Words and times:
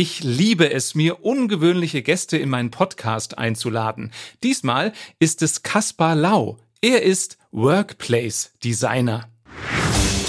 Ich 0.00 0.22
liebe 0.22 0.72
es, 0.72 0.94
mir 0.94 1.24
ungewöhnliche 1.24 2.02
Gäste 2.02 2.36
in 2.38 2.50
meinen 2.50 2.70
Podcast 2.70 3.36
einzuladen. 3.36 4.12
Diesmal 4.44 4.92
ist 5.18 5.42
es 5.42 5.64
Kaspar 5.64 6.14
Lau. 6.14 6.56
Er 6.80 7.02
ist 7.02 7.36
Workplace 7.50 8.52
Designer. 8.62 9.28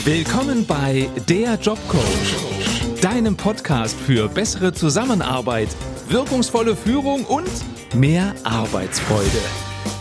Willkommen 0.06 0.66
bei 0.66 1.08
Der 1.30 1.54
Jobcoach, 1.54 3.00
deinem 3.00 3.38
Podcast 3.38 3.96
für 3.96 4.28
bessere 4.28 4.74
Zusammenarbeit, 4.74 5.70
wirkungsvolle 6.08 6.76
Führung 6.76 7.24
und 7.26 7.52
mehr 7.94 8.34
Arbeitsfreude. 8.46 9.30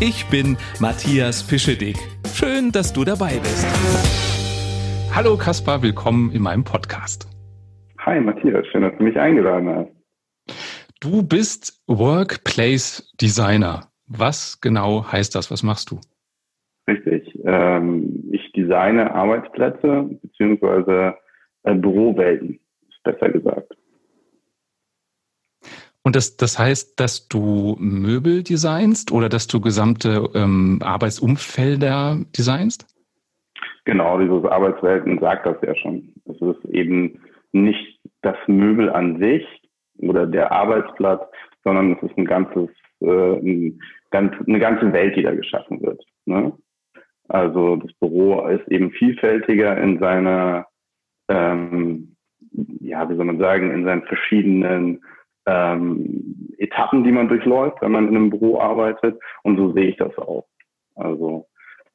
Ich 0.00 0.24
bin 0.28 0.56
Matthias 0.78 1.42
Fischedick. 1.42 1.98
Schön, 2.32 2.72
dass 2.72 2.94
du 2.94 3.04
dabei 3.04 3.38
bist. 3.38 3.66
Hallo 5.14 5.36
Kaspar, 5.36 5.82
willkommen 5.82 6.32
in 6.32 6.40
meinem 6.40 6.64
Podcast. 6.64 7.28
Hi 7.98 8.20
Matthias, 8.20 8.66
schön, 8.68 8.82
dass 8.82 8.96
du 8.96 9.04
mich 9.04 9.18
eingeladen 9.18 9.68
hast. 9.68 9.90
Du 11.00 11.22
bist 11.22 11.82
Workplace 11.86 13.12
Designer. 13.20 13.88
Was 14.06 14.60
genau 14.60 15.04
heißt 15.10 15.34
das? 15.34 15.50
Was 15.50 15.62
machst 15.62 15.90
du? 15.90 16.00
Richtig. 16.88 17.38
Ähm, 17.44 18.30
ich 18.32 18.50
designe 18.52 19.14
Arbeitsplätze 19.14 20.08
beziehungsweise 20.22 21.16
äh, 21.64 21.74
Bürowelten, 21.74 22.60
ist 22.88 23.02
besser 23.02 23.28
gesagt. 23.28 23.74
Und 26.02 26.16
das, 26.16 26.36
das 26.38 26.58
heißt, 26.58 26.98
dass 26.98 27.28
du 27.28 27.76
Möbel 27.78 28.42
designst 28.42 29.12
oder 29.12 29.28
dass 29.28 29.46
du 29.46 29.60
gesamte 29.60 30.30
ähm, 30.34 30.78
Arbeitsumfelder 30.82 32.20
designst? 32.36 32.86
Genau, 33.84 34.18
dieses 34.18 34.44
Arbeitswelten 34.44 35.18
sagt 35.18 35.46
das 35.46 35.56
ja 35.62 35.74
schon. 35.74 36.14
Es 36.24 36.40
ist 36.40 36.64
eben 36.70 37.20
nicht 37.52 38.00
das 38.22 38.36
Möbel 38.46 38.90
an 38.90 39.18
sich 39.18 39.46
oder 39.98 40.26
der 40.26 40.52
Arbeitsplatz, 40.52 41.22
sondern 41.64 41.92
es 41.92 42.02
ist 42.02 42.16
ein 42.16 42.24
ganzes, 42.24 42.68
äh, 43.00 43.06
ein, 43.06 43.80
ganz, 44.10 44.32
eine 44.46 44.58
ganze 44.58 44.92
Welt, 44.92 45.16
die 45.16 45.22
da 45.22 45.34
geschaffen 45.34 45.80
wird. 45.82 46.02
Ne? 46.24 46.52
Also 47.28 47.76
das 47.76 47.92
Büro 47.94 48.46
ist 48.48 48.66
eben 48.68 48.90
vielfältiger 48.92 49.76
in 49.76 49.98
seiner, 49.98 50.66
ähm, 51.28 52.16
ja, 52.80 53.08
wie 53.08 53.16
soll 53.16 53.26
man 53.26 53.38
sagen, 53.38 53.70
in 53.70 53.84
seinen 53.84 54.02
verschiedenen 54.02 55.02
ähm, 55.46 56.48
Etappen, 56.58 57.04
die 57.04 57.12
man 57.12 57.28
durchläuft, 57.28 57.80
wenn 57.82 57.92
man 57.92 58.08
in 58.08 58.16
einem 58.16 58.30
Büro 58.30 58.58
arbeitet. 58.58 59.20
Und 59.42 59.58
so 59.58 59.72
sehe 59.72 59.88
ich 59.88 59.96
das 59.96 60.16
auch. 60.18 60.46
Also 60.94 61.46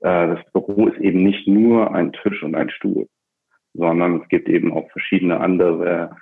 äh, 0.02 0.36
das 0.36 0.40
Büro 0.52 0.88
ist 0.88 1.00
eben 1.00 1.24
nicht 1.24 1.48
nur 1.48 1.94
ein 1.94 2.14
Tisch 2.14 2.44
und 2.44 2.56
ein 2.56 2.70
Stuhl, 2.70 3.08
sondern 3.74 4.22
es 4.22 4.28
gibt 4.30 4.50
eben 4.50 4.72
auch 4.74 4.90
verschiedene 4.92 5.40
andere, 5.40 6.16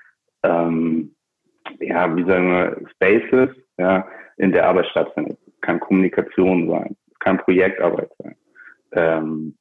ähm, 0.43 1.15
ja, 1.79 2.15
wie 2.15 2.23
sagen 2.23 2.49
wir, 2.49 2.89
Spaces, 2.91 3.49
ja, 3.77 4.07
in 4.37 4.51
der 4.51 4.67
Arbeit 4.67 4.87
stattfindet. 4.87 5.37
Es 5.47 5.61
kann 5.61 5.79
Kommunikation 5.79 6.69
sein, 6.69 6.95
es 7.11 7.19
kann 7.19 7.37
Projektarbeit 7.37 8.11
sein. 8.19 8.35
Ähm, 8.93 9.57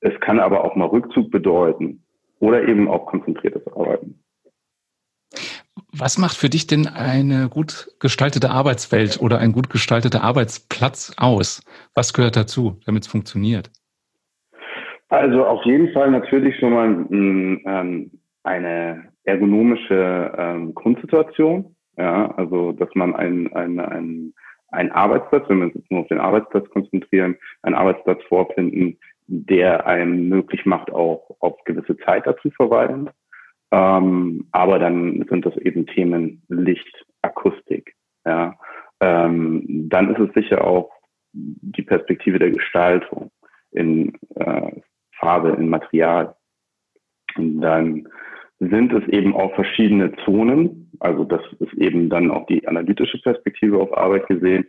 es 0.00 0.18
kann 0.20 0.40
aber 0.40 0.64
auch 0.64 0.76
mal 0.76 0.86
Rückzug 0.86 1.30
bedeuten 1.30 2.02
oder 2.38 2.66
eben 2.66 2.88
auch 2.88 3.06
konzentriertes 3.06 3.66
Arbeiten. 3.68 4.22
Was 5.92 6.18
macht 6.18 6.36
für 6.36 6.48
dich 6.48 6.66
denn 6.66 6.86
eine 6.86 7.48
gut 7.48 7.94
gestaltete 7.98 8.50
Arbeitswelt 8.50 9.20
oder 9.20 9.38
ein 9.38 9.52
gut 9.52 9.70
gestalteter 9.70 10.22
Arbeitsplatz 10.22 11.12
aus? 11.16 11.62
Was 11.94 12.12
gehört 12.12 12.36
dazu, 12.36 12.78
damit 12.86 13.02
es 13.02 13.08
funktioniert? 13.08 13.70
Also 15.10 15.44
auf 15.44 15.64
jeden 15.64 15.92
Fall 15.92 16.10
natürlich 16.10 16.56
schon 16.58 16.72
mal 16.72 16.88
mm, 16.88 17.62
ähm, 17.66 18.10
eine 18.44 19.08
ergonomische 19.24 20.32
ähm, 20.38 20.74
Grundsituation. 20.74 21.74
Ja, 21.98 22.30
also 22.36 22.72
dass 22.72 22.88
man 22.94 23.14
ein, 23.14 23.52
ein, 23.52 23.78
ein, 23.80 24.32
ein 24.70 24.92
Arbeitsplatz, 24.92 25.44
wenn 25.48 25.58
wir 25.58 25.66
uns 25.66 25.74
jetzt 25.74 25.90
nur 25.90 26.00
auf 26.00 26.08
den 26.08 26.20
Arbeitsplatz 26.20 26.70
konzentrieren, 26.70 27.36
einen 27.62 27.74
Arbeitsplatz 27.74 28.22
vorfinden, 28.28 28.96
der 29.26 29.86
einem 29.86 30.28
möglich 30.28 30.64
macht, 30.64 30.90
auch 30.92 31.36
auf 31.40 31.62
gewisse 31.64 31.96
Zeit 31.98 32.26
dazu 32.26 32.50
verweilen. 32.50 33.10
Ähm, 33.72 34.48
aber 34.52 34.78
dann 34.78 35.26
sind 35.28 35.44
das 35.44 35.56
eben 35.58 35.86
Themen 35.86 36.42
Licht, 36.48 37.04
Akustik. 37.22 37.94
Ja. 38.24 38.56
Ähm, 39.00 39.88
dann 39.88 40.14
ist 40.14 40.20
es 40.20 40.34
sicher 40.34 40.64
auch 40.64 40.90
die 41.32 41.82
Perspektive 41.82 42.38
der 42.38 42.50
Gestaltung 42.50 43.30
in 43.72 44.12
äh, 44.36 44.72
Farbe, 45.20 45.50
in 45.50 45.68
Material. 45.68 46.34
Und 47.36 47.60
dann 47.60 48.08
sind 48.58 48.92
es 48.92 49.06
eben 49.08 49.34
auch 49.34 49.54
verschiedene 49.54 50.12
Zonen. 50.24 50.90
Also 51.00 51.24
das 51.24 51.40
ist 51.60 51.72
eben 51.74 52.10
dann 52.10 52.30
auch 52.30 52.46
die 52.46 52.66
analytische 52.66 53.18
Perspektive 53.22 53.78
auf 53.78 53.96
Arbeit 53.96 54.26
gesehen. 54.26 54.66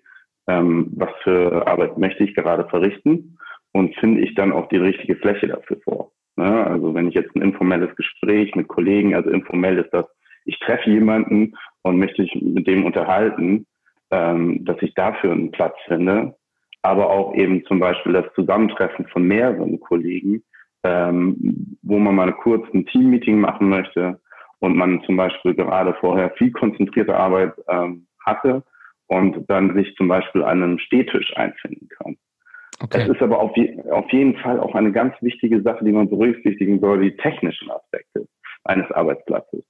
Ähm, 0.47 0.91
was 0.95 1.09
für 1.23 1.67
Arbeit 1.67 1.97
möchte 1.97 2.23
ich 2.23 2.35
gerade 2.35 2.67
verrichten? 2.69 3.37
Und 3.73 3.95
finde 3.95 4.21
ich 4.21 4.35
dann 4.35 4.51
auch 4.51 4.67
die 4.69 4.77
richtige 4.77 5.15
Fläche 5.15 5.47
dafür 5.47 5.77
vor? 5.83 6.11
Ne? 6.35 6.65
Also 6.67 6.93
wenn 6.93 7.07
ich 7.07 7.15
jetzt 7.15 7.35
ein 7.35 7.41
informelles 7.41 7.95
Gespräch 7.95 8.55
mit 8.55 8.67
Kollegen, 8.67 9.15
also 9.15 9.29
informell 9.29 9.77
ist 9.77 9.93
das, 9.93 10.05
ich 10.45 10.57
treffe 10.59 10.89
jemanden 10.89 11.53
und 11.83 11.99
möchte 11.99 12.21
mich 12.21 12.35
mit 12.41 12.67
dem 12.67 12.85
unterhalten, 12.85 13.65
ähm, 14.09 14.63
dass 14.65 14.81
ich 14.81 14.93
dafür 14.93 15.31
einen 15.31 15.51
Platz 15.51 15.75
finde, 15.85 16.35
aber 16.81 17.09
auch 17.09 17.35
eben 17.35 17.63
zum 17.65 17.79
Beispiel 17.79 18.13
das 18.13 18.25
Zusammentreffen 18.35 19.07
von 19.07 19.23
mehreren 19.23 19.79
Kollegen, 19.79 20.43
ähm, 20.83 21.77
wo 21.83 21.99
man 21.99 22.15
mal 22.15 22.33
kurz 22.33 22.65
ein 22.73 22.85
Team-Meeting 22.87 23.39
machen 23.39 23.69
möchte 23.69 24.19
und 24.59 24.75
man 24.75 25.03
zum 25.03 25.17
Beispiel 25.17 25.53
gerade 25.53 25.93
vorher 25.99 26.31
viel 26.31 26.51
konzentrierte 26.51 27.15
Arbeit 27.15 27.53
ähm, 27.67 28.07
hatte 28.25 28.63
und 29.07 29.49
dann 29.49 29.75
sich 29.75 29.93
zum 29.95 30.07
Beispiel 30.07 30.43
an 30.43 30.63
einem 30.63 30.79
Stehtisch 30.79 31.35
einfinden 31.35 31.87
kann. 31.89 32.17
Okay. 32.81 33.03
Es 33.03 33.09
ist 33.09 33.21
aber 33.21 33.39
auf, 33.39 33.55
je, 33.55 33.79
auf 33.91 34.11
jeden 34.11 34.35
Fall 34.37 34.59
auch 34.59 34.73
eine 34.73 34.91
ganz 34.91 35.13
wichtige 35.21 35.61
Sache, 35.61 35.85
die 35.85 35.91
man 35.91 36.09
berücksichtigen 36.09 36.79
soll, 36.79 37.01
die 37.01 37.15
technischen 37.17 37.69
Aspekte 37.69 38.27
eines 38.63 38.89
Arbeitsplatzes. 38.91 39.63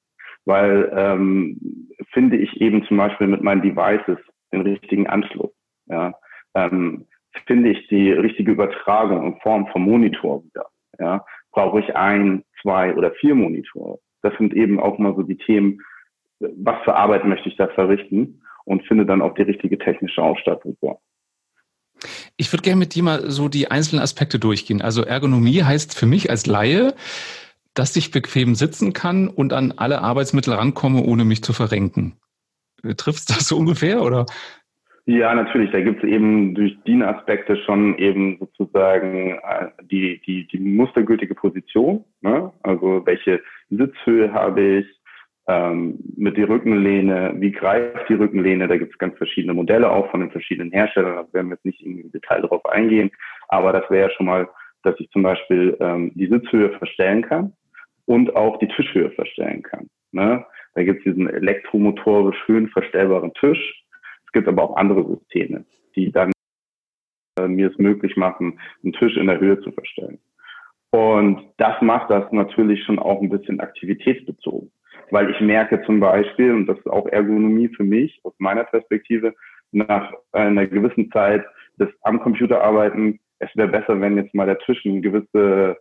Weil 0.45 0.91
ähm, 0.95 1.89
finde 2.13 2.37
ich 2.37 2.61
eben 2.61 2.85
zum 2.85 2.97
Beispiel 2.97 3.27
mit 3.27 3.41
meinen 3.41 3.61
Devices 3.61 4.17
den 4.53 4.61
richtigen 4.61 5.07
Anschluss. 5.07 5.51
Ja, 5.87 6.13
ähm, 6.55 7.05
finde 7.47 7.69
ich 7.69 7.87
die 7.87 8.11
richtige 8.11 8.51
Übertragung 8.51 9.25
in 9.25 9.39
Form 9.41 9.67
von 9.67 9.83
Monitor 9.83 10.43
wieder. 10.43 10.65
Ja, 10.99 11.25
brauche 11.51 11.79
ich 11.79 11.95
ein, 11.95 12.43
zwei 12.61 12.95
oder 12.95 13.11
vier 13.11 13.35
Monitore? 13.35 13.99
Das 14.21 14.33
sind 14.37 14.53
eben 14.53 14.79
auch 14.79 14.97
mal 14.97 15.15
so 15.15 15.23
die 15.23 15.37
Themen, 15.37 15.81
was 16.39 16.83
für 16.83 16.95
Arbeit 16.95 17.25
möchte 17.25 17.49
ich 17.49 17.57
da 17.57 17.67
verrichten 17.67 18.41
und 18.65 18.85
finde 18.87 19.05
dann 19.05 19.21
auch 19.21 19.33
die 19.33 19.43
richtige 19.43 19.77
technische 19.77 20.21
Ausstattung 20.21 20.75
vor. 20.79 21.01
Ich 22.37 22.51
würde 22.51 22.63
gerne 22.63 22.79
mit 22.79 22.95
dir 22.95 23.03
mal 23.03 23.29
so 23.29 23.47
die 23.47 23.69
einzelnen 23.69 24.01
Aspekte 24.01 24.39
durchgehen. 24.39 24.81
Also 24.81 25.03
Ergonomie 25.03 25.63
heißt 25.63 25.97
für 25.97 26.05
mich 26.05 26.29
als 26.29 26.47
Laie, 26.47 26.93
dass 27.73 27.95
ich 27.95 28.11
bequem 28.11 28.55
sitzen 28.55 28.93
kann 28.93 29.27
und 29.27 29.53
an 29.53 29.73
alle 29.73 30.01
Arbeitsmittel 30.01 30.53
rankomme, 30.53 31.03
ohne 31.03 31.25
mich 31.25 31.43
zu 31.43 31.53
verrenken. 31.53 32.17
Trifft 32.97 33.29
das 33.29 33.47
so 33.47 33.57
ungefähr 33.57 34.01
oder? 34.01 34.25
Ja, 35.11 35.35
natürlich. 35.35 35.71
Da 35.71 35.81
gibt 35.81 36.01
es 36.01 36.09
eben 36.09 36.55
durch 36.55 36.81
DIN-Aspekte 36.87 37.57
schon 37.65 37.97
eben 37.97 38.37
sozusagen 38.39 39.31
äh, 39.31 39.67
die, 39.81 40.21
die, 40.25 40.47
die 40.47 40.57
mustergültige 40.57 41.35
Position. 41.35 42.05
Ne? 42.21 42.49
Also 42.63 43.05
welche 43.05 43.41
Sitzhöhe 43.69 44.31
habe 44.31 44.61
ich, 44.61 44.85
ähm, 45.47 45.99
mit 46.15 46.37
der 46.37 46.47
Rückenlehne, 46.47 47.33
wie 47.39 47.51
greift 47.51 48.07
die 48.07 48.13
Rückenlehne, 48.13 48.69
da 48.69 48.77
gibt 48.77 48.93
es 48.93 48.99
ganz 48.99 49.17
verschiedene 49.17 49.53
Modelle 49.53 49.91
auch 49.91 50.09
von 50.11 50.21
den 50.21 50.31
verschiedenen 50.31 50.71
Herstellern, 50.71 51.15
da 51.15 51.33
werden 51.33 51.49
wir 51.49 51.55
jetzt 51.55 51.65
nicht 51.65 51.81
im 51.81 52.09
Detail 52.13 52.43
darauf 52.43 52.65
eingehen, 52.67 53.11
aber 53.49 53.73
das 53.73 53.89
wäre 53.89 54.07
ja 54.07 54.15
schon 54.15 54.27
mal, 54.27 54.47
dass 54.83 54.97
ich 54.99 55.09
zum 55.09 55.23
Beispiel 55.23 55.75
ähm, 55.81 56.13
die 56.15 56.27
Sitzhöhe 56.27 56.69
verstellen 56.77 57.23
kann 57.23 57.51
und 58.05 58.33
auch 58.33 58.59
die 58.59 58.69
Tischhöhe 58.69 59.11
verstellen 59.11 59.61
kann. 59.61 59.89
Ne? 60.13 60.45
Da 60.73 60.83
gibt 60.83 60.99
es 60.99 61.03
diesen 61.03 61.29
elektromotorisch 61.29 62.37
schön 62.45 62.69
verstellbaren 62.69 63.33
Tisch, 63.33 63.80
es 64.31 64.33
gibt 64.33 64.47
aber 64.47 64.63
auch 64.63 64.75
andere 64.77 65.05
Systeme, 65.05 65.65
die 65.95 66.11
dann 66.11 66.31
äh, 67.39 67.47
mir 67.47 67.69
es 67.69 67.77
möglich 67.77 68.15
machen, 68.15 68.59
einen 68.83 68.93
Tisch 68.93 69.17
in 69.17 69.27
der 69.27 69.39
Höhe 69.39 69.59
zu 69.61 69.71
verstellen. 69.71 70.19
Und 70.91 71.43
das 71.57 71.81
macht 71.81 72.09
das 72.09 72.31
natürlich 72.31 72.83
schon 72.83 72.99
auch 72.99 73.21
ein 73.21 73.29
bisschen 73.29 73.59
aktivitätsbezogen 73.59 74.71
weil 75.11 75.29
ich 75.29 75.39
merke 75.41 75.81
zum 75.83 75.99
Beispiel, 75.99 76.53
und 76.53 76.65
das 76.67 76.77
ist 76.77 76.87
auch 76.87 77.05
Ergonomie 77.07 77.69
für 77.69 77.83
mich 77.83 78.19
aus 78.23 78.33
meiner 78.39 78.63
Perspektive, 78.63 79.33
nach 79.71 80.11
einer 80.31 80.67
gewissen 80.67 81.11
Zeit 81.11 81.45
des 81.79 81.89
am 82.01 82.19
Computer 82.19 82.61
arbeiten, 82.61 83.19
es 83.39 83.49
wäre 83.55 83.69
besser, 83.69 83.99
wenn 84.01 84.17
jetzt 84.17 84.33
mal 84.33 84.45
der 84.45 84.59
Tisch 84.59 84.85
eine 84.85 85.01
gewisse 85.01 85.77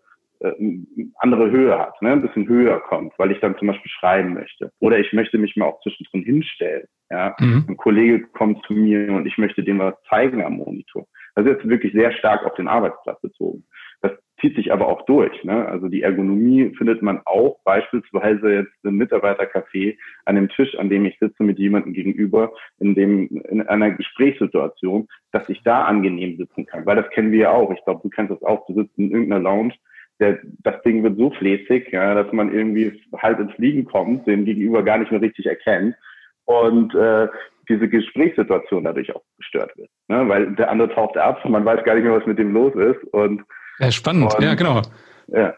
andere 1.19 1.50
Höhe 1.50 1.78
hat, 1.78 2.00
ne? 2.00 2.12
ein 2.12 2.22
bisschen 2.22 2.48
höher 2.48 2.81
kommt, 2.81 3.12
weil 3.19 3.31
ich 3.31 3.40
dann 3.40 3.58
zum 3.58 3.69
Beispiel 3.69 3.90
schreiben 3.90 4.34
möchte. 4.34 4.72
Oder 4.81 4.98
ich 4.98 5.12
möchte 5.12 5.37
mich 5.37 5.54
mal 5.56 5.66
auch 5.66 5.81
zwischendrin 5.82 6.22
hinstellen. 6.22 6.87
Ja? 7.10 7.37
Mhm. 7.38 7.66
Ein 7.69 7.76
Kollege 7.76 8.26
kommt 8.28 8.64
zu 8.64 8.72
mir 8.72 9.12
und 9.12 9.26
ich 9.26 9.37
möchte 9.37 9.62
dem 9.62 9.78
was 9.78 9.94
zeigen 10.08 10.42
am 10.42 10.54
Monitor. 10.54 11.06
Das 11.34 11.44
ist 11.44 11.52
jetzt 11.52 11.69
wirklich 11.69 11.92
sehr 11.92 12.12
stark 12.12 12.44
auf 12.46 12.54
den 12.54 12.69
Arbeitsplatz 12.69 13.20
bezogen. 13.20 13.64
Das 14.00 14.12
zieht 14.40 14.56
sich 14.56 14.72
aber 14.72 14.88
auch 14.88 15.04
durch. 15.04 15.44
Ne? 15.44 15.66
Also 15.66 15.88
die 15.88 16.02
Ergonomie 16.02 16.75
findet 16.76 17.02
man 17.02 17.20
auch 17.26 17.58
beispielsweise 17.64 18.50
jetzt 18.50 18.72
im 18.82 18.96
Mitarbeitercafé 18.96 19.98
an 20.25 20.37
dem 20.37 20.48
Tisch, 20.48 20.75
an 20.78 20.88
dem 20.88 21.04
ich 21.04 21.19
sitze 21.19 21.42
mit 21.42 21.58
jemandem 21.58 21.92
gegenüber, 21.92 22.52
in 22.78 22.94
dem 22.94 23.28
in 23.50 23.60
einer 23.62 23.90
Gesprächssituation, 23.90 25.06
dass 25.32 25.46
ich 25.50 25.62
da 25.64 25.84
angenehm 25.84 26.38
sitzen 26.38 26.64
kann. 26.64 26.87
Weil 26.87 26.96
das 26.96 27.10
kennen 27.10 27.31
wir 27.31 27.40
ja 27.40 27.50
auch. 27.50 27.70
Ich 27.72 27.84
glaube, 27.84 28.00
du 28.02 28.08
kennst 28.08 28.32
das 28.32 28.42
auch. 28.42 28.64
Du 28.66 28.75
sitzt 28.75 28.96
in 28.98 29.10
irgendeiner 29.10 29.42
Lounge, 29.42 29.75
der, 30.20 30.38
das 30.62 30.82
Ding 30.82 31.02
wird 31.02 31.17
so 31.17 31.31
fläßig, 31.31 31.88
ja, 31.93 32.14
dass 32.14 32.32
man 32.32 32.52
irgendwie 32.52 33.02
halt 33.17 33.40
ins 33.40 33.52
Fliegen 33.55 33.84
kommt, 33.84 34.26
den 34.26 34.44
Gegenüber 34.44 34.82
gar 34.82 34.99
nicht 34.99 35.11
mehr 35.11 35.22
richtig 35.22 35.46
erkennt 35.46 35.96
und 36.44 36.94
äh, 36.94 37.28
diese 37.69 37.88
Gesprächssituation 37.88 38.84
dadurch 38.84 39.14
auch 39.14 39.22
gestört 39.38 39.76
wird. 39.76 39.88
Ne? 40.08 40.28
Weil 40.28 40.55
der 40.56 40.70
andere 40.70 40.93
taucht 40.94 41.17
ab, 41.17 41.43
man 41.49 41.64
weiß 41.64 41.84
gar 41.84 41.94
nicht 41.94 42.05
mehr, 42.05 42.14
was 42.14 42.26
mit 42.26 42.38
dem 42.38 42.52
los 42.52 42.75
ist 42.75 43.02
und 43.12 43.43
ja, 43.78 43.90
spannend, 43.90 44.34
und, 44.34 44.44
ja, 44.44 44.55
genau. 44.55 44.82
Ja, 45.28 45.55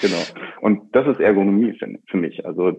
genau. 0.00 0.22
Und 0.60 0.94
das 0.94 1.06
ist 1.06 1.20
Ergonomie 1.20 1.72
für, 1.78 1.88
für 2.08 2.16
mich. 2.16 2.44
Also 2.44 2.76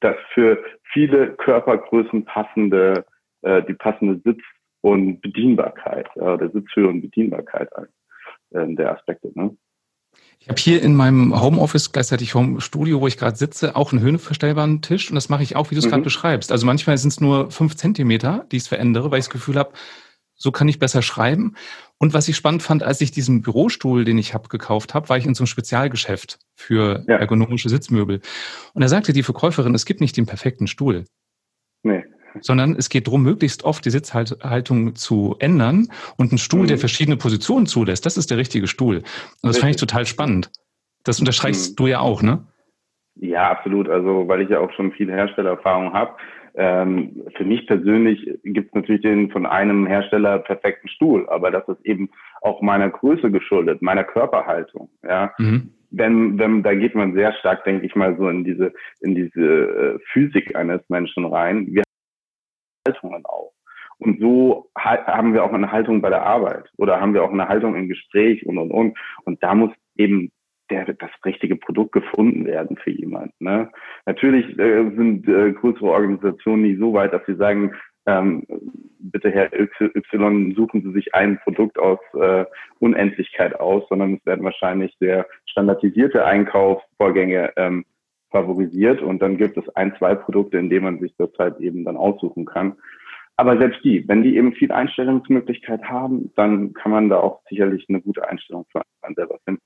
das 0.00 0.16
für 0.34 0.58
viele 0.92 1.34
Körpergrößen 1.36 2.24
passende, 2.24 3.04
äh, 3.42 3.62
die 3.62 3.74
passende 3.74 4.20
Sitz- 4.24 4.42
und 4.80 5.20
Bedienbarkeit, 5.20 6.08
äh, 6.16 6.36
der 6.36 6.50
Sitzhöhe 6.50 6.88
und 6.88 7.02
Bedienbarkeit 7.02 7.68
äh, 8.50 8.66
der 8.74 8.96
Aspekte. 8.96 9.30
Ne? 9.34 9.56
Ich 10.48 10.50
habe 10.50 10.60
hier 10.62 10.82
in 10.82 10.96
meinem 10.96 11.38
Homeoffice, 11.38 11.92
gleichzeitig 11.92 12.34
Home 12.34 12.62
Studio, 12.62 13.02
wo 13.02 13.06
ich 13.06 13.18
gerade 13.18 13.36
sitze, 13.36 13.76
auch 13.76 13.92
einen 13.92 14.00
höhenverstellbaren 14.00 14.80
Tisch 14.80 15.10
und 15.10 15.14
das 15.14 15.28
mache 15.28 15.42
ich 15.42 15.56
auch, 15.56 15.70
wie 15.70 15.74
du 15.74 15.80
es 15.80 15.84
mhm. 15.84 15.90
gerade 15.90 16.04
beschreibst. 16.04 16.50
Also 16.52 16.64
manchmal 16.64 16.96
sind 16.96 17.10
es 17.10 17.20
nur 17.20 17.50
fünf 17.50 17.76
Zentimeter, 17.76 18.46
die 18.50 18.56
ich 18.56 18.62
es 18.62 18.68
verändere, 18.68 19.10
weil 19.10 19.18
ich 19.18 19.26
das 19.26 19.32
Gefühl 19.32 19.56
habe, 19.56 19.74
so 20.36 20.50
kann 20.50 20.66
ich 20.66 20.78
besser 20.78 21.02
schreiben. 21.02 21.54
Und 21.98 22.14
was 22.14 22.28
ich 22.28 22.36
spannend 22.36 22.62
fand, 22.62 22.82
als 22.82 23.02
ich 23.02 23.10
diesen 23.10 23.42
Bürostuhl, 23.42 24.06
den 24.06 24.16
ich 24.16 24.32
habe, 24.32 24.48
gekauft 24.48 24.94
habe, 24.94 25.10
war 25.10 25.18
ich 25.18 25.26
in 25.26 25.34
so 25.34 25.42
einem 25.42 25.48
Spezialgeschäft 25.48 26.38
für 26.54 27.04
ja. 27.06 27.16
ergonomische 27.16 27.68
Sitzmöbel. 27.68 28.22
Und 28.72 28.80
da 28.80 28.88
sagte 28.88 29.12
die 29.12 29.22
Verkäuferin, 29.22 29.74
es 29.74 29.84
gibt 29.84 30.00
nicht 30.00 30.16
den 30.16 30.24
perfekten 30.24 30.66
Stuhl. 30.66 31.04
Nee. 31.82 32.04
Sondern 32.40 32.74
es 32.76 32.88
geht 32.88 33.06
darum, 33.06 33.22
möglichst 33.22 33.64
oft 33.64 33.84
die 33.84 33.90
Sitzhaltung 33.90 34.94
zu 34.94 35.36
ändern 35.38 35.88
und 36.16 36.32
einen 36.32 36.38
Stuhl, 36.38 36.62
mhm. 36.62 36.68
der 36.68 36.78
verschiedene 36.78 37.16
Positionen 37.16 37.66
zulässt, 37.66 38.06
das 38.06 38.16
ist 38.16 38.30
der 38.30 38.38
richtige 38.38 38.66
Stuhl. 38.66 38.96
Und 38.96 39.04
das 39.42 39.50
Richtig. 39.50 39.60
fand 39.60 39.70
ich 39.74 39.80
total 39.80 40.06
spannend. 40.06 40.50
Das 41.04 41.20
unterstreichst 41.20 41.72
mhm. 41.72 41.76
du 41.76 41.86
ja 41.86 42.00
auch, 42.00 42.22
ne? 42.22 42.44
Ja, 43.16 43.50
absolut. 43.50 43.88
Also, 43.88 44.28
weil 44.28 44.42
ich 44.42 44.48
ja 44.48 44.60
auch 44.60 44.72
schon 44.72 44.92
viel 44.92 45.10
Herstellererfahrung 45.10 45.92
habe. 45.92 46.12
Ähm, 46.54 47.22
für 47.36 47.44
mich 47.44 47.66
persönlich 47.66 48.28
gibt 48.42 48.68
es 48.68 48.74
natürlich 48.74 49.02
den 49.02 49.30
von 49.30 49.46
einem 49.46 49.86
Hersteller 49.86 50.40
perfekten 50.40 50.88
Stuhl, 50.88 51.28
aber 51.28 51.50
das 51.50 51.68
ist 51.68 51.84
eben 51.86 52.10
auch 52.40 52.62
meiner 52.62 52.90
Größe 52.90 53.30
geschuldet, 53.30 53.80
meiner 53.80 54.04
Körperhaltung. 54.04 54.88
Ja. 55.04 55.32
Mhm. 55.38 55.72
Wenn, 55.90 56.38
wenn, 56.38 56.62
da 56.62 56.74
geht 56.74 56.94
man 56.94 57.14
sehr 57.14 57.32
stark, 57.34 57.64
denke 57.64 57.86
ich 57.86 57.94
mal, 57.94 58.16
so 58.18 58.28
in 58.28 58.44
diese, 58.44 58.72
in 59.00 59.14
diese 59.14 59.40
äh, 59.40 59.98
Physik 60.12 60.54
eines 60.54 60.80
Menschen 60.88 61.24
rein. 61.24 61.66
Wir 61.70 61.82
Haltungen 62.88 63.24
auch. 63.24 63.52
Und 63.98 64.20
so 64.20 64.70
haben 64.76 65.34
wir 65.34 65.44
auch 65.44 65.52
eine 65.52 65.72
Haltung 65.72 66.00
bei 66.00 66.08
der 66.08 66.22
Arbeit 66.22 66.70
oder 66.76 67.00
haben 67.00 67.14
wir 67.14 67.24
auch 67.24 67.32
eine 67.32 67.48
Haltung 67.48 67.74
im 67.74 67.88
Gespräch 67.88 68.46
und, 68.46 68.58
und, 68.58 68.70
und. 68.70 68.98
Und 69.24 69.42
da 69.42 69.54
muss 69.54 69.72
eben 69.96 70.30
der, 70.70 70.84
das 70.84 71.10
richtige 71.24 71.56
Produkt 71.56 71.92
gefunden 71.92 72.44
werden 72.46 72.76
für 72.76 72.90
jemanden. 72.90 73.32
Ne? 73.40 73.70
Natürlich 74.06 74.46
äh, 74.58 74.90
sind 74.96 75.26
äh, 75.26 75.52
größere 75.52 75.86
Organisationen 75.86 76.62
nicht 76.62 76.78
so 76.78 76.92
weit, 76.92 77.12
dass 77.12 77.26
sie 77.26 77.34
sagen, 77.34 77.74
ähm, 78.06 78.46
bitte 79.00 79.30
Herr 79.30 79.52
Y, 79.52 80.54
suchen 80.54 80.82
Sie 80.82 80.92
sich 80.92 81.14
ein 81.14 81.38
Produkt 81.40 81.78
aus 81.78 81.98
äh, 82.14 82.44
Unendlichkeit 82.78 83.58
aus, 83.58 83.82
sondern 83.88 84.14
es 84.14 84.26
werden 84.26 84.44
wahrscheinlich 84.44 84.96
sehr 85.00 85.26
standardisierte 85.46 86.24
Einkaufsvorgänge 86.24 87.52
ähm, 87.56 87.84
favorisiert 88.30 89.02
und 89.02 89.20
dann 89.20 89.36
gibt 89.36 89.56
es 89.56 89.68
ein, 89.76 89.94
zwei 89.98 90.14
Produkte, 90.14 90.58
in 90.58 90.70
denen 90.70 90.84
man 90.84 91.00
sich 91.00 91.14
das 91.16 91.30
halt 91.38 91.60
eben 91.60 91.84
dann 91.84 91.96
aussuchen 91.96 92.44
kann. 92.44 92.76
Aber 93.36 93.56
selbst 93.56 93.84
die, 93.84 94.06
wenn 94.08 94.22
die 94.22 94.36
eben 94.36 94.52
viel 94.52 94.72
Einstellungsmöglichkeit 94.72 95.84
haben, 95.84 96.32
dann 96.34 96.74
kann 96.74 96.90
man 96.90 97.08
da 97.08 97.18
auch 97.20 97.40
sicherlich 97.48 97.86
eine 97.88 98.00
gute 98.00 98.28
Einstellung 98.28 98.66
für 98.72 98.82
einen 99.02 99.14
selber 99.14 99.38
finden. 99.44 99.62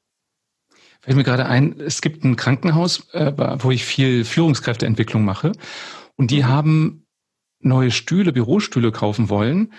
Fällt 1.01 1.17
mir 1.17 1.25
gerade 1.25 1.47
ein, 1.47 1.81
es 1.81 2.03
gibt 2.03 2.23
ein 2.23 2.37
Krankenhaus, 2.37 3.13
äh, 3.15 3.33
wo 3.61 3.71
ich 3.71 3.85
viel 3.85 4.25
Führungskräfteentwicklung 4.25 5.25
mache. 5.25 5.53
Und 6.17 6.31
die 6.31 6.43
mhm. 6.43 6.49
haben 6.49 7.07
neue 7.61 7.91
Stühle, 7.91 8.33
Bürostühle 8.33 8.93
kaufen 8.93 9.31
wollen 9.31 9.73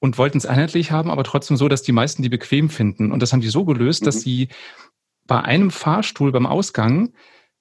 und 0.00 0.18
wollten 0.18 0.38
es 0.38 0.46
einheitlich 0.46 0.92
haben, 0.92 1.10
aber 1.10 1.24
trotzdem 1.24 1.56
so, 1.56 1.66
dass 1.68 1.82
die 1.82 1.92
meisten 1.92 2.22
die 2.22 2.28
bequem 2.28 2.68
finden. 2.68 3.10
Und 3.10 3.20
das 3.20 3.32
haben 3.32 3.40
die 3.40 3.48
so 3.48 3.64
gelöst, 3.64 4.02
mhm. 4.02 4.06
dass 4.06 4.20
sie 4.20 4.48
bei 5.26 5.40
einem 5.40 5.70
Fahrstuhl 5.70 6.30
beim 6.30 6.46
Ausgang 6.46 7.14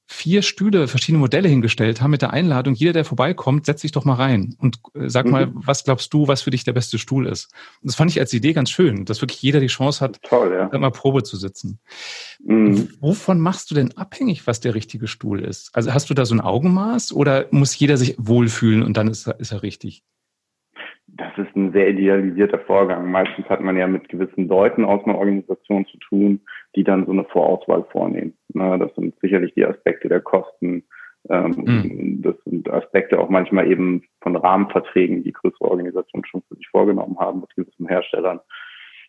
vier 0.06 0.42
Stühle, 0.42 0.88
verschiedene 0.88 1.20
Modelle 1.20 1.48
hingestellt 1.48 2.02
haben 2.02 2.12
mit 2.12 2.22
der 2.22 2.34
Einladung, 2.34 2.74
jeder, 2.74 2.94
der 2.94 3.06
vorbeikommt, 3.06 3.66
setz 3.66 3.82
dich 3.82 3.92
doch 3.92 4.06
mal 4.06 4.16
rein 4.16 4.56
und 4.60 4.80
äh, 4.96 5.10
sag 5.10 5.26
mhm. 5.26 5.32
mal, 5.32 5.52
was 5.54 5.84
glaubst 5.84 6.14
du, 6.14 6.28
was 6.28 6.42
für 6.42 6.52
dich 6.52 6.64
der 6.64 6.74
beste 6.74 6.98
Stuhl 6.98 7.26
ist. 7.26 7.54
Und 7.82 7.90
das 7.90 7.96
fand 7.96 8.12
ich 8.12 8.20
als 8.20 8.34
Idee 8.34 8.54
ganz 8.54 8.70
schön, 8.70 9.06
dass 9.06 9.22
wirklich 9.22 9.42
jeder 9.42 9.60
die 9.60 9.68
Chance 9.68 10.04
hat, 10.04 10.22
Toll, 10.24 10.54
ja. 10.72 10.78
mal 10.78 10.92
Probe 10.92 11.24
zu 11.24 11.38
sitzen. 11.38 11.80
Mhm. 12.44 12.90
Wovon 13.00 13.40
machst 13.40 13.72
du 13.72 13.76
denn 13.76 13.96
abhängig, 13.98 14.46
was 14.46 14.60
der 14.60 14.76
richtige 14.76 15.08
Stuhl 15.08 15.40
ist? 15.40 15.72
Also 15.74 15.94
hast 15.94 16.10
du 16.10 16.14
da 16.14 16.26
so 16.26 16.36
ein 16.36 16.42
Augenmaß 16.42 17.14
oder 17.14 17.48
muss 17.52 17.78
jeder 17.78 17.98
sich 17.98 18.16
wohlfühlen 18.18 18.84
und 18.84 18.98
dann 18.98 19.08
ist 19.08 19.28
er, 19.28 19.40
ist 19.40 19.52
er 19.52 19.64
richtig? 19.64 20.04
Das 21.16 21.32
ist 21.38 21.56
ein 21.56 21.72
sehr 21.74 21.90
idealisierter 21.90 22.60
Vorgang. 22.60 23.12
Meistens 23.12 23.46
hat 23.48 23.62
man 23.62 23.78
ja 23.78 23.88
mit 23.88 24.10
gewissen 24.10 24.48
Leuten 24.48 24.84
aus 24.84 25.06
einer 25.06 25.18
Organisation 25.18 25.86
zu 25.86 25.98
tun, 25.98 26.42
die 26.76 26.84
dann 26.84 27.06
so 27.06 27.12
eine 27.12 27.24
Vorauswahl 27.26 27.86
vornehmen. 27.92 28.34
Das 28.54 28.94
sind 28.96 29.16
sicherlich 29.22 29.54
die 29.54 29.66
Aspekte 29.66 30.10
der 30.10 30.22
Kosten. 30.22 30.84
Ähm, 31.30 31.52
mhm. 31.66 32.22
Das 32.22 32.36
sind 32.46 32.70
Aspekte 32.70 33.20
auch 33.20 33.30
manchmal 33.30 33.70
eben 33.70 34.04
von 34.22 34.36
Rahmenverträgen, 34.36 35.24
die 35.24 35.34
größere 35.34 35.70
Organisationen 35.70 36.26
schon 36.26 36.44
für 36.48 36.56
sich 36.56 36.68
vorgenommen 36.70 37.18
haben 37.20 37.42
mit 37.42 37.56
gewissen 37.56 37.88
Herstellern. 37.88 38.40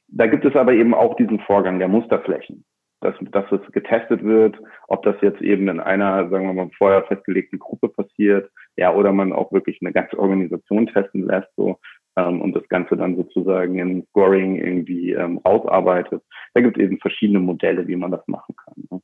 Da 0.08 0.26
gibt 0.26 0.44
es 0.44 0.54
aber 0.54 0.72
eben 0.72 0.94
auch 0.94 1.16
diesen 1.16 1.40
Vorgang 1.40 1.78
der 1.78 1.88
Musterflächen 1.88 2.64
dass, 3.04 3.14
dass 3.30 3.44
es 3.52 3.72
getestet 3.72 4.24
wird, 4.24 4.56
ob 4.88 5.02
das 5.02 5.16
jetzt 5.20 5.42
eben 5.42 5.68
in 5.68 5.78
einer, 5.78 6.28
sagen 6.30 6.46
wir 6.46 6.54
mal, 6.54 6.70
vorher 6.76 7.02
festgelegten 7.04 7.58
Gruppe 7.58 7.88
passiert, 7.88 8.50
ja, 8.76 8.92
oder 8.94 9.12
man 9.12 9.32
auch 9.32 9.52
wirklich 9.52 9.78
eine 9.82 9.92
ganze 9.92 10.18
Organisation 10.18 10.86
testen 10.86 11.26
lässt, 11.26 11.50
so, 11.56 11.78
ähm, 12.16 12.40
und 12.40 12.56
das 12.56 12.66
Ganze 12.68 12.96
dann 12.96 13.16
sozusagen 13.16 13.78
in 13.78 14.06
Scoring 14.06 14.56
irgendwie 14.56 15.12
ähm, 15.12 15.38
ausarbeitet. 15.44 16.22
Da 16.54 16.62
gibt 16.62 16.78
es 16.78 16.82
eben 16.82 16.98
verschiedene 16.98 17.40
Modelle, 17.40 17.86
wie 17.86 17.96
man 17.96 18.10
das 18.10 18.26
machen 18.26 18.54
kann. 18.56 18.74
Ne? 18.90 19.00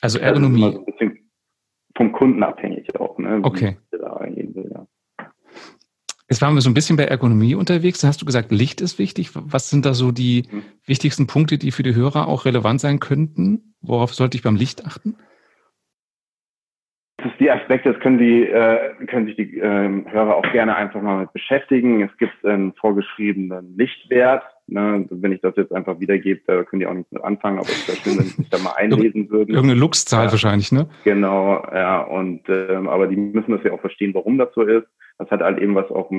Also 0.00 0.18
Ergonomie. 0.18 0.64
Also 0.64 0.84
ein 1.00 1.20
vom 2.00 2.12
Kunden 2.12 2.42
abhängig 2.42 2.98
auch, 2.98 3.18
ne? 3.18 3.40
Okay. 3.42 3.76
Jetzt 6.30 6.40
waren 6.40 6.54
wir 6.54 6.60
so 6.60 6.70
ein 6.70 6.74
bisschen 6.74 6.96
bei 6.96 7.04
Ergonomie 7.04 7.54
unterwegs. 7.54 8.00
Da 8.00 8.08
hast 8.08 8.22
du 8.22 8.24
gesagt, 8.24 8.52
Licht 8.52 8.80
ist 8.80 8.98
wichtig. 8.98 9.30
Was 9.34 9.68
sind 9.68 9.84
da 9.84 9.92
so 9.92 10.10
die 10.12 10.44
mhm. 10.50 10.62
wichtigsten 10.86 11.26
Punkte, 11.26 11.58
die 11.58 11.72
für 11.72 11.82
die 11.82 11.94
Hörer 11.94 12.28
auch 12.28 12.46
relevant 12.46 12.80
sein 12.80 13.00
könnten? 13.00 13.74
Worauf 13.82 14.14
sollte 14.14 14.36
ich 14.36 14.42
beim 14.42 14.56
Licht 14.56 14.86
achten? 14.86 15.16
Das 17.18 17.32
ist 17.32 17.40
die 17.40 17.50
Aspekte, 17.50 17.92
das 17.92 18.00
können 18.00 18.16
die, 18.16 18.46
äh, 18.46 18.94
können 19.06 19.26
sich 19.26 19.36
die 19.36 19.58
äh, 19.58 20.04
Hörer 20.10 20.36
auch 20.36 20.52
gerne 20.52 20.76
einfach 20.76 21.02
mal 21.02 21.20
mit 21.20 21.32
beschäftigen. 21.34 22.00
Es 22.02 22.16
gibt 22.16 22.44
einen 22.46 22.72
vorgeschriebenen 22.74 23.76
Lichtwert. 23.76 24.42
Ne? 24.70 25.06
Wenn 25.10 25.32
ich 25.32 25.40
das 25.40 25.56
jetzt 25.56 25.72
einfach 25.72 26.00
wiedergebe, 26.00 26.40
da 26.46 26.62
können 26.64 26.80
die 26.80 26.86
auch 26.86 26.94
nichts 26.94 27.12
mit 27.12 27.22
anfangen, 27.22 27.58
aber 27.58 27.68
es 27.68 27.88
wäre 27.88 27.98
schön, 27.98 28.18
wenn 28.18 28.26
sie 28.26 28.36
sich 28.42 28.50
da 28.50 28.58
mal 28.58 28.74
einlesen 28.76 29.30
würden. 29.30 29.54
Irgendeine 29.54 29.80
Luxzahl 29.80 30.26
ja. 30.26 30.30
wahrscheinlich, 30.30 30.72
ne? 30.72 30.88
Genau, 31.04 31.62
ja. 31.72 32.02
Und 32.02 32.42
ähm, 32.48 32.88
aber 32.88 33.06
die 33.06 33.16
müssen 33.16 33.52
das 33.52 33.62
ja 33.64 33.72
auch 33.72 33.80
verstehen, 33.80 34.14
warum 34.14 34.38
das 34.38 34.52
so 34.54 34.62
ist. 34.62 34.86
Das 35.18 35.30
hat 35.30 35.42
halt 35.42 35.58
eben 35.58 35.74
was 35.74 35.90
auch 35.90 36.10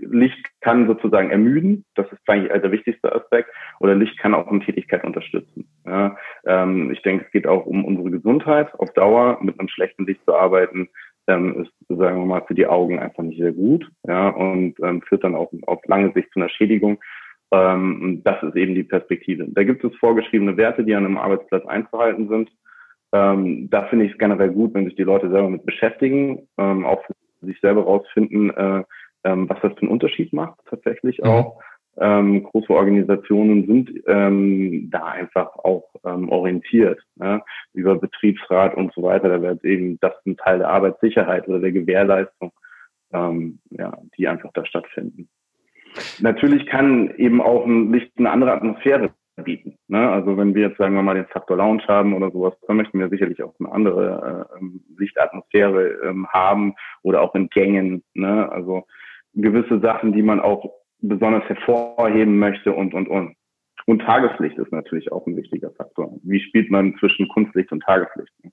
Licht 0.00 0.46
kann 0.60 0.86
sozusagen 0.86 1.30
ermüden. 1.30 1.84
Das 1.96 2.06
ist 2.12 2.20
eigentlich 2.26 2.52
der 2.52 2.70
wichtigste 2.70 3.12
Aspekt. 3.12 3.50
Oder 3.80 3.96
Licht 3.96 4.16
kann 4.18 4.34
auch 4.34 4.46
eine 4.46 4.60
Tätigkeit 4.60 5.04
unterstützen. 5.04 5.68
Ja, 5.84 6.16
ähm, 6.46 6.90
ich 6.92 7.02
denke, 7.02 7.24
es 7.24 7.32
geht 7.32 7.48
auch 7.48 7.66
um 7.66 7.84
unsere 7.84 8.10
Gesundheit 8.10 8.72
auf 8.78 8.92
Dauer. 8.94 9.38
Mit 9.42 9.58
einem 9.58 9.68
schlechten 9.68 10.06
Licht 10.06 10.24
zu 10.24 10.34
arbeiten, 10.34 10.88
ähm, 11.26 11.62
ist, 11.62 11.72
sagen 11.88 12.20
wir 12.20 12.26
mal, 12.26 12.44
für 12.46 12.54
die 12.54 12.66
Augen 12.66 12.98
einfach 12.98 13.22
nicht 13.22 13.40
sehr 13.40 13.52
gut. 13.52 13.88
Ja, 14.06 14.28
und 14.28 14.74
ähm, 14.82 15.02
führt 15.02 15.24
dann 15.24 15.34
auch 15.34 15.52
auf 15.66 15.80
lange 15.86 16.12
Sicht 16.12 16.32
zu 16.32 16.40
einer 16.40 16.48
Schädigung. 16.48 16.98
Ähm, 17.50 18.20
das 18.24 18.42
ist 18.42 18.56
eben 18.56 18.74
die 18.74 18.84
Perspektive. 18.84 19.46
Da 19.48 19.64
gibt 19.64 19.84
es 19.84 19.94
vorgeschriebene 19.96 20.56
Werte, 20.56 20.84
die 20.84 20.94
an 20.94 21.04
einem 21.04 21.18
Arbeitsplatz 21.18 21.66
einzuhalten 21.66 22.28
sind. 22.28 22.50
Ähm, 23.12 23.70
da 23.70 23.86
finde 23.86 24.04
ich 24.04 24.12
es 24.12 24.18
generell 24.18 24.50
gut, 24.50 24.74
wenn 24.74 24.84
sich 24.84 24.96
die 24.96 25.04
Leute 25.04 25.30
selber 25.30 25.48
mit 25.48 25.64
beschäftigen, 25.64 26.46
ähm, 26.58 26.84
auch 26.84 27.02
sich 27.40 27.58
selber 27.60 27.84
rausfinden, 27.84 28.50
äh, 28.50 28.84
ähm, 29.24 29.48
was 29.48 29.58
das 29.62 29.72
für 29.74 29.82
einen 29.82 29.90
Unterschied 29.90 30.32
macht 30.32 30.58
tatsächlich 30.68 31.18
mhm. 31.18 31.24
auch. 31.24 31.62
Ähm, 32.00 32.44
große 32.44 32.72
Organisationen 32.72 33.66
sind 33.66 33.90
ähm, 34.06 34.88
da 34.90 35.04
einfach 35.06 35.56
auch 35.56 35.84
ähm, 36.04 36.28
orientiert 36.28 37.00
ne? 37.16 37.42
über 37.72 37.96
Betriebsrat 37.96 38.76
und 38.76 38.92
so 38.94 39.02
weiter. 39.02 39.28
Da 39.28 39.42
wird 39.42 39.64
eben 39.64 39.98
das 40.00 40.12
ein 40.24 40.36
Teil 40.36 40.58
der 40.58 40.68
Arbeitssicherheit 40.68 41.48
oder 41.48 41.58
der 41.58 41.72
Gewährleistung, 41.72 42.52
ähm, 43.12 43.58
ja, 43.70 43.98
die 44.16 44.28
einfach 44.28 44.50
da 44.54 44.64
stattfinden. 44.64 45.28
Natürlich 46.20 46.66
kann 46.66 47.10
eben 47.16 47.40
auch 47.40 47.66
ein 47.66 47.92
Licht 47.92 48.12
eine 48.18 48.30
andere 48.30 48.52
Atmosphäre 48.52 49.10
bieten. 49.42 49.76
Ne? 49.88 50.08
Also 50.10 50.36
wenn 50.36 50.54
wir 50.54 50.68
jetzt 50.68 50.78
sagen 50.78 50.94
wir 50.94 51.02
mal 51.02 51.14
den 51.14 51.26
Faktor 51.26 51.56
Lounge 51.56 51.86
haben 51.86 52.14
oder 52.14 52.30
sowas, 52.30 52.54
dann 52.66 52.76
möchten 52.76 52.98
wir 52.98 53.08
sicherlich 53.08 53.42
auch 53.42 53.54
eine 53.58 53.70
andere 53.70 54.48
äh, 54.52 54.58
ähm, 54.58 54.80
Lichtatmosphäre 54.98 56.00
ähm, 56.04 56.26
haben 56.28 56.74
oder 57.02 57.22
auch 57.22 57.34
in 57.34 57.48
Gängen. 57.48 58.02
Ne? 58.14 58.50
Also 58.50 58.84
gewisse 59.34 59.80
Sachen, 59.80 60.12
die 60.12 60.22
man 60.22 60.40
auch 60.40 60.72
besonders 61.00 61.44
hervorheben 61.44 62.38
möchte 62.38 62.72
und 62.72 62.94
und 62.94 63.08
und. 63.08 63.36
Und 63.86 64.00
Tageslicht 64.00 64.58
ist 64.58 64.72
natürlich 64.72 65.12
auch 65.12 65.26
ein 65.26 65.36
wichtiger 65.36 65.70
Faktor. 65.70 66.18
Wie 66.22 66.40
spielt 66.40 66.70
man 66.70 66.96
zwischen 66.98 67.28
Kunstlicht 67.28 67.72
und 67.72 67.82
Tageslicht? 67.82 68.32
Ne? 68.42 68.50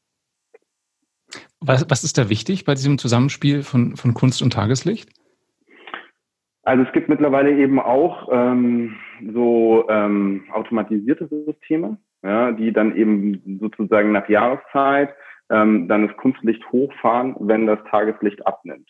Was, 1.60 1.90
was 1.90 2.04
ist 2.04 2.18
da 2.18 2.30
wichtig 2.30 2.64
bei 2.64 2.74
diesem 2.74 2.98
Zusammenspiel 2.98 3.64
von, 3.64 3.96
von 3.96 4.14
Kunst 4.14 4.42
und 4.42 4.54
Tageslicht? 4.54 5.10
Also 6.66 6.84
es 6.84 6.92
gibt 6.94 7.10
mittlerweile 7.10 7.56
eben 7.56 7.80
auch 7.80 8.28
ähm, 8.32 8.96
so 9.34 9.86
ähm, 9.88 10.46
automatisierte 10.52 11.28
Systeme, 11.28 11.98
ja, 12.24 12.52
die 12.52 12.74
dann 12.74 12.96
eben 12.96 13.60
sozusagen 13.62 14.12
nach 14.12 14.28
Jahreszeit 14.28 15.14
ähm, 15.52 15.88
dann 15.88 16.08
das 16.08 16.18
Kunstlicht 16.18 16.64
hochfahren, 16.72 17.36
wenn 17.40 17.68
das 17.68 17.78
Tageslicht 17.92 18.46
abnimmt. 18.48 18.90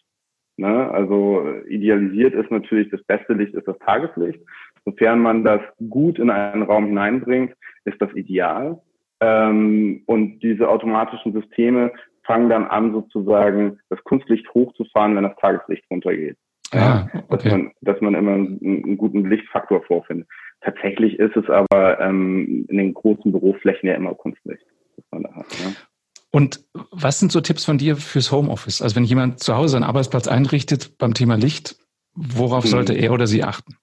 Ne? 0.56 0.90
Also 0.90 1.46
idealisiert 1.68 2.34
ist 2.34 2.50
natürlich 2.50 2.90
das 2.92 3.04
beste 3.04 3.34
Licht 3.34 3.54
ist 3.54 3.68
das 3.68 3.78
Tageslicht. 3.80 4.40
Sofern 4.86 5.20
man 5.20 5.44
das 5.44 5.62
gut 5.90 6.18
in 6.18 6.30
einen 6.30 6.64
Raum 6.64 6.86
hineinbringt, 6.86 7.54
ist 7.84 8.02
das 8.02 8.14
ideal. 8.14 8.82
Ähm, 9.20 10.04
und 10.06 10.40
diese 10.40 10.70
automatischen 10.70 11.34
Systeme 11.34 11.92
fangen 12.24 12.50
dann 12.50 12.66
an, 12.66 12.94
sozusagen 12.94 13.80
das 13.90 14.02
Kunstlicht 14.06 14.48
hochzufahren, 14.54 15.16
wenn 15.18 15.24
das 15.24 15.36
Tageslicht 15.38 15.84
runtergeht. 15.92 16.38
Ja, 16.76 17.10
ah, 17.14 17.24
okay. 17.30 17.50
dass, 17.50 17.52
man, 17.52 17.72
dass 17.82 18.02
man 18.02 18.16
immer 18.16 18.34
einen, 18.34 18.60
einen, 18.62 18.98
guten 18.98 19.30
Lichtfaktor 19.30 19.82
vorfindet. 19.84 20.28
Tatsächlich 20.62 21.20
ist 21.20 21.36
es 21.36 21.50
aber 21.50 22.00
ähm, 22.00 22.66
in 22.70 22.78
den 22.78 22.94
großen 22.94 23.32
Büroflächen 23.32 23.88
ja 23.88 23.96
immer 23.96 24.14
Kunstlicht, 24.16 24.66
das 24.96 25.06
man 25.12 25.24
da 25.24 25.34
hat. 25.36 25.46
Ja. 25.64 25.72
Und 26.32 26.66
was 26.92 27.20
sind 27.20 27.32
so 27.32 27.40
Tipps 27.40 27.64
von 27.66 27.78
dir 27.78 27.96
fürs 27.96 28.32
Homeoffice? 28.32 28.82
Also 28.82 28.96
wenn 28.98 29.06
jemand 29.06 29.40
zu 29.40 29.56
Hause 29.56 29.78
einen 29.78 29.86
Arbeitsplatz 29.86 30.28
einrichtet 30.28 30.98
beim 30.98 31.14
Thema 31.14 31.36
Licht, 31.36 31.76
worauf 32.14 32.64
hm. 32.64 32.72
sollte 32.72 32.94
er 32.94 33.14
oder 33.14 33.28
sie 33.28 33.44
achten? 33.44 33.78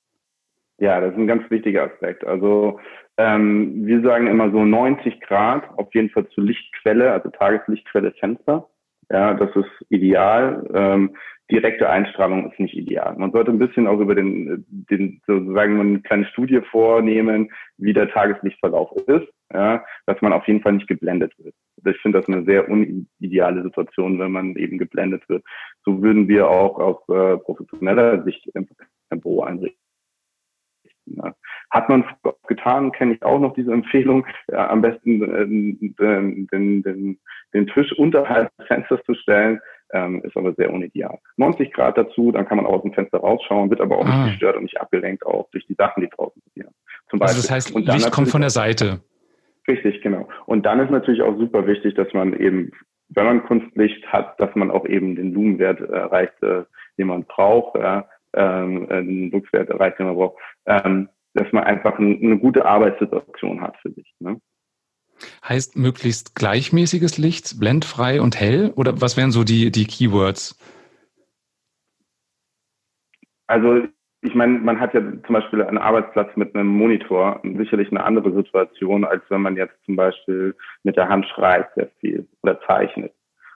Ja, 0.79 1.01
das 1.01 1.13
ist 1.13 1.19
ein 1.19 1.27
ganz 1.27 1.49
wichtiger 1.51 1.85
Aspekt. 1.85 2.27
Also 2.27 2.81
ähm, 3.17 3.87
wir 3.87 4.03
sagen 4.03 4.27
immer 4.27 4.51
so 4.51 4.65
90 4.65 5.21
Grad, 5.21 5.63
auf 5.79 5.95
jeden 5.95 6.11
Fall 6.11 6.29
zur 6.31 6.45
Lichtquelle, 6.45 7.13
also 7.13 7.31
Tageslichtquelle 7.31 8.13
Fenster. 8.13 8.69
Ja, 9.11 9.35
das 9.35 9.55
ist 9.55 9.71
ideal. 9.91 10.69
Ähm, 10.75 11.17
direkte 11.52 11.88
Einstrahlung 11.88 12.50
ist 12.50 12.59
nicht 12.59 12.75
ideal. 12.75 13.14
Man 13.18 13.30
sollte 13.30 13.50
ein 13.50 13.59
bisschen 13.59 13.87
auch 13.87 14.00
über 14.00 14.14
den, 14.14 14.64
den 14.68 15.21
sozusagen 15.26 15.78
eine 15.78 16.00
kleine 16.00 16.25
Studie 16.26 16.61
vornehmen, 16.71 17.52
wie 17.76 17.92
der 17.92 18.09
Tageslichtverlauf 18.09 18.90
ist, 19.06 19.28
ja, 19.52 19.85
dass 20.06 20.21
man 20.23 20.32
auf 20.32 20.47
jeden 20.49 20.62
Fall 20.62 20.73
nicht 20.73 20.88
geblendet 20.88 21.35
wird. 21.38 21.54
Ich 21.85 22.00
finde 22.00 22.21
das 22.21 22.28
eine 22.28 22.44
sehr 22.44 22.68
unideale 22.68 23.62
Situation, 23.62 24.18
wenn 24.18 24.32
man 24.32 24.56
eben 24.56 24.78
geblendet 24.78 25.28
wird. 25.28 25.44
So 25.85 26.02
würden 26.02 26.26
wir 26.26 26.49
auch 26.49 26.78
aus 26.78 27.09
äh, 27.09 27.37
professioneller 27.38 28.23
Sicht 28.25 28.49
im 28.54 28.66
Büro 29.21 29.42
einrichten. 29.42 29.78
Ja. 31.06 31.35
Hat 31.71 31.88
man 31.88 32.04
getan, 32.47 32.92
kenne 32.92 33.14
ich 33.14 33.23
auch 33.23 33.40
noch 33.40 33.54
diese 33.54 33.73
Empfehlung, 33.73 34.26
ja, 34.50 34.71
am 34.71 34.82
besten 34.82 35.23
äh, 35.23 35.47
den, 35.47 36.47
den, 36.52 36.82
den, 36.82 37.21
den 37.52 37.66
Tisch 37.66 37.92
unterhalb 37.99 38.56
des 38.56 38.68
Fensters 38.68 39.00
zu 39.04 39.14
stellen, 39.14 39.61
ähm, 39.93 40.23
ist 40.25 40.37
aber 40.37 40.55
sehr 40.55 40.73
unideal. 40.73 41.19
90 41.37 41.73
Grad 41.73 41.99
dazu, 41.99 42.33
dann 42.33 42.47
kann 42.47 42.57
man 42.57 42.67
auch 42.67 42.75
aus 42.75 42.83
dem 42.83 42.93
Fenster 42.93 43.19
rausschauen, 43.19 43.71
wird 43.71 43.81
aber 43.81 43.99
auch 43.99 44.07
ah. 44.07 44.25
nicht 44.25 44.33
gestört 44.33 44.57
und 44.57 44.65
nicht 44.65 44.81
abgelenkt 44.81 45.25
auch 45.27 45.49
durch 45.51 45.67
die 45.67 45.75
Sachen, 45.75 46.03
die 46.03 46.09
draußen 46.09 46.41
passieren. 46.43 46.75
Zum 47.11 47.19
Beispiel. 47.19 47.37
Also 47.37 47.49
das 47.49 47.51
heißt, 47.51 47.75
und 47.75 47.87
Licht 47.87 48.11
kommt 48.11 48.29
von 48.29 48.41
der 48.41 48.51
Seite. 48.51 49.01
Richtig, 49.69 50.03
genau. 50.03 50.29
Und 50.47 50.67
dann 50.67 50.81
ist 50.81 50.91
natürlich 50.91 51.23
auch 51.23 51.37
super 51.37 51.67
wichtig, 51.67 51.95
dass 51.95 52.13
man 52.13 52.33
eben, 52.39 52.73
wenn 53.11 53.27
man 53.27 53.45
Kunstlicht 53.45 54.05
hat, 54.07 54.41
dass 54.41 54.55
man 54.57 54.71
auch 54.71 54.87
eben 54.87 55.15
den 55.15 55.33
Lumenwert 55.33 55.81
erreicht, 55.81 56.43
äh, 56.43 56.65
den 56.99 57.07
man 57.07 57.25
braucht, 57.25 57.79
ja, 57.79 58.09
ähm, 58.35 58.91
äh, 58.91 59.03
den 59.03 59.31
Luxwert 59.31 59.69
erreicht, 59.69 59.99
den 59.99 60.07
man 60.07 60.17
braucht, 60.17 60.39
ähm, 60.67 61.09
dass 61.35 61.51
man 61.53 61.65
einfach 61.65 61.99
ein, 61.99 62.21
eine 62.23 62.39
gute 62.39 62.65
Arbeitssituation 62.65 63.61
hat 63.61 63.77
für 63.79 63.91
sich. 63.91 64.13
Ne? 64.21 64.41
Heißt 65.47 65.76
möglichst 65.76 66.35
gleichmäßiges 66.35 67.19
Licht, 67.19 67.59
blendfrei 67.59 68.21
und 68.21 68.38
hell? 68.38 68.73
Oder 68.76 69.00
was 69.00 69.17
wären 69.17 69.31
so 69.31 69.45
die, 69.45 69.71
die 69.71 69.87
Keywords? 69.87 70.59
Also 73.47 73.83
ich 74.23 74.35
meine, 74.35 74.61
man 74.61 74.79
hat 74.79 74.95
ja 74.95 75.00
zum 75.00 75.35
Beispiel 75.35 75.62
einen 75.62 75.79
Arbeitsplatz 75.79 76.37
mit 76.37 76.55
einem 76.55 76.69
Monitor 76.69 77.41
sicherlich 77.43 77.91
eine 77.91 78.05
andere 78.05 78.33
Situation, 78.33 79.05
als 79.05 79.23
wenn 79.31 79.43
man 79.43 79.57
jetzt 79.57 79.75
zum 79.85 79.97
Beispiel 79.97 80.55
mit 80.85 80.97
der 80.97 81.09
Hand 81.09 81.26
schreibt 81.26 81.75
sehr 81.75 81.88
viel 82.00 82.29
oder 82.43 82.61
zeichnet. 82.61 83.12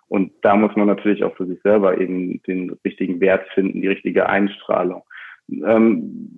Und 0.08 0.32
da 0.42 0.56
muss 0.56 0.74
man 0.76 0.88
natürlich 0.88 1.22
auch 1.22 1.36
für 1.36 1.46
sich 1.46 1.60
selber 1.62 1.98
eben 1.98 2.42
den 2.42 2.76
richtigen 2.84 3.20
Wert 3.20 3.46
finden, 3.54 3.80
die 3.80 3.88
richtige 3.88 4.28
Einstrahlung. 4.28 5.02
Ähm, 5.48 6.36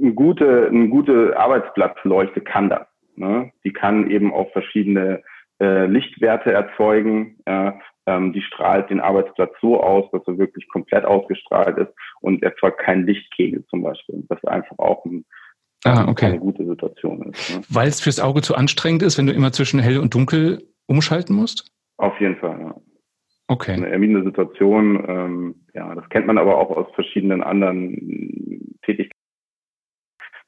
eine 0.00 0.14
gute, 0.14 0.68
eine 0.68 0.88
gute 0.88 1.38
Arbeitsplatzleuchte 1.38 2.40
kann 2.40 2.70
das. 2.70 2.86
Ne? 3.20 3.52
Die 3.64 3.72
kann 3.72 4.10
eben 4.10 4.32
auch 4.32 4.50
verschiedene 4.52 5.22
äh, 5.60 5.86
Lichtwerte 5.86 6.52
erzeugen. 6.52 7.36
Ja? 7.46 7.78
Ähm, 8.06 8.32
die 8.32 8.40
strahlt 8.40 8.88
den 8.88 8.98
Arbeitsplatz 8.98 9.52
so 9.60 9.80
aus, 9.80 10.10
dass 10.10 10.22
er 10.26 10.38
wirklich 10.38 10.66
komplett 10.68 11.04
ausgestrahlt 11.04 11.76
ist 11.76 11.92
und 12.22 12.42
erzeugt 12.42 12.80
keinen 12.80 13.06
Lichtkegel 13.06 13.64
zum 13.66 13.82
Beispiel. 13.82 14.24
Das 14.28 14.38
ist 14.38 14.48
einfach 14.48 14.78
auch 14.78 15.04
ein, 15.04 15.26
ah, 15.84 16.08
okay. 16.08 16.26
eine 16.26 16.38
gute 16.38 16.64
Situation 16.64 17.22
ist. 17.30 17.54
Ne? 17.54 17.62
Weil 17.68 17.88
es 17.88 18.00
fürs 18.00 18.20
Auge 18.20 18.40
zu 18.40 18.54
anstrengend 18.54 19.02
ist, 19.02 19.18
wenn 19.18 19.26
du 19.26 19.34
immer 19.34 19.52
zwischen 19.52 19.80
hell 19.80 19.98
und 19.98 20.14
dunkel 20.14 20.66
umschalten 20.86 21.36
musst? 21.36 21.70
Auf 21.98 22.18
jeden 22.20 22.36
Fall, 22.36 22.58
ja. 22.58 22.74
Okay. 23.48 23.72
Eine 23.72 23.90
ermüdende 23.90 24.22
Situation, 24.22 25.04
ähm, 25.08 25.54
ja, 25.74 25.94
das 25.94 26.08
kennt 26.08 26.26
man 26.26 26.38
aber 26.38 26.56
auch 26.56 26.70
aus 26.70 26.86
verschiedenen 26.94 27.42
anderen 27.42 28.78
Tätigkeiten 28.82 29.19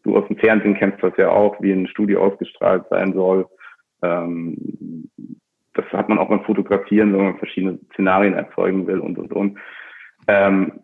du 0.05 0.17
aus 0.17 0.27
dem 0.29 0.37
Fernsehen 0.37 0.75
kennst 0.75 1.03
das 1.03 1.17
ja 1.17 1.31
auch, 1.31 1.61
wie 1.61 1.73
ein 1.73 1.87
Studio 1.87 2.23
ausgestrahlt 2.23 2.85
sein 2.91 3.13
soll. 3.13 3.47
Ähm, 4.03 5.09
das 5.75 5.87
hat 5.93 6.09
man 6.09 6.19
auch 6.19 6.29
beim 6.29 6.45
Fotografieren, 6.45 7.13
wenn 7.13 7.25
man 7.25 7.39
verschiedene 7.39 7.79
Szenarien 7.93 8.35
erzeugen 8.35 8.87
will 8.87 8.99
und, 8.99 9.19
und, 9.19 9.33
und. 9.33 9.59
Ähm, 10.29 10.81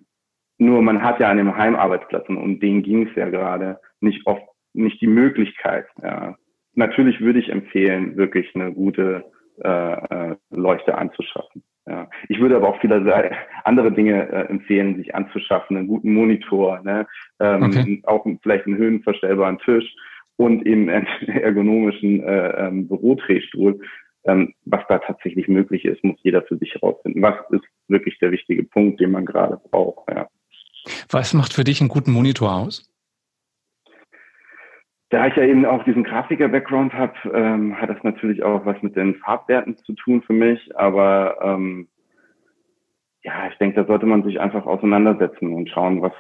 nur 0.59 0.83
man 0.83 1.03
hat 1.03 1.21
ja 1.21 1.31
an 1.31 1.37
dem 1.37 1.57
Heimarbeitsplatz, 1.57 2.29
und 2.29 2.39
um 2.39 2.59
den 2.59 2.83
ging 2.83 3.07
es 3.07 3.15
ja 3.15 3.29
gerade, 3.29 3.79
nicht 4.01 4.27
oft, 4.27 4.43
nicht 4.73 5.01
die 5.01 5.07
Möglichkeit. 5.07 5.87
Ja. 6.03 6.37
Natürlich 6.75 7.21
würde 7.21 7.39
ich 7.39 7.49
empfehlen, 7.49 8.17
wirklich 8.17 8.55
eine 8.55 8.73
gute 8.73 9.25
äh, 9.63 10.31
äh 10.31 10.37
Leuchte 10.51 10.97
anzuschaffen. 10.97 11.63
Ja. 11.89 12.09
Ich 12.29 12.39
würde 12.39 12.57
aber 12.57 12.69
auch 12.69 12.81
viele 12.81 13.33
andere 13.65 13.91
Dinge 13.93 14.29
äh, 14.29 14.49
empfehlen, 14.49 14.97
sich 14.97 15.15
anzuschaffen, 15.15 15.77
einen 15.77 15.89
guten 15.89 16.13
Monitor, 16.13 16.81
ne? 16.83 17.07
ähm, 17.41 17.63
okay. 17.63 18.03
auch 18.05 18.27
vielleicht 18.43 18.67
einen 18.67 18.77
höhenverstellbaren 18.77 19.59
Tisch 19.61 19.95
und 20.37 20.67
eben 20.67 20.91
einen 20.91 21.07
ergonomischen 21.27 22.23
äh, 22.23 22.67
ähm, 22.67 22.89
Bürodrehstuhl. 22.89 23.81
Ähm, 24.25 24.53
was 24.67 24.83
da 24.89 24.99
tatsächlich 24.99 25.49
möglich 25.49 25.85
ist, 25.85 26.05
muss 26.05 26.19
jeder 26.23 26.43
für 26.43 26.59
sich 26.59 26.75
herausfinden. 26.75 27.23
Was 27.23 27.37
ist 27.51 27.65
wirklich 27.87 28.19
der 28.19 28.33
wichtige 28.33 28.65
Punkt, 28.65 29.01
den 29.01 29.13
man 29.13 29.25
gerade 29.25 29.59
braucht? 29.71 30.11
Ja. 30.11 30.29
Was 31.09 31.33
macht 31.33 31.55
für 31.55 31.65
dich 31.65 31.81
einen 31.81 31.89
guten 31.89 32.13
Monitor 32.13 32.53
aus? 32.53 32.91
Da 35.11 35.27
ich 35.27 35.37
ja 35.37 35.45
eben 35.45 35.65
auch 35.65 35.85
diesen 35.85 36.05
Grafiker-Background 36.05 36.93
habe, 36.93 37.15
ähm, 37.33 37.81
hat 37.81 37.89
das 37.89 38.03
natürlich 38.03 38.43
auch 38.43 38.67
was 38.67 38.81
mit 38.83 38.95
den 38.95 39.15
Farbwerten 39.17 39.77
zu 39.79 39.95
tun 39.95 40.23
für 40.23 40.35
mich. 40.35 40.77
Aber 40.77 41.39
ähm, 41.43 41.89
ja, 43.23 43.49
ich 43.51 43.57
denke, 43.59 43.77
da 43.77 43.87
sollte 43.87 44.07
man 44.07 44.23
sich 44.23 44.39
einfach 44.39 44.67
auseinandersetzen 44.67 45.55
und 45.55 45.71
schauen, 45.71 46.03
was 46.03 46.13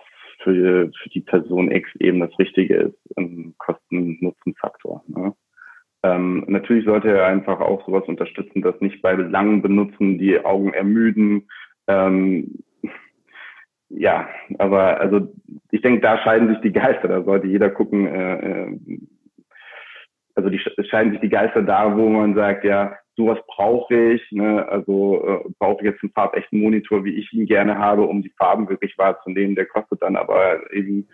für, 0.42 0.90
für 1.02 1.08
die 1.10 1.20
Person 1.20 1.70
X 1.70 1.90
eben 2.00 2.20
das 2.20 2.36
Richtige 2.38 2.74
ist 2.74 2.98
im 3.16 3.54
Kosten-Nutzen-Faktor. 3.58 5.04
Ne? 5.08 5.34
Ähm, 6.02 6.44
natürlich 6.46 6.84
sollte 6.84 7.10
er 7.10 7.26
einfach 7.26 7.60
auch 7.60 7.84
sowas 7.84 8.04
unterstützen, 8.06 8.62
dass 8.62 8.80
nicht 8.80 9.02
bei 9.02 9.14
langen 9.14 9.62
Benutzen 9.62 10.18
die 10.18 10.42
Augen 10.44 10.72
ermüden. 10.72 11.48
Ähm, 11.88 12.62
ja, 13.90 14.28
aber 14.58 15.00
also 15.00 15.32
ich 15.70 15.80
denke, 15.80 16.00
da 16.00 16.18
scheiden 16.18 16.48
sich 16.48 16.60
die 16.60 16.72
Geister. 16.72 17.08
Da 17.08 17.22
sollte 17.22 17.46
jeder 17.46 17.70
gucken. 17.70 18.06
Äh, 18.06 18.34
äh, 18.34 18.78
also 20.34 20.50
die 20.50 20.58
scheiden 20.58 21.12
sich 21.12 21.20
die 21.20 21.30
Geister 21.30 21.62
da, 21.62 21.96
wo 21.96 22.08
man 22.08 22.34
sagt, 22.34 22.64
ja, 22.64 22.96
sowas 23.16 23.38
brauche 23.46 24.12
ich. 24.12 24.22
Ne? 24.30 24.66
Also 24.68 25.24
äh, 25.26 25.50
brauche 25.58 25.82
ich 25.82 25.90
jetzt 25.90 26.02
einen 26.02 26.12
farbechten 26.12 26.60
Monitor, 26.60 27.04
wie 27.04 27.14
ich 27.14 27.32
ihn 27.32 27.46
gerne 27.46 27.78
habe, 27.78 28.02
um 28.02 28.22
die 28.22 28.32
Farben 28.38 28.68
wirklich 28.68 28.96
wahrzunehmen. 28.98 29.56
Der 29.56 29.66
kostet 29.66 30.02
dann 30.02 30.16
aber 30.16 30.72
eben, 30.72 31.08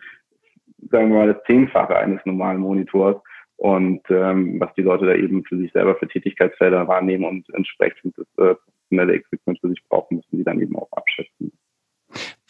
sagen 0.91 1.11
wir 1.11 1.19
mal, 1.19 1.33
das 1.33 1.43
Zehnfache 1.45 1.97
eines 1.97 2.25
normalen 2.27 2.59
Monitors. 2.59 3.17
Und 3.57 4.03
ähm, 4.11 4.59
was 4.61 4.75
die 4.75 4.83
Leute 4.83 5.07
da 5.07 5.15
eben 5.15 5.45
für 5.45 5.57
sich 5.57 5.73
selber 5.73 5.95
für 5.95 6.09
Tätigkeitsfelder 6.09 6.89
wahrnehmen 6.89 7.25
und 7.25 7.49
entsprechend 7.55 8.19
das 8.19 8.27
äh, 8.37 8.57
professionelle 8.57 9.15
Equipment 9.15 9.61
für 9.61 9.69
sich 9.69 9.83
brauchen, 9.89 10.17
müssen 10.17 10.39
die 10.39 10.45
dann 10.45 10.61
eben 10.61 10.77
auch 10.77 10.89
abschätzen. 10.91 11.53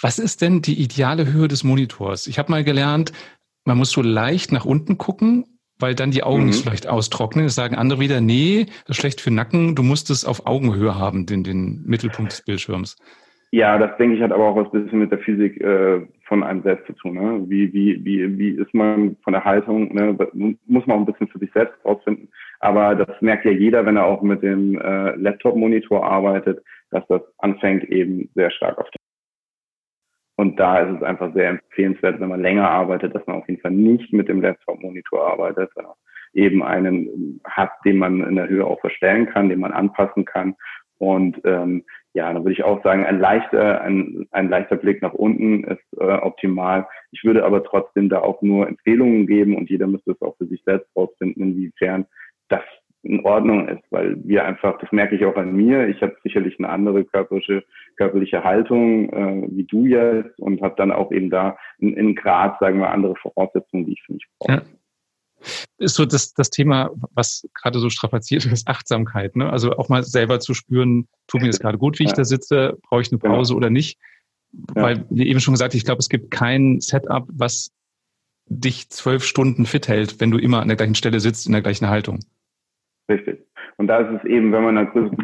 Was 0.05 0.19
ist 0.19 0.43
denn 0.43 0.61
die 0.61 0.83
ideale 0.83 1.33
Höhe 1.33 1.49
des 1.49 1.65
Monitors? 1.65 2.27
Ich 2.27 2.39
habe 2.39 2.53
mal 2.53 2.63
gelernt, 2.63 3.13
man 3.65 3.79
muss 3.79 3.91
so 3.91 4.03
leicht 4.03 4.53
nach 4.53 4.67
unten 4.67 4.99
gucken 4.99 5.47
weil 5.81 5.95
dann 5.97 6.13
die 6.13 6.23
Augen 6.23 6.43
mhm. 6.43 6.47
nicht 6.47 6.63
so 6.63 6.71
leicht 6.71 6.89
austrocknen. 6.89 7.47
Das 7.47 7.57
sagen 7.57 7.75
andere 7.75 7.99
wieder, 7.99 8.21
nee, 8.21 8.67
das 8.87 8.91
ist 8.91 9.01
schlecht 9.01 9.21
für 9.21 9.33
Nacken, 9.33 9.75
du 9.75 9.83
musst 9.83 10.09
es 10.09 10.25
auf 10.25 10.47
Augenhöhe 10.47 10.95
haben, 10.95 11.27
den, 11.27 11.43
den 11.43 11.83
Mittelpunkt 11.85 12.31
des 12.31 12.43
Bildschirms. 12.43 12.97
Ja, 13.51 13.77
das 13.77 13.97
denke 13.99 14.17
ich 14.17 14.23
hat 14.23 14.31
aber 14.31 14.49
auch 14.49 14.57
was 14.57 14.71
bisschen 14.71 15.01
mit 15.01 15.11
der 15.11 15.19
Physik 15.19 15.61
äh, 15.61 16.07
von 16.27 16.43
einem 16.45 16.63
selbst 16.63 16.87
zu 16.87 16.93
tun. 16.93 17.15
Ne? 17.15 17.45
Wie, 17.49 17.73
wie, 17.73 18.05
wie, 18.05 18.39
wie 18.39 18.51
ist 18.51 18.73
man 18.73 19.17
von 19.25 19.33
der 19.33 19.45
Haltung? 19.45 19.93
Ne? 19.95 20.17
Muss 20.67 20.87
man 20.87 20.97
auch 20.97 21.01
ein 21.01 21.07
bisschen 21.07 21.29
für 21.29 21.41
sich 21.41 21.53
selbst 21.53 21.75
rausfinden. 21.85 22.29
Aber 22.61 22.95
das 22.95 23.21
merkt 23.21 23.45
ja 23.45 23.53
jeder, 23.53 23.85
wenn 23.85 23.97
er 23.97 24.07
auch 24.07 24.23
mit 24.23 24.43
dem 24.43 24.81
äh, 24.81 25.17
Laptop-Monitor 25.17 26.05
arbeitet, 26.05 26.65
dass 26.91 27.07
das 27.09 27.23
anfängt 27.39 27.85
eben 27.91 28.29
sehr 28.35 28.51
stark 28.51 28.79
auf 28.79 28.89
und 30.37 30.59
da 30.59 30.79
ist 30.81 30.97
es 30.97 31.03
einfach 31.03 31.33
sehr 31.33 31.51
empfehlenswert, 31.51 32.21
wenn 32.21 32.29
man 32.29 32.43
länger 32.43 32.69
arbeitet, 32.69 33.15
dass 33.15 33.27
man 33.27 33.37
auf 33.37 33.49
jeden 33.49 33.61
Fall 33.61 33.71
nicht 33.71 34.13
mit 34.13 34.29
dem 34.29 34.41
Laptop-Monitor 34.41 35.27
arbeitet, 35.27 35.71
sondern 35.75 35.95
eben 36.33 36.63
einen 36.63 37.41
hat, 37.45 37.71
den 37.85 37.99
man 37.99 38.21
in 38.23 38.37
der 38.37 38.49
Höhe 38.49 38.67
auch 38.67 38.81
verstellen 38.81 39.27
kann, 39.27 39.49
den 39.49 39.61
man 39.61 39.73
anpassen 39.73 40.25
kann. 40.25 40.57
Und 40.99 41.41
ähm, 41.45 41.85
ja, 42.15 42.33
dann 42.33 42.45
würde 42.45 42.53
ich 42.53 42.65
auch 42.65 42.83
sagen, 42.83 43.05
ein 43.05 43.19
leichter, 43.19 43.81
ein, 43.83 44.27
ein 44.31 44.49
leichter 44.49 44.77
Blick 44.77 45.03
nach 45.03 45.13
unten 45.13 45.65
ist 45.65 45.83
äh, 45.99 46.05
optimal. 46.05 46.87
Ich 47.13 47.25
würde 47.25 47.45
aber 47.45 47.63
trotzdem 47.63 48.09
da 48.09 48.21
auch 48.21 48.43
nur 48.43 48.69
Empfehlungen 48.69 49.27
geben 49.27 49.57
und 49.57 49.71
jeder 49.71 49.87
müsste 49.87 50.13
es 50.13 50.23
auch 50.23 50.37
für 50.37 50.47
sich 50.47 50.63
selbst 50.65 50.89
rausfinden, 50.97 51.43
inwiefern 51.43 52.07
das 52.49 52.63
in 53.05 53.25
Ordnung 53.25 53.69
ist, 53.69 53.85
weil 53.91 54.17
wir 54.25 54.45
einfach, 54.45 54.79
das 54.79 54.91
merke 54.91 55.15
ich 55.15 55.25
auch 55.25 55.37
an 55.37 55.55
mir, 55.55 55.89
ich 55.89 56.01
habe 56.01 56.17
sicherlich 56.23 56.59
eine 56.59 56.71
andere 56.71 57.05
körperliche, 57.05 57.63
körperliche 57.97 58.43
Haltung 58.43 59.11
äh, 59.11 59.49
wie 59.51 59.65
du 59.65 59.87
jetzt 59.87 60.39
und 60.41 60.63
habe 60.63 60.75
dann 60.77 60.91
auch 60.91 61.13
eben 61.13 61.31
da 61.31 61.57
in, 61.79 61.95
in 61.95 62.15
Grad, 62.15 62.59
sagen 62.61 62.81
wir, 62.81 62.91
andere 62.91 63.15
Voraussetzungen, 63.17 63.87
die 63.87 63.93
ich 63.93 64.03
für 64.03 64.15
mich 64.15 64.27
brauche. 64.39 64.53
Ja. 64.53 64.63
Ist 65.77 65.95
so 65.95 66.07
das, 66.07 66.33
das 66.33 66.49
Thema, 66.49 66.91
was 67.15 67.47
gerade 67.53 67.79
so 67.79 67.91
strapaziert 67.91 68.47
ist, 68.47 68.67
Achtsamkeit. 68.67 69.37
Ne? 69.37 69.51
Also 69.51 69.73
auch 69.73 69.91
mal 69.91 70.03
selber 70.03 70.41
zu 70.41 70.55
spüren, 70.55 71.07
tut 71.27 71.43
mir 71.43 71.49
das 71.49 71.61
gerade 71.61 71.77
gut, 71.77 71.99
wie 71.99 72.05
ich 72.05 72.15
da 72.15 72.25
sitze, 72.25 72.79
brauche 72.89 73.03
ich 73.03 73.13
eine 73.13 73.19
genau. 73.19 73.35
Pause 73.35 73.53
genau. 73.53 73.59
oder 73.59 73.71
nicht. 73.71 73.99
Ja. 74.75 74.83
Weil, 74.83 75.07
wie 75.11 75.29
eben 75.29 75.41
schon 75.41 75.53
gesagt, 75.53 75.75
ich 75.75 75.85
glaube, 75.85 75.99
es 75.99 76.09
gibt 76.09 76.31
kein 76.31 76.81
Setup, 76.81 77.29
was 77.31 77.71
dich 78.47 78.89
zwölf 78.89 79.25
Stunden 79.25 79.67
fit 79.67 79.89
hält, 79.89 80.21
wenn 80.21 80.31
du 80.31 80.39
immer 80.39 80.63
an 80.63 80.69
der 80.69 80.77
gleichen 80.77 80.95
Stelle 80.95 81.21
sitzt, 81.21 81.47
in 81.47 81.53
der 81.53 81.63
gleichen 81.63 81.89
Haltung. 81.89 82.21
Richtig. 83.09 83.45
Und 83.77 83.89
da 83.89 83.99
ist 83.99 84.23
es 84.23 84.31
eben, 84.31 84.53
wenn 84.53 84.65
man 84.65 84.79
eine 84.79 84.89
größere 84.89 85.17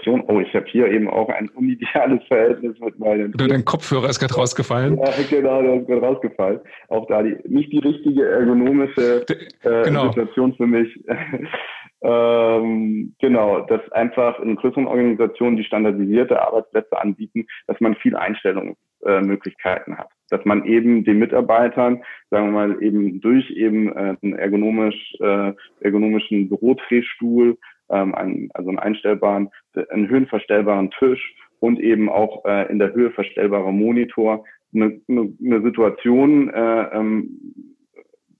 Organisation, 0.00 0.22
oh, 0.28 0.40
ich 0.40 0.54
habe 0.54 0.66
hier 0.66 0.88
eben 0.88 1.08
auch 1.08 1.28
ein 1.28 1.48
unideales 1.50 2.22
Verhältnis 2.26 2.78
mit 2.80 2.98
meinen. 2.98 3.34
Oder 3.34 3.48
dein 3.48 3.64
Kopfhörer 3.64 4.08
ist 4.08 4.18
gerade 4.18 4.34
rausgefallen. 4.34 4.98
Ja, 4.98 5.10
genau, 5.28 5.62
der 5.62 5.80
ist 5.80 5.86
gerade 5.86 6.00
rausgefallen. 6.02 6.60
Auch 6.88 7.06
da 7.06 7.22
die, 7.22 7.36
nicht 7.46 7.72
die 7.72 7.78
richtige 7.78 8.26
ergonomische 8.26 9.24
äh, 9.62 9.82
genau. 9.84 10.08
Situation 10.08 10.54
für 10.54 10.66
mich. 10.66 10.88
ähm, 12.02 13.14
genau, 13.20 13.60
dass 13.60 13.80
einfach 13.92 14.40
in 14.40 14.56
größeren 14.56 14.86
Organisationen, 14.86 15.56
die 15.56 15.64
standardisierte 15.64 16.40
Arbeitsplätze 16.40 17.00
anbieten, 17.00 17.46
dass 17.66 17.80
man 17.80 17.94
viel 17.96 18.16
Einstellungsmöglichkeiten 18.16 19.94
äh, 19.94 19.96
hat 19.96 20.08
dass 20.30 20.44
man 20.44 20.64
eben 20.64 21.04
den 21.04 21.18
Mitarbeitern, 21.18 22.02
sagen 22.30 22.46
wir 22.46 22.52
mal, 22.52 22.82
eben 22.82 23.20
durch 23.20 23.50
eben 23.50 23.88
äh, 23.88 24.16
einen 24.22 24.38
ergonomisch, 24.38 25.14
äh, 25.20 25.52
ergonomischen 25.80 26.48
Bürodrehstuhl, 26.48 27.58
ähm, 27.90 28.14
einen, 28.14 28.50
also 28.54 28.70
einen 28.70 28.78
einstellbaren, 28.78 29.50
einen 29.90 30.08
höhenverstellbaren 30.08 30.90
Tisch 30.92 31.34
und 31.58 31.78
eben 31.78 32.08
auch 32.08 32.44
äh, 32.44 32.70
in 32.70 32.78
der 32.78 32.94
Höhe 32.94 33.10
verstellbarer 33.10 33.72
Monitor 33.72 34.44
eine, 34.74 35.00
eine, 35.08 35.32
eine 35.44 35.62
Situation, 35.62 36.48
äh, 36.50 36.82
ähm, 36.92 37.76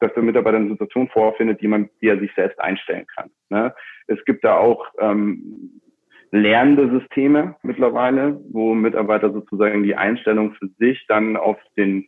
dass 0.01 0.15
der 0.15 0.23
Mitarbeiter 0.23 0.57
eine 0.57 0.71
Situation 0.71 1.09
vorfindet, 1.09 1.61
die 1.61 1.69
man, 1.69 1.91
die 2.01 2.09
er 2.09 2.19
sich 2.19 2.33
selbst 2.35 2.59
einstellen 2.59 3.07
kann. 3.15 3.31
Ne? 3.51 3.75
Es 4.07 4.25
gibt 4.25 4.45
da 4.45 4.57
auch 4.57 4.87
ähm, 4.99 5.81
lernende 6.33 6.91
Systeme 6.91 7.57
mittlerweile, 7.63 8.41
wo 8.51 8.75
Mitarbeiter 8.75 9.33
sozusagen 9.33 9.83
die 9.83 9.97
Einstellung 9.97 10.55
für 10.55 10.69
sich 10.79 11.05
dann 11.09 11.37
auf 11.37 11.57
den 11.77 12.07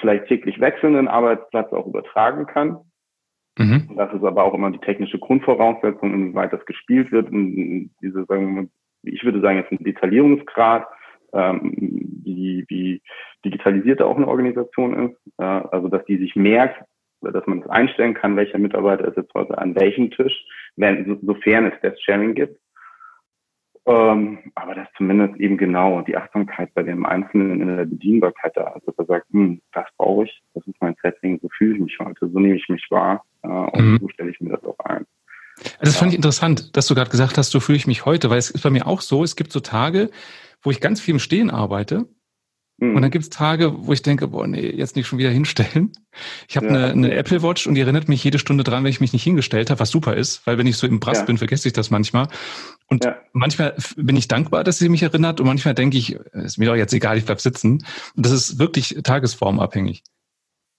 vielleicht 0.00 0.26
täglich 0.26 0.60
wechselnden 0.60 1.08
Arbeitsplatz 1.08 1.72
auch 1.72 1.86
übertragen 1.86 2.46
kann. 2.46 2.78
Mhm. 3.58 3.90
Das 3.96 4.12
ist 4.14 4.24
aber 4.24 4.44
auch 4.44 4.54
immer 4.54 4.70
die 4.70 4.78
technische 4.78 5.18
Grundvoraussetzung, 5.18 6.14
inwieweit 6.14 6.52
das 6.52 6.64
gespielt 6.64 7.12
wird. 7.12 7.30
Und 7.30 7.90
diese, 8.00 8.24
mal, 8.28 8.68
ich 9.02 9.22
würde 9.24 9.40
sagen, 9.40 9.58
jetzt 9.58 9.72
ein 9.72 9.84
Detaillierungsgrad, 9.84 10.86
ähm, 11.32 11.74
wie, 12.24 12.64
wie 12.68 13.02
digitalisiert 13.44 14.00
auch 14.00 14.16
eine 14.16 14.28
Organisation 14.28 15.10
ist. 15.10 15.16
Äh, 15.38 15.44
also, 15.44 15.88
dass 15.88 16.04
die 16.06 16.16
sich 16.16 16.34
merkt, 16.34 16.82
dass 17.20 17.46
man 17.46 17.60
es 17.60 17.68
einstellen 17.68 18.14
kann, 18.14 18.36
welcher 18.36 18.58
Mitarbeiter 18.58 19.06
ist 19.06 19.16
jetzt 19.16 19.34
heute 19.34 19.58
an 19.58 19.74
welchem 19.74 20.10
Tisch, 20.10 20.32
wenn, 20.76 21.20
sofern 21.22 21.66
es 21.66 21.80
Desk 21.82 22.00
Sharing 22.02 22.34
gibt. 22.34 22.58
Ähm, 23.86 24.38
aber 24.54 24.74
dass 24.74 24.88
zumindest 24.96 25.40
eben 25.40 25.56
genau 25.56 26.02
die 26.02 26.16
Achtsamkeit 26.16 26.72
bei 26.74 26.82
dem 26.82 27.06
Einzelnen 27.06 27.62
in 27.62 27.76
der 27.76 27.86
Bedienbarkeit 27.86 28.52
da 28.54 28.74
ist, 28.76 28.86
dass 28.86 28.98
er 28.98 29.06
sagt, 29.06 29.26
hm, 29.30 29.60
das 29.72 29.86
brauche 29.96 30.24
ich, 30.24 30.42
das 30.54 30.66
ist 30.66 30.76
mein 30.80 30.94
Setting, 31.02 31.38
so 31.40 31.48
fühle 31.56 31.74
ich 31.74 31.80
mich 31.80 31.98
heute, 31.98 32.28
so 32.28 32.38
nehme 32.38 32.56
ich 32.56 32.68
mich 32.68 32.86
wahr 32.90 33.24
äh, 33.42 33.48
und 33.48 33.92
mhm. 33.92 33.98
so 34.00 34.08
stelle 34.08 34.30
ich 34.30 34.40
mir 34.40 34.50
das 34.50 34.64
auch 34.64 34.78
ein. 34.84 35.06
Das 35.80 35.96
fand 35.96 36.12
ich 36.12 36.16
interessant, 36.16 36.76
dass 36.76 36.86
du 36.86 36.94
gerade 36.94 37.10
gesagt 37.10 37.38
hast, 37.38 37.50
so 37.50 37.60
fühle 37.60 37.76
ich 37.76 37.86
mich 37.86 38.04
heute, 38.04 38.30
weil 38.30 38.38
es 38.38 38.50
ist 38.50 38.62
bei 38.62 38.70
mir 38.70 38.86
auch 38.86 39.00
so, 39.00 39.22
es 39.24 39.36
gibt 39.36 39.52
so 39.52 39.60
Tage, 39.60 40.10
wo 40.62 40.70
ich 40.70 40.80
ganz 40.80 41.00
viel 41.00 41.14
im 41.14 41.20
Stehen 41.20 41.50
arbeite. 41.50 42.06
Und 42.80 43.02
dann 43.02 43.10
gibt's 43.10 43.28
Tage, 43.28 43.86
wo 43.86 43.92
ich 43.92 44.02
denke, 44.02 44.28
boah, 44.28 44.46
nee, 44.46 44.70
jetzt 44.70 44.96
nicht 44.96 45.06
schon 45.06 45.18
wieder 45.18 45.30
hinstellen. 45.30 45.92
Ich 46.48 46.56
habe 46.56 46.66
ja. 46.66 46.72
eine, 46.72 46.92
eine 46.92 47.14
Apple 47.14 47.42
Watch 47.42 47.66
und 47.66 47.74
die 47.74 47.82
erinnert 47.82 48.08
mich 48.08 48.24
jede 48.24 48.38
Stunde 48.38 48.64
dran, 48.64 48.82
wenn 48.82 48.90
ich 48.90 49.00
mich 49.00 49.12
nicht 49.12 49.22
hingestellt 49.22 49.70
habe, 49.70 49.80
was 49.80 49.90
super 49.90 50.16
ist, 50.16 50.46
weil 50.46 50.56
wenn 50.56 50.66
ich 50.66 50.76
so 50.76 50.86
im 50.86 50.98
Brass 50.98 51.20
ja. 51.20 51.24
bin, 51.26 51.38
vergesse 51.38 51.68
ich 51.68 51.74
das 51.74 51.90
manchmal. 51.90 52.28
Und 52.88 53.04
ja. 53.04 53.16
manchmal 53.32 53.76
bin 53.96 54.16
ich 54.16 54.28
dankbar, 54.28 54.64
dass 54.64 54.78
sie 54.78 54.88
mich 54.88 55.02
erinnert 55.02 55.40
und 55.40 55.46
manchmal 55.46 55.74
denke 55.74 55.98
ich, 55.98 56.14
ist 56.32 56.58
mir 56.58 56.66
doch 56.66 56.76
jetzt 56.76 56.94
egal, 56.94 57.18
ich 57.18 57.26
bleib 57.26 57.40
sitzen. 57.40 57.84
Und 58.16 58.26
das 58.26 58.32
ist 58.32 58.58
wirklich 58.58 58.98
tagesformabhängig. 59.02 60.02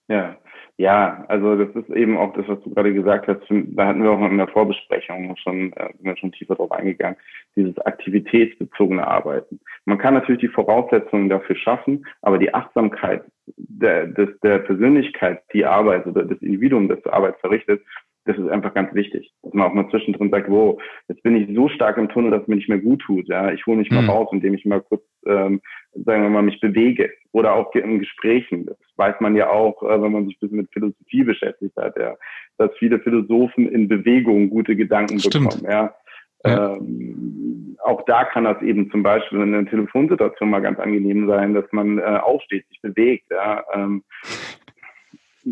Ja, 0.08 0.36
ja, 0.78 1.24
also 1.28 1.54
das 1.56 1.74
ist 1.76 1.90
eben 1.90 2.16
auch 2.16 2.32
das, 2.34 2.48
was 2.48 2.60
du 2.62 2.74
gerade 2.74 2.92
gesagt 2.92 3.28
hast. 3.28 3.40
Da 3.48 3.86
hatten 3.86 4.02
wir 4.02 4.10
auch 4.10 4.30
in 4.30 4.38
der 4.38 4.48
Vorbesprechung 4.48 5.36
schon, 5.36 5.72
äh, 5.74 5.88
sind 5.96 6.04
wir 6.04 6.16
schon 6.16 6.32
tiefer 6.32 6.56
drauf 6.56 6.72
eingegangen, 6.72 7.16
dieses 7.54 7.78
aktivitätsbezogene 7.78 9.06
Arbeiten. 9.06 9.60
Man 9.84 9.98
kann 9.98 10.14
natürlich 10.14 10.40
die 10.40 10.48
Voraussetzungen 10.48 11.28
dafür 11.28 11.56
schaffen, 11.56 12.06
aber 12.20 12.38
die 12.38 12.54
Achtsamkeit 12.54 13.24
der, 13.56 14.06
des, 14.06 14.28
der 14.40 14.58
Persönlichkeit, 14.58 15.42
die 15.52 15.64
Arbeit 15.64 16.06
oder 16.06 16.24
des 16.24 16.40
Individuums, 16.40 16.88
das 16.88 17.12
Arbeit 17.12 17.38
verrichtet, 17.40 17.82
das 18.24 18.38
ist 18.38 18.48
einfach 18.48 18.72
ganz 18.72 18.94
wichtig, 18.94 19.32
dass 19.42 19.52
man 19.52 19.66
auch 19.66 19.74
mal 19.74 19.90
zwischendrin 19.90 20.30
sagt, 20.30 20.48
wow, 20.48 20.80
jetzt 21.08 21.22
bin 21.24 21.34
ich 21.34 21.52
so 21.56 21.68
stark 21.68 21.96
im 21.98 22.08
Tunnel, 22.08 22.30
dass 22.30 22.42
es 22.42 22.48
mir 22.48 22.54
nicht 22.54 22.68
mehr 22.68 22.78
gut 22.78 23.00
tut. 23.00 23.26
Ja, 23.28 23.50
ich 23.50 23.66
hole 23.66 23.78
mich 23.78 23.90
mhm. 23.90 23.96
mal 23.96 24.06
raus, 24.06 24.28
indem 24.30 24.54
ich 24.54 24.64
mal 24.64 24.80
kurz, 24.80 25.02
ähm, 25.26 25.60
sagen 25.92 26.22
wir 26.22 26.30
mal, 26.30 26.42
mich 26.42 26.60
bewege 26.60 27.10
oder 27.32 27.54
auch 27.54 27.74
in 27.74 27.98
Gesprächen. 27.98 28.66
Das 28.66 28.76
weiß 28.96 29.16
man 29.18 29.34
ja 29.34 29.50
auch, 29.50 29.82
äh, 29.82 30.00
wenn 30.00 30.12
man 30.12 30.26
sich 30.26 30.36
ein 30.36 30.40
bisschen 30.40 30.58
mit 30.58 30.72
Philosophie 30.72 31.24
beschäftigt 31.24 31.76
hat, 31.76 31.98
ja, 31.98 32.14
dass 32.58 32.70
viele 32.78 33.00
Philosophen 33.00 33.68
in 33.68 33.88
Bewegung 33.88 34.50
gute 34.50 34.76
Gedanken 34.76 35.18
Stimmt. 35.18 35.50
bekommen. 35.50 35.64
Ja. 35.68 35.94
Ja. 36.44 36.76
Ähm, 36.76 37.76
auch 37.84 38.04
da 38.04 38.24
kann 38.24 38.44
das 38.44 38.60
eben 38.62 38.90
zum 38.90 39.02
Beispiel 39.02 39.40
in 39.40 39.54
einer 39.54 39.68
Telefonsituation 39.68 40.50
mal 40.50 40.60
ganz 40.60 40.78
angenehm 40.78 41.26
sein, 41.26 41.54
dass 41.54 41.64
man 41.72 41.98
äh, 41.98 42.02
aufsteht, 42.02 42.68
sich 42.68 42.80
bewegt. 42.80 43.26
Ja. 43.30 43.64
Ähm, 43.74 44.04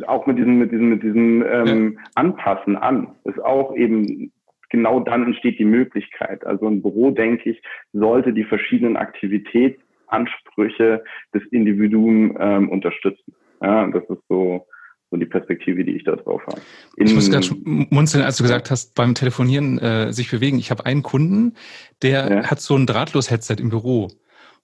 auch 0.07 0.26
mit 0.26 0.38
diesem, 0.38 0.59
mit 0.59 0.70
diesem, 0.70 0.90
mit 0.90 1.03
diesem 1.03 1.44
ähm, 1.44 1.94
ja. 1.94 2.00
Anpassen 2.14 2.76
an, 2.76 3.09
ist 3.24 3.42
auch 3.42 3.74
eben 3.74 4.31
genau 4.68 5.00
dann 5.00 5.24
entsteht 5.24 5.59
die 5.59 5.64
Möglichkeit. 5.64 6.46
Also 6.46 6.68
ein 6.68 6.81
Büro, 6.81 7.11
denke 7.11 7.50
ich, 7.50 7.61
sollte 7.92 8.33
die 8.33 8.44
verschiedenen 8.44 8.96
Aktivitätsansprüche 8.96 11.03
des 11.35 11.42
Individuums 11.50 12.37
ähm, 12.38 12.70
unterstützen. 12.70 13.35
Ja, 13.61 13.88
das 13.88 14.05
ist 14.09 14.22
so, 14.29 14.64
so 15.11 15.16
die 15.16 15.27
Perspektive, 15.27 15.85
die 15.85 15.96
ich 15.96 16.05
da 16.05 16.16
drauf 16.16 16.42
habe. 16.46 16.61
In, 16.96 17.07
ich 17.07 17.14
muss 17.14 17.31
gerade 17.31 17.49
munzeln, 17.64 18.25
als 18.25 18.37
du 18.37 18.44
gesagt 18.44 18.70
hast, 18.70 18.94
beim 18.94 19.14
Telefonieren 19.14 19.79
äh, 19.79 20.12
sich 20.12 20.31
bewegen. 20.31 20.59
Ich 20.59 20.70
habe 20.70 20.87
einen 20.87 21.03
Kunden, 21.03 21.55
der 22.03 22.31
ja. 22.31 22.51
hat 22.51 22.61
so 22.61 22.77
ein 22.77 22.87
Drahtlos-Headset 22.87 23.57
im 23.59 23.70
Büro 23.70 24.09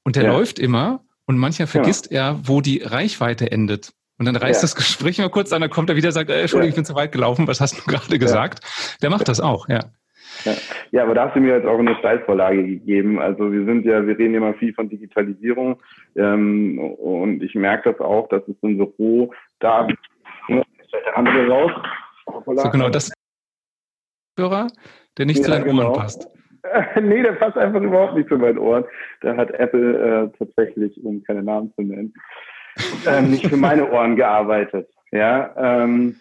und 0.05 0.17
der 0.17 0.25
ja. 0.25 0.33
läuft 0.33 0.59
immer 0.59 1.05
und 1.27 1.37
manchmal 1.37 1.67
vergisst 1.67 2.13
er, 2.13 2.41
wo 2.45 2.61
die 2.61 2.83
Reichweite 2.83 3.51
endet. 3.51 3.93
Und 4.19 4.27
dann 4.27 4.37
reißt 4.37 4.61
ja. 4.61 4.65
das 4.65 4.77
Gespräch 4.77 5.19
mal 5.19 5.29
kurz 5.29 5.53
an, 5.53 5.61
dann 5.61 5.71
kommt 5.71 5.91
er 5.91 5.97
wieder 5.97 6.09
und 6.09 6.15
sagt, 6.15 6.31
äh, 6.31 6.41
Entschuldigung, 6.41 6.69
ja. 6.69 6.71
ich 6.71 6.77
bin 6.77 6.85
zu 6.85 6.95
weit 6.95 7.13
gelaufen, 7.13 7.47
was 7.47 7.61
hast 7.61 7.79
du 7.79 7.83
gerade 7.91 8.19
gesagt? 8.19 8.61
Der 9.03 9.11
macht 9.11 9.29
das 9.29 9.41
auch, 9.41 9.69
ja. 9.69 9.91
Ja. 10.45 10.53
ja, 10.93 11.03
aber 11.03 11.15
da 11.15 11.27
hast 11.27 11.37
du 11.37 11.41
mir 11.41 11.57
jetzt 11.57 11.67
auch 11.67 11.79
eine 11.79 11.97
Steilvorlage 11.97 12.63
gegeben. 12.63 13.19
Also 13.19 13.53
wir 13.53 13.65
sind 13.65 13.85
ja, 13.85 14.07
wir 14.07 14.19
reden 14.19 14.35
immer 14.35 14.55
viel 14.55 14.75
von 14.75 14.89
Digitalisierung 14.89 15.81
ähm, 16.15 16.79
und 16.79 17.43
ich 17.43 17.55
merke 17.55 17.93
das 17.93 18.01
auch, 18.01 18.29
dass 18.29 18.43
es 18.47 18.57
ein 18.63 18.77
Büro 18.77 19.33
da 19.61 19.87
jetzt 20.49 20.91
fällt 20.91 21.07
der 21.07 21.17
andere 21.17 21.49
raus. 21.49 21.73
So 22.47 22.71
genau, 22.71 22.89
das 22.89 23.13
Hörer, 24.39 24.69
der 25.17 25.27
nicht 25.27 25.39
ja, 25.39 25.45
zu 25.45 25.51
deinen 25.51 25.65
genau. 25.65 25.91
Ohren 25.91 26.01
passt. 26.01 26.29
nee, 27.01 27.23
der 27.23 27.33
passt 27.33 27.57
einfach 27.57 27.81
überhaupt 27.81 28.15
nicht 28.15 28.29
zu 28.29 28.37
meinen 28.37 28.59
Ohren. 28.59 28.85
Da 29.21 29.37
hat 29.37 29.51
Apple 29.53 30.31
äh, 30.35 30.39
tatsächlich, 30.39 31.03
um 31.05 31.23
keine 31.23 31.43
Namen 31.43 31.73
zu 31.75 31.83
nennen, 31.83 32.15
ähm, 33.07 33.31
nicht 33.31 33.47
für 33.47 33.57
meine 33.57 33.91
Ohren 33.91 34.17
gearbeitet. 34.17 34.89
Ja, 35.13 35.55
ähm, 35.57 36.17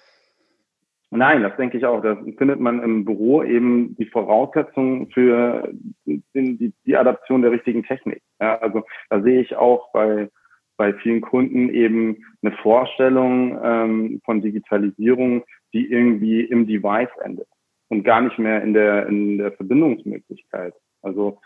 Nein, 1.15 1.43
das 1.43 1.55
denke 1.55 1.77
ich 1.77 1.85
auch. 1.85 2.01
Da 2.01 2.15
findet 2.37 2.59
man 2.59 2.83
im 2.83 3.05
Büro 3.05 3.43
eben 3.43 3.95
die 3.95 4.05
Voraussetzungen 4.05 5.09
für 5.11 5.69
die, 6.05 6.73
die 6.85 6.97
Adaption 6.97 7.41
der 7.41 7.51
richtigen 7.51 7.83
Technik. 7.83 8.21
Ja, 8.41 8.57
also 8.57 8.83
da 9.09 9.21
sehe 9.21 9.39
ich 9.39 9.55
auch 9.55 9.91
bei, 9.93 10.29
bei 10.77 10.93
vielen 10.93 11.21
Kunden 11.21 11.69
eben 11.69 12.17
eine 12.41 12.55
Vorstellung 12.57 13.57
ähm, 13.63 14.21
von 14.25 14.41
Digitalisierung, 14.41 15.43
die 15.73 15.89
irgendwie 15.89 16.41
im 16.41 16.67
Device 16.67 17.09
endet 17.23 17.47
und 17.89 18.03
gar 18.03 18.21
nicht 18.21 18.37
mehr 18.39 18.61
in 18.61 18.73
der, 18.73 19.07
in 19.07 19.37
der 19.37 19.51
Verbindungsmöglichkeit. 19.53 20.73
Also 21.01 21.39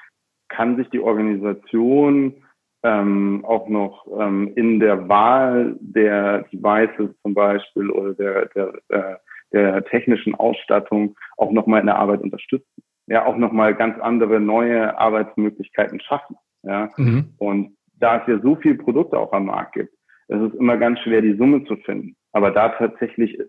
kann 0.48 0.78
sich 0.78 0.90
die 0.90 1.00
Organisation 1.00 2.44
ähm, 2.84 3.44
auch 3.46 3.68
noch 3.68 4.08
ähm, 4.20 4.54
in 4.56 4.80
der 4.80 5.10
Wahl 5.10 5.76
der 5.80 6.44
Devices 6.44 7.10
zum 7.22 7.34
Beispiel 7.34 7.90
oder 7.90 8.14
der, 8.14 8.46
der, 8.48 8.74
der, 8.90 9.22
der 9.52 9.86
technischen 9.86 10.34
Ausstattung 10.36 11.16
auch 11.38 11.52
nochmal 11.52 11.82
in 11.82 11.88
der 11.88 11.98
Arbeit 11.98 12.22
unterstützen. 12.22 12.84
Ja, 13.08 13.26
auch 13.26 13.38
nochmal 13.38 13.76
ganz 13.76 14.00
andere 14.00 14.40
neue 14.40 14.98
Arbeitsmöglichkeiten 14.98 16.00
schaffen. 16.00 16.38
Ja, 16.64 16.90
mhm. 16.98 17.34
und 17.38 17.78
da 18.00 18.18
es 18.18 18.28
ja 18.28 18.40
so 18.42 18.56
viel 18.56 18.76
Produkte 18.76 19.18
auch 19.18 19.32
am 19.34 19.46
Markt 19.46 19.74
gibt, 19.74 19.94
ist 20.28 20.42
es 20.42 20.54
immer 20.56 20.78
ganz 20.78 21.00
schwer, 21.00 21.22
die 21.22 21.38
Summe 21.38 21.64
zu 21.66 21.76
finden. 21.78 22.16
Aber 22.32 22.52
da 22.52 22.70
tatsächlich, 22.70 23.40
äh, 23.40 23.46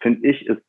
finde 0.00 0.28
ich, 0.28 0.46
ist, 0.46 0.62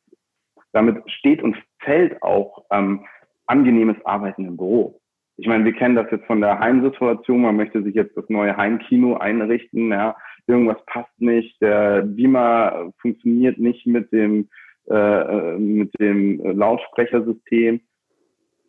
damit 0.72 1.02
steht 1.10 1.42
und 1.42 1.56
fällt 1.80 2.22
auch 2.22 2.64
ähm, 2.70 3.04
angenehmes 3.46 3.96
Arbeiten 4.04 4.44
im 4.44 4.56
Büro 4.56 5.00
ich 5.38 5.46
meine, 5.46 5.64
wir 5.64 5.72
kennen 5.72 5.94
das 5.94 6.10
jetzt 6.10 6.26
von 6.26 6.40
der 6.40 6.58
Heimsituation. 6.58 7.42
Man 7.42 7.56
möchte 7.56 7.82
sich 7.82 7.94
jetzt 7.94 8.16
das 8.16 8.28
neue 8.28 8.56
Heimkino 8.56 9.16
einrichten. 9.16 9.90
Ja, 9.90 10.16
irgendwas 10.48 10.84
passt 10.86 11.20
nicht. 11.20 11.60
Der 11.62 12.02
Beamer 12.02 12.92
funktioniert 13.00 13.56
nicht 13.58 13.86
mit 13.86 14.12
dem 14.12 14.48
äh, 14.90 15.56
mit 15.56 15.92
dem 16.00 16.40
Lautsprechersystem 16.44 17.80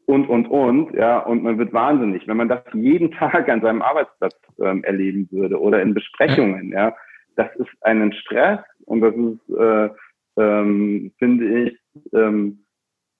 und 0.09 0.27
und 0.27 0.47
und. 0.47 0.91
Ja, 0.95 1.19
und 1.19 1.43
man 1.43 1.59
wird 1.59 1.71
wahnsinnig, 1.71 2.27
wenn 2.27 2.37
man 2.37 2.49
das 2.49 2.63
jeden 2.73 3.11
Tag 3.19 3.47
an 3.47 3.61
seinem 3.61 3.83
Arbeitsplatz 3.83 4.35
ähm, 4.59 4.83
erleben 4.83 5.27
würde 5.31 5.61
oder 5.61 5.81
in 5.83 5.93
Besprechungen. 5.93 6.71
Ja, 6.71 6.95
das 7.35 7.55
ist 7.57 7.69
einen 7.81 8.11
Stress 8.13 8.59
und 8.85 9.01
das 9.01 9.13
ist, 9.15 9.57
äh, 9.57 9.89
ähm, 10.37 11.11
finde 11.19 11.63
ich, 11.63 11.79
ähm, 12.13 12.65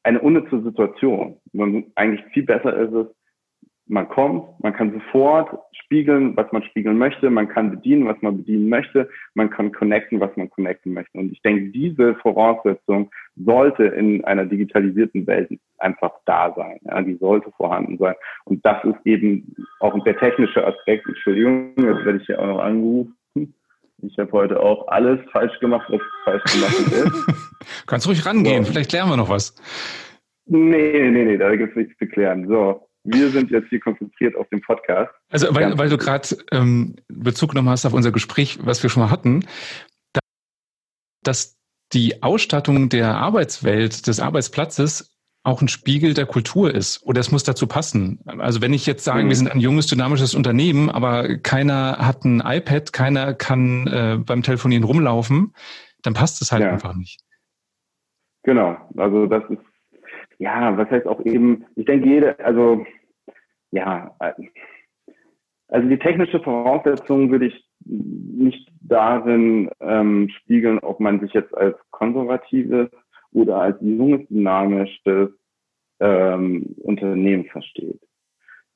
eine 0.02 0.20
unnütze 0.20 0.64
Situation. 0.64 1.38
Man, 1.54 1.86
eigentlich 1.94 2.26
viel 2.34 2.44
besser 2.44 2.76
ist 2.76 2.94
es, 2.94 3.08
man 3.90 4.08
kommt, 4.08 4.48
man 4.60 4.74
kann 4.74 4.94
sofort 4.94 5.50
spiegeln, 5.74 6.38
was 6.38 6.52
man 6.52 6.64
spiegeln 6.64 6.98
möchte, 6.98 7.30
man 7.30 7.50
kann 7.50 7.72
bedienen, 7.72 8.08
was 8.08 8.22
man 8.22 8.38
bedienen 8.38 8.70
möchte, 8.70 9.10
man 9.34 9.50
kann 9.50 9.72
connecten, 9.72 10.20
was 10.20 10.30
man 10.38 10.50
connecten 10.52 10.94
möchte. 10.94 11.18
Und 11.18 11.32
ich 11.32 11.42
denke, 11.42 11.72
diese 11.72 12.14
Voraussetzung 12.16 13.10
sollte 13.36 13.86
in 13.86 14.24
einer 14.26 14.46
digitalisierten 14.46 15.26
Welt 15.26 15.50
einfach 15.80 16.12
da 16.26 16.54
sein. 16.56 16.80
Ja, 16.84 17.02
die 17.02 17.16
sollte 17.16 17.52
vorhanden 17.58 17.98
sein. 17.98 18.14
Und 18.46 18.64
das 18.64 18.84
ist 18.84 19.00
eben 19.06 19.56
auch 19.80 20.02
der 20.04 20.18
technische 20.18 20.66
Aspekt. 20.66 21.08
Entschuldigung, 21.08 21.74
jetzt 21.78 22.06
werde 22.06 22.20
ich 22.20 22.26
hier 22.28 22.40
auch 22.40 22.48
noch 22.48 22.60
angerufen. 22.60 23.16
Ich 24.04 24.18
habe 24.20 24.32
heute 24.32 24.60
auch 24.60 24.88
alles 24.88 25.20
falsch 25.32 25.60
gemacht, 25.60 25.90
was 25.90 26.02
falsch 26.26 26.44
gemacht 26.54 26.80
ist. 26.92 27.86
Kannst 27.88 28.08
ruhig 28.08 28.26
rangehen, 28.26 28.64
so. 28.64 28.72
vielleicht 28.72 28.92
lernen 28.94 29.10
wir 29.10 29.18
noch 29.18 29.30
was. 29.30 29.56
Nee, 30.46 31.10
nee, 31.10 31.26
nee, 31.26 31.38
da 31.38 31.56
gibt 31.56 31.72
es 31.72 31.76
nichts 31.76 31.98
zu 31.98 32.08
klären. 32.08 32.48
So, 32.48 32.89
wir 33.04 33.30
sind 33.30 33.52
jetzt 33.52 33.70
hier 33.70 33.80
konzentriert 33.80 34.36
auf 34.36 34.48
den 34.50 34.62
Podcast. 34.62 35.12
Also, 35.30 35.54
weil, 35.56 35.78
weil 35.78 35.90
du 35.90 35.98
gerade 35.98 36.28
ähm, 36.52 36.96
Bezug 37.08 37.52
genommen 37.52 37.70
hast 37.70 37.86
auf 37.86 37.94
unser 37.94 38.12
Gespräch, 38.12 38.60
was 38.62 38.84
wir 38.84 38.90
schon 38.90 39.04
mal 39.04 39.12
hatten, 39.12 39.46
dass 41.24 41.58
die 41.94 42.22
Ausstattung 42.22 42.90
der 42.90 43.16
Arbeitswelt, 43.16 44.08
des 44.08 44.20
Arbeitsplatzes 44.20 45.16
auch 45.44 45.62
ein 45.62 45.68
Spiegel 45.68 46.14
der 46.14 46.26
Kultur 46.26 46.74
ist 46.74 47.02
oder 47.04 47.22
es 47.22 47.32
muss 47.32 47.44
dazu 47.44 47.66
passen. 47.66 48.20
Also 48.26 48.62
wenn 48.62 48.74
ich 48.74 48.86
jetzt 48.86 49.04
sage, 49.04 49.24
mhm. 49.24 49.30
wir 49.30 49.36
sind 49.36 49.52
ein 49.52 49.60
junges, 49.60 49.88
dynamisches 49.88 50.36
Unternehmen, 50.36 50.90
aber 50.90 51.38
keiner 51.38 51.98
hat 52.00 52.26
ein 52.26 52.42
iPad, 52.46 52.94
keiner 52.94 53.34
kann 53.34 53.88
äh, 53.88 54.18
beim 54.24 54.44
Telefonieren 54.44 54.84
rumlaufen, 54.84 55.54
dann 56.04 56.14
passt 56.14 56.42
es 56.42 56.52
halt 56.52 56.64
ja. 56.64 56.72
einfach 56.72 56.94
nicht. 56.94 57.22
Genau, 58.44 58.78
also 58.98 59.26
das 59.26 59.44
ist 59.50 59.60
ja, 60.40 60.78
was 60.78 60.90
heißt 60.90 61.06
auch 61.06 61.24
eben, 61.26 61.66
ich 61.76 61.86
denke, 61.86 62.08
jede, 62.08 62.40
also 62.40 62.86
ja, 63.72 64.16
also 65.68 65.88
die 65.88 66.00
technische 66.00 66.40
Voraussetzung 66.40 67.30
würde 67.30 67.48
ich 67.48 67.70
nicht 67.86 68.72
darin 68.82 69.70
ähm, 69.80 70.30
spiegeln, 70.30 70.80
ob 70.80 71.00
man 71.00 71.20
sich 71.20 71.34
jetzt 71.34 71.56
als 71.56 71.78
konservatives 71.92 72.90
oder 73.32 73.58
als 73.58 73.78
junges, 73.82 74.28
dynamisches 74.30 75.30
ähm, 76.00 76.76
Unternehmen 76.80 77.46
versteht. 77.46 78.00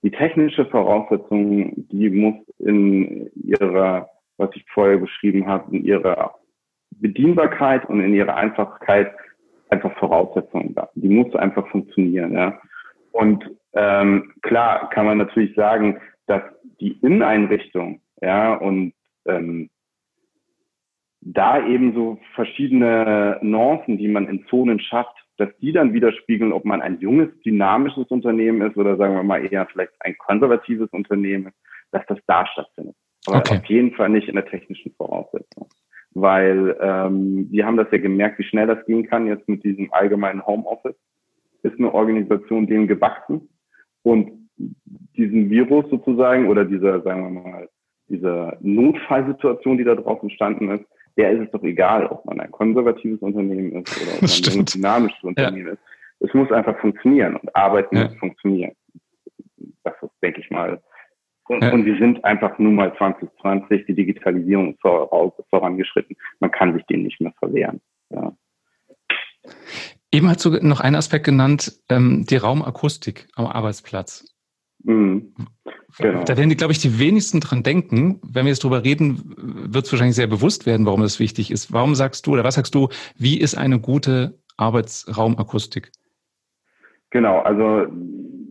Die 0.04 0.12
technische 0.12 0.66
Voraussetzung, 0.66 1.74
die 1.90 2.10
muss 2.10 2.36
in 2.60 3.32
ihrer, 3.36 4.10
was 4.38 4.50
ich 4.54 4.66
vorher 4.74 4.98
beschrieben 4.98 5.48
habe, 5.48 5.76
in 5.76 5.86
ihrer 5.86 6.36
Bedienbarkeit 6.92 7.88
und 7.90 8.02
in 8.02 8.14
ihrer 8.14 8.36
Einfachkeit 8.36 9.14
einfach 9.74 9.98
Voraussetzungen 9.98 10.76
da. 10.76 10.90
Die 10.96 11.10
muss 11.10 11.34
einfach 11.36 11.68
funktionieren, 11.68 12.34
ja. 12.34 12.60
Und 13.12 13.44
ähm, 13.74 14.34
klar 14.42 14.90
kann 14.90 15.06
man 15.06 15.18
natürlich 15.18 15.56
sagen, 15.56 16.00
dass 16.28 16.42
die 16.80 16.94
Inneneinrichtung, 17.02 18.02
ja, 18.22 18.54
und 18.54 18.94
ähm, 19.26 19.70
da 21.22 21.66
eben 21.66 21.94
so 21.94 22.20
verschiedene 22.36 23.40
Nuancen, 23.42 23.98
die 23.98 24.08
man 24.08 24.28
in 24.28 24.46
Zonen 24.48 24.80
schafft, 24.80 25.16
dass 25.38 25.50
die 25.60 25.72
dann 25.72 25.94
widerspiegeln, 25.94 26.54
ob 26.54 26.66
man 26.66 26.82
ein 26.82 27.00
junges, 27.00 27.30
dynamisches 27.44 28.08
Unternehmen 28.08 28.62
ist 28.62 28.78
oder 28.78 28.98
sagen 28.98 29.16
wir 29.16 29.24
mal 29.24 29.44
eher 29.44 29.66
vielleicht 29.66 29.94
ein 30.02 30.16
konservatives 30.18 30.90
Unternehmen, 30.92 31.52
dass 31.92 32.06
das 32.08 32.20
da 32.28 32.46
stattfindet. 32.46 32.96
Aber 33.26 33.38
okay. 33.38 33.58
auf 33.58 33.66
jeden 33.66 33.94
Fall 33.96 34.10
nicht 34.10 34.28
in 34.28 34.36
der 34.36 34.46
technischen 34.46 34.94
Voraussetzung 34.96 35.70
weil 36.14 36.78
ähm, 36.80 37.50
die 37.52 37.64
haben 37.64 37.78
das 37.78 37.88
ja 37.92 37.98
gemerkt, 37.98 38.40
wie 38.40 38.44
schnell 38.44 38.68
das 38.68 38.86
gehen 38.86 39.08
kann 39.08 39.28
jetzt 39.28 39.48
mit 39.48 39.64
diesem 39.64 39.92
allgemeinen 39.94 40.46
Homeoffice. 40.46 40.96
Ist 41.64 41.80
eine 41.80 41.94
Organisation 41.94 42.68
denen 42.68 42.88
gewachsen 42.88 43.50
und 44.04 44.32
diesen 45.18 45.50
Virus 45.50 45.90
sozusagen 45.90 46.48
oder 46.48 46.66
dieser, 46.66 47.02
sagen 47.02 47.24
wir 47.24 47.42
mal, 47.42 47.70
dieser 48.10 48.58
Notfallsituation, 48.62 49.78
die 49.78 49.84
da 49.84 49.96
drauf 49.96 50.22
entstanden 50.22 50.70
ist, 50.72 50.86
der 51.18 51.32
ist 51.32 51.46
es 51.46 51.52
doch 51.52 51.64
egal, 51.64 52.08
ob 52.08 52.26
man 52.26 52.40
ein 52.40 52.52
konservatives 52.52 53.20
Unternehmen 53.20 53.72
ist 53.72 54.02
oder 54.02 54.16
ob 54.16 54.22
man 54.56 54.60
ein 54.60 54.66
dynamisches 54.66 55.24
Unternehmen 55.24 55.68
ja. 55.68 55.74
ist. 55.74 55.82
Es 56.20 56.34
muss 56.34 56.52
einfach 56.52 56.78
funktionieren 56.80 57.36
und 57.36 57.56
Arbeiten 57.56 57.96
ja. 57.96 58.06
muss 58.06 58.16
funktionieren. 58.16 58.74
Das 59.84 59.94
ist, 60.02 60.12
denke 60.22 60.42
ich 60.42 60.50
mal, 60.50 60.82
und, 61.48 61.64
ja. 61.64 61.74
und 61.74 61.86
wir 61.86 61.98
sind 61.98 62.24
einfach 62.24 62.58
nun 62.58 62.76
mal 62.76 62.96
2020, 62.98 63.86
die 63.86 63.96
Digitalisierung 63.96 64.74
ist 64.74 64.82
vorangeschritten. 65.50 66.16
Man 66.40 66.52
kann 66.52 66.74
sich 66.74 66.86
dem 66.86 67.04
nicht 67.04 67.20
mehr 67.20 67.34
verwehren. 67.40 67.82
Ja. 68.10 68.36
Eben 70.12 70.30
hast 70.30 70.46
du 70.46 70.52
noch 70.66 70.80
einen 70.80 70.96
Aspekt 70.96 71.26
genannt, 71.26 71.80
ähm, 71.90 72.26
die 72.30 72.38
Raumakustik 72.38 73.28
am 73.36 73.48
Arbeitsplatz. 73.48 74.26
Mhm. 74.84 75.34
Genau. 75.98 76.24
Da 76.24 76.38
werden, 76.38 76.50
die, 76.50 76.56
glaube 76.56 76.74
ich, 76.74 76.80
die 76.80 77.00
wenigsten 77.00 77.40
dran 77.40 77.62
denken. 77.62 78.20
Wenn 78.24 78.46
wir 78.46 78.52
jetzt 78.52 78.64
drüber 78.64 78.84
reden, 78.84 79.36
wird 79.38 79.86
es 79.86 79.92
wahrscheinlich 79.92 80.16
sehr 80.16 80.28
bewusst 80.28 80.66
werden, 80.66 80.86
warum 80.86 81.02
das 81.02 81.20
wichtig 81.20 81.52
ist. 81.52 81.72
Warum 81.72 81.94
sagst 81.94 82.26
du 82.26 82.32
oder 82.32 82.44
was 82.44 82.56
sagst 82.56 82.74
du, 82.74 82.90
wie 83.16 83.40
ist 83.40 83.56
eine 83.56 83.80
gute 83.80 84.40
Arbeitsraumakustik? 84.58 85.92
Genau, 87.12 87.40
also 87.40 87.88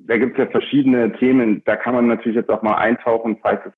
da 0.07 0.17
gibt 0.19 0.33
es 0.33 0.45
ja 0.45 0.51
verschiedene 0.51 1.13
Themen. 1.15 1.63
Da 1.65 1.77
kann 1.77 1.95
man 1.95 2.07
natürlich 2.07 2.37
jetzt 2.37 2.51
auch 2.51 2.63
mal 2.63 2.77
eintauchen, 2.77 3.39
falls 3.41 3.61
es 3.67 3.73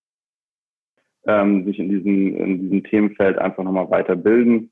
ähm, 1.26 1.64
sich 1.64 1.78
in 1.78 1.88
diesem, 1.88 2.36
in 2.36 2.60
diesem 2.60 2.84
Themenfeld 2.84 3.38
einfach 3.38 3.64
nochmal 3.64 3.90
weiterbilden. 3.90 4.70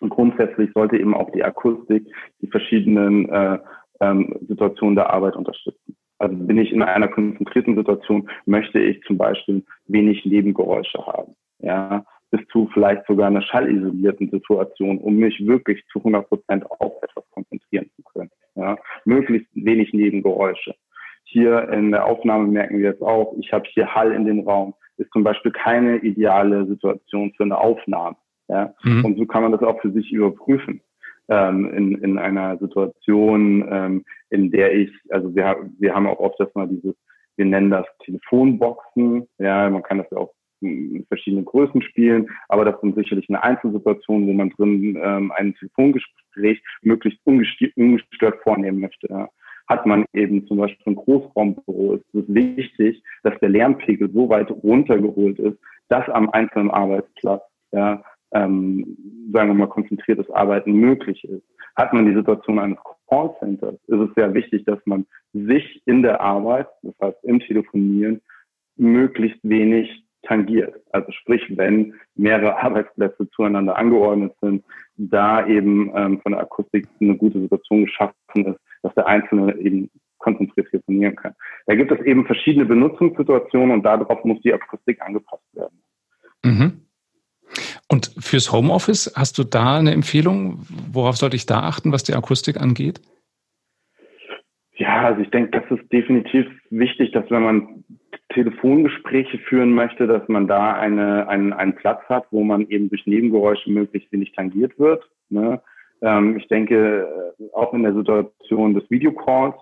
Und 0.00 0.10
grundsätzlich 0.10 0.70
sollte 0.74 0.96
eben 0.96 1.14
auch 1.14 1.30
die 1.30 1.44
Akustik 1.44 2.06
die 2.40 2.48
verschiedenen 2.48 3.28
äh, 3.28 3.58
ähm, 4.00 4.36
Situationen 4.48 4.96
der 4.96 5.10
Arbeit 5.10 5.36
unterstützen. 5.36 5.96
Also 6.18 6.36
bin 6.36 6.58
ich 6.58 6.72
in 6.72 6.82
einer 6.82 7.08
konzentrierten 7.08 7.76
Situation, 7.76 8.28
möchte 8.46 8.78
ich 8.78 9.02
zum 9.02 9.18
Beispiel 9.18 9.64
wenig 9.86 10.24
Nebengeräusche 10.24 11.04
haben. 11.06 11.34
Ja, 11.58 12.04
bis 12.32 12.40
zu 12.48 12.68
vielleicht 12.72 13.06
sogar 13.06 13.26
einer 13.28 13.42
schallisolierten 13.42 14.30
Situation, 14.30 14.98
um 14.98 15.16
mich 15.16 15.46
wirklich 15.46 15.84
zu 15.92 15.98
100 15.98 16.28
Prozent 16.28 16.70
auf 16.70 16.94
etwas 17.02 17.24
konzentrieren 17.30 17.90
zu 17.94 18.02
können. 18.02 18.30
Ja, 18.54 18.76
möglichst 19.04 19.48
wenig 19.54 19.92
Nebengeräusche. 19.92 20.74
Hier 21.24 21.68
in 21.68 21.92
der 21.92 22.06
Aufnahme 22.06 22.46
merken 22.48 22.78
wir 22.78 22.90
jetzt 22.90 23.02
auch, 23.02 23.34
ich 23.38 23.52
habe 23.52 23.68
hier 23.68 23.94
Hall 23.94 24.12
in 24.12 24.24
dem 24.24 24.40
Raum, 24.40 24.74
ist 24.96 25.12
zum 25.12 25.24
Beispiel 25.24 25.52
keine 25.52 25.98
ideale 25.98 26.66
Situation 26.66 27.32
für 27.36 27.44
eine 27.44 27.58
Aufnahme. 27.58 28.16
Ja? 28.48 28.74
Mhm. 28.82 29.04
Und 29.04 29.18
so 29.18 29.26
kann 29.26 29.42
man 29.42 29.52
das 29.52 29.62
auch 29.62 29.80
für 29.80 29.92
sich 29.92 30.10
überprüfen. 30.10 30.80
Ähm, 31.28 31.72
in, 31.72 32.02
in 32.02 32.18
einer 32.18 32.58
Situation, 32.58 33.66
ähm, 33.70 34.04
in 34.30 34.50
der 34.50 34.74
ich, 34.74 34.90
also 35.10 35.34
wir, 35.34 35.70
wir 35.78 35.94
haben 35.94 36.06
auch 36.06 36.18
oft 36.18 36.40
das 36.40 36.52
mal 36.54 36.66
dieses, 36.66 36.94
wir 37.36 37.44
nennen 37.44 37.70
das 37.70 37.86
Telefonboxen, 38.04 39.28
ja, 39.38 39.70
man 39.70 39.82
kann 39.82 39.98
das 39.98 40.10
ja 40.10 40.18
auch 40.18 40.32
verschiedene 41.08 41.44
Größen 41.44 41.82
spielen, 41.82 42.28
aber 42.48 42.64
das 42.64 42.80
sind 42.80 42.94
sicherlich 42.94 43.28
eine 43.28 43.42
Einzelsituation, 43.42 44.26
wo 44.26 44.32
man 44.32 44.50
drin 44.50 44.98
ähm, 45.02 45.32
ein 45.36 45.54
Telefongespräch 45.54 46.62
möglichst 46.82 47.20
ungestört 47.24 48.40
vornehmen 48.42 48.80
möchte. 48.80 49.28
Hat 49.68 49.86
man 49.86 50.04
eben 50.12 50.46
zum 50.46 50.58
Beispiel 50.58 50.92
ein 50.92 50.96
Großraumbüro, 50.96 51.94
ist 51.94 52.14
es 52.14 52.24
wichtig, 52.28 53.02
dass 53.22 53.38
der 53.40 53.48
Lärmpegel 53.48 54.10
so 54.12 54.28
weit 54.28 54.50
runtergeholt 54.50 55.38
ist, 55.38 55.58
dass 55.88 56.08
am 56.08 56.30
einzelnen 56.30 56.70
Arbeitsplatz 56.70 57.42
ja, 57.72 58.02
ähm, 58.32 58.96
sagen 59.32 59.48
wir 59.48 59.54
mal, 59.54 59.68
konzentriertes 59.68 60.30
Arbeiten 60.30 60.72
möglich 60.72 61.24
ist. 61.24 61.44
Hat 61.76 61.92
man 61.92 62.06
die 62.06 62.14
Situation 62.14 62.58
eines 62.58 62.78
Callcenters, 63.08 63.74
ist 63.86 64.00
es 64.00 64.14
sehr 64.14 64.34
wichtig, 64.34 64.64
dass 64.64 64.78
man 64.84 65.06
sich 65.32 65.82
in 65.86 66.02
der 66.02 66.20
Arbeit, 66.20 66.68
das 66.82 66.94
heißt 67.00 67.24
im 67.24 67.40
Telefonieren, 67.40 68.20
möglichst 68.76 69.38
wenig 69.42 70.04
tangiert. 70.22 70.74
Also 70.92 71.10
sprich, 71.12 71.42
wenn 71.56 71.94
mehrere 72.14 72.56
Arbeitsplätze 72.62 73.28
zueinander 73.30 73.76
angeordnet 73.76 74.34
sind, 74.40 74.64
da 74.96 75.46
eben 75.46 75.90
ähm, 75.94 76.20
von 76.20 76.32
der 76.32 76.42
Akustik 76.42 76.86
eine 77.00 77.16
gute 77.16 77.40
Situation 77.40 77.84
geschaffen 77.84 78.14
ist, 78.34 78.60
dass 78.82 78.94
der 78.94 79.06
Einzelne 79.06 79.56
eben 79.58 79.90
konzentriert 80.18 80.70
telefonieren 80.70 81.16
kann. 81.16 81.34
Da 81.66 81.74
gibt 81.74 81.90
es 81.90 82.00
eben 82.06 82.24
verschiedene 82.26 82.64
Benutzungssituationen 82.64 83.72
und 83.72 83.82
darauf 83.82 84.24
muss 84.24 84.40
die 84.42 84.54
Akustik 84.54 85.02
angepasst 85.02 85.42
werden. 85.52 85.82
Mhm. 86.44 86.82
Und 87.88 88.14
fürs 88.18 88.52
Homeoffice 88.52 89.12
hast 89.16 89.36
du 89.38 89.44
da 89.44 89.76
eine 89.76 89.92
Empfehlung? 89.92 90.64
Worauf 90.92 91.16
sollte 91.16 91.36
ich 91.36 91.46
da 91.46 91.60
achten, 91.60 91.92
was 91.92 92.04
die 92.04 92.14
Akustik 92.14 92.58
angeht? 92.58 93.00
Ja, 94.74 95.02
also 95.02 95.20
ich 95.20 95.30
denke, 95.30 95.50
das 95.50 95.78
ist 95.78 95.92
definitiv 95.92 96.46
wichtig, 96.70 97.12
dass 97.12 97.30
wenn 97.30 97.42
man 97.42 97.84
Telefongespräche 98.32 99.38
führen 99.38 99.72
möchte, 99.72 100.06
dass 100.06 100.26
man 100.28 100.46
da 100.48 100.74
eine, 100.74 101.28
einen, 101.28 101.52
einen 101.52 101.74
Platz 101.74 102.02
hat, 102.08 102.26
wo 102.30 102.42
man 102.42 102.68
eben 102.68 102.88
durch 102.88 103.06
Nebengeräusche 103.06 103.70
möglichst 103.70 104.10
wenig 104.12 104.32
tangiert 104.32 104.78
wird. 104.78 105.08
Ne? 105.28 105.60
Ähm, 106.02 106.36
ich 106.36 106.48
denke, 106.48 107.34
äh, 107.38 107.44
auch 107.54 107.72
in 107.72 107.82
der 107.82 107.94
Situation 107.94 108.74
des 108.74 108.88
Videocalls 108.90 109.54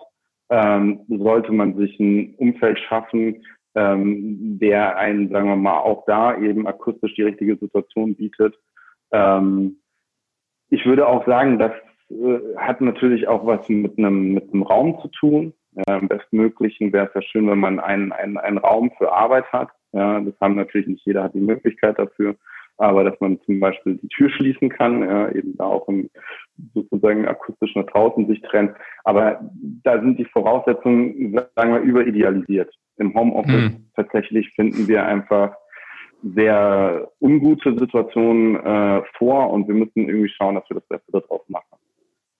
ähm, 0.49 1.01
sollte 1.07 1.51
man 1.51 1.75
sich 1.77 1.99
ein 1.99 2.35
Umfeld 2.37 2.79
schaffen, 2.79 3.43
ähm, 3.75 4.59
der 4.59 4.97
einen, 4.97 5.29
sagen 5.29 5.47
wir 5.47 5.55
mal, 5.55 5.79
auch 5.79 6.03
da 6.05 6.37
eben 6.37 6.67
akustisch 6.67 7.15
die 7.15 7.23
richtige 7.23 7.55
Situation 7.55 8.15
bietet. 8.15 8.55
Ähm, 9.11 9.77
ich 10.69 10.85
würde 10.85 11.07
auch 11.07 11.25
sagen, 11.25 11.59
das 11.59 11.71
äh, 12.09 12.39
hat 12.57 12.81
natürlich 12.81 13.27
auch 13.27 13.45
was 13.45 13.67
mit 13.69 13.97
einem, 13.97 14.33
mit 14.33 14.51
einem 14.51 14.63
Raum 14.63 14.99
zu 15.01 15.07
tun. 15.09 15.53
Ja, 15.73 15.97
Im 15.97 16.07
bestmöglichen 16.07 16.91
wäre 16.91 17.07
es 17.07 17.13
ja 17.13 17.21
schön, 17.21 17.49
wenn 17.49 17.59
man 17.59 17.79
einen, 17.79 18.11
einen, 18.11 18.37
einen 18.37 18.57
Raum 18.57 18.91
für 18.97 19.11
Arbeit 19.11 19.45
hat. 19.51 19.69
Ja, 19.93 20.19
das 20.19 20.33
haben 20.41 20.55
natürlich 20.55 20.87
nicht 20.87 21.05
jeder 21.05 21.23
hat 21.23 21.33
die 21.33 21.39
Möglichkeit 21.39 21.97
dafür, 21.99 22.35
aber 22.77 23.03
dass 23.03 23.19
man 23.19 23.39
zum 23.41 23.59
Beispiel 23.59 23.97
die 23.97 24.07
Tür 24.09 24.29
schließen 24.29 24.69
kann, 24.69 25.01
ja, 25.03 25.29
eben 25.31 25.55
da 25.57 25.65
auch 25.65 25.87
im, 25.87 26.09
sozusagen 26.73 27.27
akustisch 27.27 27.75
nach 27.75 27.85
draußen 27.85 28.27
sich 28.27 28.41
trennt. 28.41 28.75
Aber 29.03 29.41
da 29.83 29.99
sind 30.01 30.17
die 30.17 30.25
Voraussetzungen, 30.25 31.37
sagen 31.55 31.73
wir, 31.73 31.81
überidealisiert 31.81 32.73
im 33.01 33.13
Homeoffice 33.13 33.71
mhm. 33.71 33.87
tatsächlich 33.95 34.49
finden 34.55 34.87
wir 34.87 35.05
einfach 35.05 35.55
sehr 36.23 37.09
ungute 37.19 37.77
Situationen 37.77 38.55
äh, 38.55 39.01
vor 39.17 39.49
und 39.49 39.67
wir 39.67 39.73
müssen 39.73 40.07
irgendwie 40.07 40.29
schauen, 40.29 40.55
dass 40.55 40.69
wir 40.69 40.75
das 40.75 40.87
Beste 40.87 41.11
daraus 41.11 41.41
machen. 41.49 41.80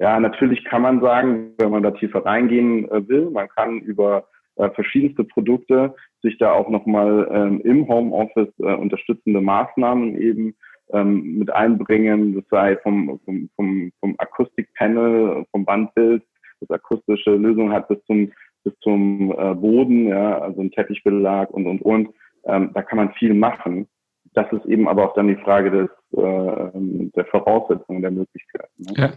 Ja, 0.02 0.20
natürlich 0.20 0.66
kann 0.66 0.82
man 0.82 1.00
sagen, 1.00 1.54
wenn 1.60 1.70
man 1.70 1.84
da 1.84 1.92
tiefer 1.92 2.26
reingehen 2.26 2.90
äh, 2.90 3.08
will, 3.08 3.30
man 3.30 3.48
kann 3.50 3.82
über 3.82 4.26
äh, 4.56 4.68
verschiedenste 4.72 5.24
Produkte 5.24 5.94
sich 6.24 6.40
da 6.40 6.54
auch 6.54 6.70
nochmal 6.70 7.30
ähm, 7.32 7.62
im 7.62 7.88
Homeoffice 7.88 8.52
äh, 8.58 8.74
unterstützende 8.74 9.42
Maßnahmen 9.42 10.20
eben 10.20 10.56
ähm, 10.92 11.38
mit 11.38 11.54
einbringen, 11.54 12.34
das 12.34 12.46
sei 12.50 12.78
vom, 12.78 13.20
vom, 13.26 13.48
vom, 13.56 13.92
vom 14.00 14.16
Akustikpanel, 14.18 15.46
vom 15.52 15.66
Bandbild, 15.66 16.24
das 16.62 16.72
akustische 16.72 17.36
Lösung 17.36 17.72
hat 17.72 17.88
bis 17.88 18.04
zum 18.06 18.32
bis 18.64 18.74
zum 18.80 19.32
äh, 19.32 19.54
Boden, 19.54 20.08
ja, 20.08 20.40
also 20.40 20.62
ein 20.62 20.72
Teppichbelag 20.72 21.52
und, 21.52 21.68
und, 21.68 21.82
und. 21.84 22.10
Ähm, 22.46 22.72
da 22.74 22.82
kann 22.82 22.98
man 22.98 23.14
viel 23.14 23.36
machen. 23.36 23.88
Das 24.34 24.52
ist 24.52 24.66
eben 24.66 24.88
aber 24.88 25.06
auch 25.06 25.14
dann 25.14 25.28
die 25.28 25.44
Frage 25.44 25.70
des, 25.72 25.90
äh, 26.18 27.10
der 27.16 27.26
Voraussetzungen, 27.26 28.02
der 28.02 28.12
Möglichkeiten. 28.12 28.84
Ne? 28.84 28.94
Ja. 28.98 29.12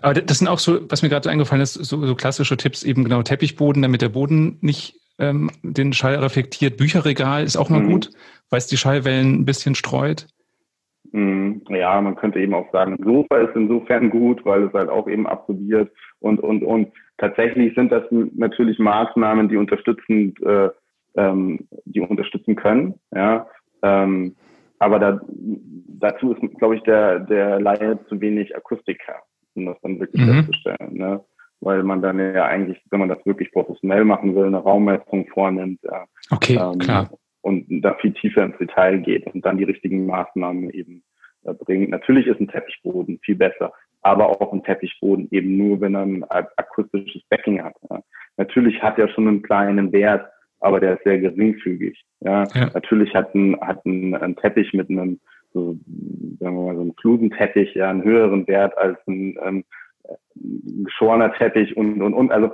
Aber 0.00 0.14
das 0.14 0.38
sind 0.38 0.48
auch 0.48 0.58
so, 0.58 0.80
was 0.90 1.02
mir 1.02 1.08
gerade 1.08 1.30
eingefallen 1.30 1.62
ist, 1.62 1.74
so, 1.74 2.04
so 2.04 2.14
klassische 2.14 2.56
Tipps, 2.56 2.82
eben 2.82 3.04
genau 3.04 3.22
Teppichboden, 3.22 3.82
damit 3.82 4.02
der 4.02 4.08
Boden 4.08 4.58
nicht 4.60 5.00
ähm, 5.18 5.50
den 5.62 5.92
Schall 5.92 6.16
reflektiert. 6.16 6.76
Bücherregal 6.76 7.44
ist 7.44 7.56
auch 7.56 7.70
mal 7.70 7.80
mhm. 7.80 7.90
gut, 7.90 8.10
weil 8.50 8.58
es 8.58 8.66
die 8.66 8.76
Schallwellen 8.76 9.40
ein 9.40 9.44
bisschen 9.44 9.74
streut. 9.74 10.26
Mhm. 11.12 11.62
Ja, 11.68 12.00
man 12.00 12.16
könnte 12.16 12.40
eben 12.40 12.54
auch 12.54 12.70
sagen, 12.72 12.96
Sofa 13.02 13.38
ist 13.38 13.54
insofern 13.54 14.10
gut, 14.10 14.44
weil 14.44 14.64
es 14.64 14.72
halt 14.72 14.88
auch 14.88 15.08
eben 15.08 15.26
absorbiert 15.26 15.90
und, 16.20 16.40
und, 16.40 16.62
und 16.62 16.88
tatsächlich 17.18 17.74
sind 17.74 17.92
das 17.92 18.04
natürlich 18.10 18.78
Maßnahmen, 18.78 19.48
die 19.48 19.56
unterstützend, 19.56 20.40
äh, 20.42 20.70
ähm, 21.16 21.68
die 21.84 22.00
unterstützen 22.00 22.56
können. 22.56 22.94
Ja, 23.14 23.46
ähm, 23.82 24.34
aber 24.78 24.98
da, 24.98 25.20
dazu 25.28 26.32
ist, 26.32 26.58
glaube 26.58 26.76
ich, 26.76 26.82
der 26.82 27.20
der 27.20 27.60
Laie 27.60 27.98
zu 28.08 28.20
wenig 28.20 28.56
Akustiker, 28.56 29.22
um 29.54 29.66
das 29.66 29.76
dann 29.82 30.00
wirklich 30.00 30.22
mhm. 30.22 30.44
festzustellen. 30.44 30.94
Ne? 30.94 31.20
Weil 31.60 31.82
man 31.82 32.02
dann 32.02 32.18
ja 32.18 32.46
eigentlich, 32.46 32.78
wenn 32.90 33.00
man 33.00 33.08
das 33.08 33.24
wirklich 33.24 33.52
professionell 33.52 34.04
machen 34.04 34.34
will, 34.34 34.46
eine 34.46 34.58
Raummessung 34.58 35.26
vornimmt. 35.32 35.80
Ja, 35.84 36.04
okay, 36.30 36.58
ähm, 36.60 36.78
klar. 36.78 37.10
Und 37.40 37.66
da 37.68 37.94
viel 37.94 38.12
tiefer 38.12 38.44
ins 38.44 38.58
Detail 38.58 38.98
geht 38.98 39.26
und 39.26 39.44
dann 39.44 39.58
die 39.58 39.64
richtigen 39.64 40.06
Maßnahmen 40.06 40.70
eben 40.70 41.02
äh, 41.44 41.54
bringt. 41.54 41.90
Natürlich 41.90 42.26
ist 42.26 42.40
ein 42.40 42.48
Teppichboden 42.48 43.18
viel 43.22 43.36
besser 43.36 43.72
aber 44.02 44.28
auch 44.28 44.52
ein 44.52 44.62
Teppichboden 44.64 45.28
eben 45.30 45.56
nur, 45.56 45.80
wenn 45.80 45.94
er 45.94 46.02
ein 46.02 46.24
akustisches 46.56 47.22
Backing 47.28 47.62
hat. 47.62 47.74
Ja. 47.88 48.00
Natürlich 48.36 48.82
hat 48.82 48.98
er 48.98 49.08
schon 49.08 49.28
einen 49.28 49.42
kleinen 49.42 49.92
Wert, 49.92 50.26
aber 50.60 50.80
der 50.80 50.94
ist 50.94 51.04
sehr 51.04 51.18
geringfügig. 51.18 52.02
Ja. 52.20 52.44
ja. 52.54 52.70
Natürlich 52.74 53.14
hat 53.14 53.34
ein, 53.34 53.58
hat 53.60 53.84
ein, 53.86 54.14
ein 54.14 54.36
Teppich 54.36 54.72
mit 54.72 54.90
einem, 54.90 55.20
so, 55.52 55.76
sagen 56.40 56.56
wir 56.56 56.62
mal, 56.66 56.74
so 56.74 56.80
einem 56.82 56.94
Flusenteppich 57.00 57.74
ja 57.74 57.90
einen 57.90 58.04
höheren 58.04 58.46
Wert 58.46 58.76
als 58.78 58.98
ein, 59.06 59.38
ähm, 59.42 59.64
geschorener 60.34 61.32
Teppich 61.34 61.76
und, 61.76 62.02
und, 62.02 62.14
und. 62.14 62.32
Also, 62.32 62.52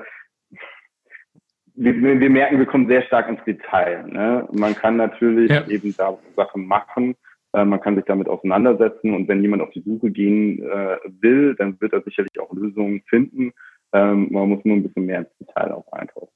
wir, 1.75 1.95
wir 1.95 2.31
merken, 2.31 2.59
wir 2.59 2.67
kommen 2.67 2.89
sehr 2.89 3.03
stark 3.03 3.29
ins 3.29 3.43
Detail. 3.45 4.05
Ne? 4.09 4.49
Man 4.53 4.75
kann 4.75 4.97
natürlich 4.97 5.51
ja. 5.51 5.67
eben 5.69 5.95
da 5.97 6.19
Sachen 6.37 6.67
machen, 6.67 7.15
äh, 7.53 7.65
man 7.65 7.81
kann 7.81 7.97
sich 7.97 8.05
damit 8.05 8.29
auseinandersetzen 8.29 9.15
und 9.15 9.29
wenn 9.29 9.43
jemand 9.43 9.63
auf 9.63 9.71
die 9.71 9.83
Suche 9.83 10.11
gehen 10.11 10.63
äh, 10.63 10.97
will, 11.21 11.55
dann 11.57 11.81
wird 11.81 11.93
er 11.93 12.03
sicherlich 12.03 12.39
auch 12.41 12.53
Lösungen 12.53 13.03
finden. 13.09 13.53
Ähm, 13.93 14.29
man 14.31 14.49
muss 14.49 14.65
nur 14.65 14.77
ein 14.77 14.83
bisschen 14.83 15.07
mehr 15.07 15.21
ins 15.21 15.37
Detail 15.39 15.73
auch 15.73 15.91
eintauchen. 15.93 16.29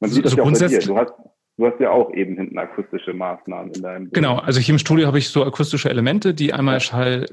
Man 0.00 0.10
sieht 0.10 0.24
also 0.24 0.36
das 0.36 0.36
ja 0.36 0.42
auch 0.42 0.60
bei 0.60 0.68
dir. 0.68 0.86
Du 0.86 0.96
hast, 0.98 1.14
du 1.56 1.66
hast 1.66 1.80
ja 1.80 1.90
auch 1.90 2.12
eben 2.12 2.36
hinten 2.36 2.58
akustische 2.58 3.12
Maßnahmen 3.12 3.72
in 3.72 3.82
deinem. 3.82 4.10
Genau, 4.10 4.38
also 4.38 4.60
hier 4.60 4.74
im 4.74 4.78
Studio 4.78 5.06
habe 5.06 5.18
ich 5.18 5.28
so 5.28 5.44
akustische 5.44 5.88
Elemente, 5.88 6.34
die 6.34 6.52
einmal. 6.52 6.80
Schall 6.80 7.26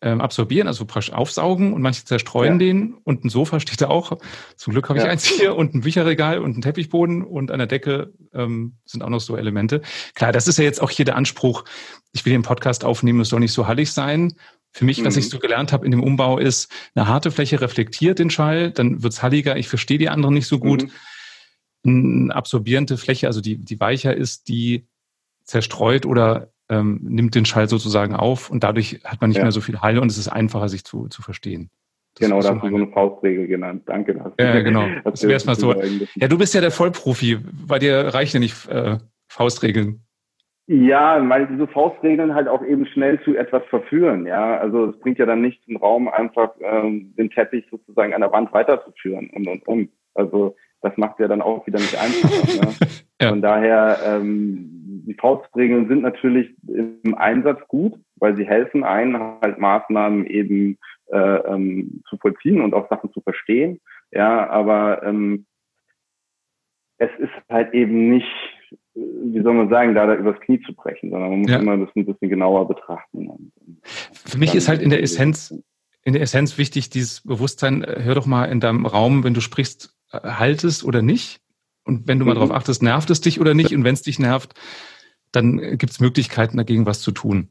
äh, 0.00 0.08
absorbieren, 0.08 0.68
also 0.68 0.84
praktisch 0.84 1.12
aufsaugen 1.12 1.72
und 1.72 1.82
manche 1.82 2.04
zerstreuen 2.04 2.54
ja. 2.54 2.58
den. 2.58 2.94
Und 3.04 3.24
ein 3.24 3.28
Sofa 3.28 3.60
steht 3.60 3.80
da 3.80 3.88
auch. 3.88 4.18
Zum 4.56 4.72
Glück 4.72 4.88
habe 4.88 4.98
ich 4.98 5.04
ja. 5.04 5.10
eins 5.10 5.24
hier 5.24 5.56
und 5.56 5.74
ein 5.74 5.80
Bücherregal 5.80 6.38
und 6.38 6.56
ein 6.56 6.62
Teppichboden 6.62 7.22
und 7.22 7.50
an 7.50 7.58
der 7.58 7.66
Decke 7.66 8.12
ähm, 8.34 8.76
sind 8.84 9.02
auch 9.02 9.08
noch 9.08 9.20
so 9.20 9.36
Elemente. 9.36 9.82
Klar, 10.14 10.32
das 10.32 10.48
ist 10.48 10.58
ja 10.58 10.64
jetzt 10.64 10.82
auch 10.82 10.90
hier 10.90 11.04
der 11.04 11.16
Anspruch. 11.16 11.64
Ich 12.12 12.24
will 12.24 12.32
den 12.32 12.42
Podcast 12.42 12.84
aufnehmen, 12.84 13.20
es 13.20 13.28
soll 13.28 13.40
nicht 13.40 13.52
so 13.52 13.66
hallig 13.66 13.92
sein. 13.92 14.34
Für 14.72 14.84
mich, 14.84 15.02
was 15.04 15.14
mhm. 15.14 15.20
ich 15.20 15.28
so 15.30 15.38
gelernt 15.38 15.72
habe 15.72 15.86
in 15.86 15.90
dem 15.90 16.02
Umbau, 16.02 16.38
ist, 16.38 16.70
eine 16.94 17.08
harte 17.08 17.30
Fläche 17.30 17.60
reflektiert 17.60 18.18
den 18.18 18.28
Schall, 18.28 18.70
dann 18.70 19.02
wird's 19.02 19.22
halliger. 19.22 19.56
Ich 19.56 19.68
verstehe 19.68 19.98
die 19.98 20.10
anderen 20.10 20.34
nicht 20.34 20.46
so 20.46 20.58
gut. 20.58 20.84
Mhm 20.84 20.90
eine 21.86 22.34
absorbierende 22.34 22.96
Fläche, 22.96 23.26
also 23.26 23.40
die, 23.40 23.56
die 23.56 23.80
weicher 23.80 24.14
ist, 24.14 24.48
die 24.48 24.86
zerstreut 25.44 26.06
oder 26.06 26.48
ähm, 26.68 27.00
nimmt 27.02 27.34
den 27.34 27.44
Schall 27.44 27.68
sozusagen 27.68 28.14
auf 28.14 28.50
und 28.50 28.64
dadurch 28.64 29.00
hat 29.04 29.20
man 29.20 29.30
nicht 29.30 29.38
ja. 29.38 29.44
mehr 29.44 29.52
so 29.52 29.60
viel 29.60 29.80
Hall 29.80 29.98
und 29.98 30.10
es 30.10 30.18
ist 30.18 30.28
einfacher, 30.28 30.68
sich 30.68 30.84
zu, 30.84 31.08
zu 31.08 31.22
verstehen. 31.22 31.70
Das 32.18 32.28
genau, 32.28 32.40
da 32.40 32.54
hast 32.54 32.62
du 32.62 32.70
so 32.70 32.76
eine 32.76 32.88
Faustregel 32.88 33.46
genannt. 33.46 33.82
Danke. 33.86 34.14
Das 34.14 34.32
ja, 34.38 34.60
genau. 34.62 34.86
Das 35.04 35.22
wäre 35.22 35.34
erstmal 35.34 35.56
so. 35.56 35.74
Ja, 36.14 36.28
du 36.28 36.38
bist 36.38 36.54
ja 36.54 36.62
der 36.62 36.70
Vollprofi. 36.70 37.38
Bei 37.66 37.78
dir 37.78 38.14
reichen 38.14 38.36
ja 38.36 38.40
nicht 38.40 38.68
äh, 38.68 38.96
Faustregeln. 39.28 40.00
Ja, 40.66 41.28
weil 41.28 41.46
diese 41.46 41.68
Faustregeln 41.68 42.34
halt 42.34 42.48
auch 42.48 42.64
eben 42.64 42.86
schnell 42.86 43.20
zu 43.22 43.36
etwas 43.36 43.62
verführen. 43.66 44.26
Ja, 44.26 44.58
also 44.58 44.86
es 44.86 44.98
bringt 44.98 45.18
ja 45.18 45.26
dann 45.26 45.42
nicht 45.42 45.60
im 45.68 45.76
Raum 45.76 46.08
einfach 46.08 46.52
ähm, 46.60 47.14
den 47.16 47.30
Teppich 47.30 47.66
sozusagen 47.70 48.14
an 48.14 48.22
der 48.22 48.32
Wand 48.32 48.52
weiterzuführen 48.52 49.30
und 49.34 49.46
und 49.46 49.68
und. 49.68 49.90
Also 50.14 50.56
das 50.82 50.96
macht 50.96 51.18
ja 51.20 51.28
dann 51.28 51.42
auch 51.42 51.66
wieder 51.66 51.78
nicht 51.78 51.96
einfacher. 51.96 52.66
Ne? 52.66 52.74
ja. 53.20 53.28
Von 53.30 53.42
daher, 53.42 53.98
ähm, 54.04 55.02
die 55.06 55.14
Faustregeln 55.14 55.88
sind 55.88 56.02
natürlich 56.02 56.54
im 56.66 57.14
Einsatz 57.16 57.60
gut, 57.68 57.94
weil 58.16 58.36
sie 58.36 58.46
helfen 58.46 58.84
einen, 58.84 59.16
halt 59.40 59.58
Maßnahmen 59.58 60.26
eben 60.26 60.78
äh, 61.06 61.18
ähm, 61.18 62.02
zu 62.08 62.16
vollziehen 62.18 62.60
und 62.60 62.74
auch 62.74 62.88
Sachen 62.88 63.12
zu 63.12 63.20
verstehen. 63.20 63.80
Ja, 64.10 64.48
aber 64.48 65.02
ähm, 65.02 65.46
es 66.98 67.10
ist 67.18 67.32
halt 67.48 67.74
eben 67.74 68.10
nicht 68.10 68.26
wie 68.96 69.42
soll 69.42 69.54
man 69.54 69.68
sagen, 69.68 69.94
da, 69.94 70.06
da 70.06 70.14
übers 70.14 70.40
Knie 70.40 70.60
zu 70.62 70.74
brechen, 70.74 71.10
sondern 71.10 71.30
man 71.30 71.40
muss 71.40 71.50
ja. 71.50 71.58
immer 71.58 71.76
das 71.76 71.94
ein 71.94 72.06
bisschen 72.06 72.28
genauer 72.28 72.66
betrachten. 72.66 73.52
Für 73.82 74.38
mich 74.38 74.54
ist 74.54 74.68
halt 74.68 74.80
in 74.80 74.90
der 74.90 75.02
Essenz, 75.02 75.54
in 76.02 76.14
der 76.14 76.22
Essenz 76.22 76.56
wichtig, 76.58 76.90
dieses 76.90 77.20
Bewusstsein, 77.22 77.84
äh, 77.84 78.02
hör 78.02 78.14
doch 78.14 78.26
mal 78.26 78.44
in 78.46 78.60
deinem 78.60 78.86
Raum, 78.86 79.24
wenn 79.24 79.34
du 79.34 79.40
sprichst, 79.40 79.95
haltest 80.22 80.84
oder 80.84 81.02
nicht. 81.02 81.40
Und 81.84 82.08
wenn 82.08 82.18
du 82.18 82.24
mal 82.24 82.32
mhm. 82.32 82.40
darauf 82.40 82.50
achtest, 82.50 82.82
nervt 82.82 83.10
es 83.10 83.20
dich 83.20 83.40
oder 83.40 83.54
nicht? 83.54 83.72
Und 83.74 83.84
wenn 83.84 83.94
es 83.94 84.02
dich 84.02 84.18
nervt, 84.18 84.54
dann 85.32 85.58
gibt 85.78 85.90
es 85.90 86.00
Möglichkeiten 86.00 86.56
dagegen, 86.56 86.86
was 86.86 87.00
zu 87.00 87.12
tun. 87.12 87.48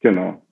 Genau. 0.00 0.42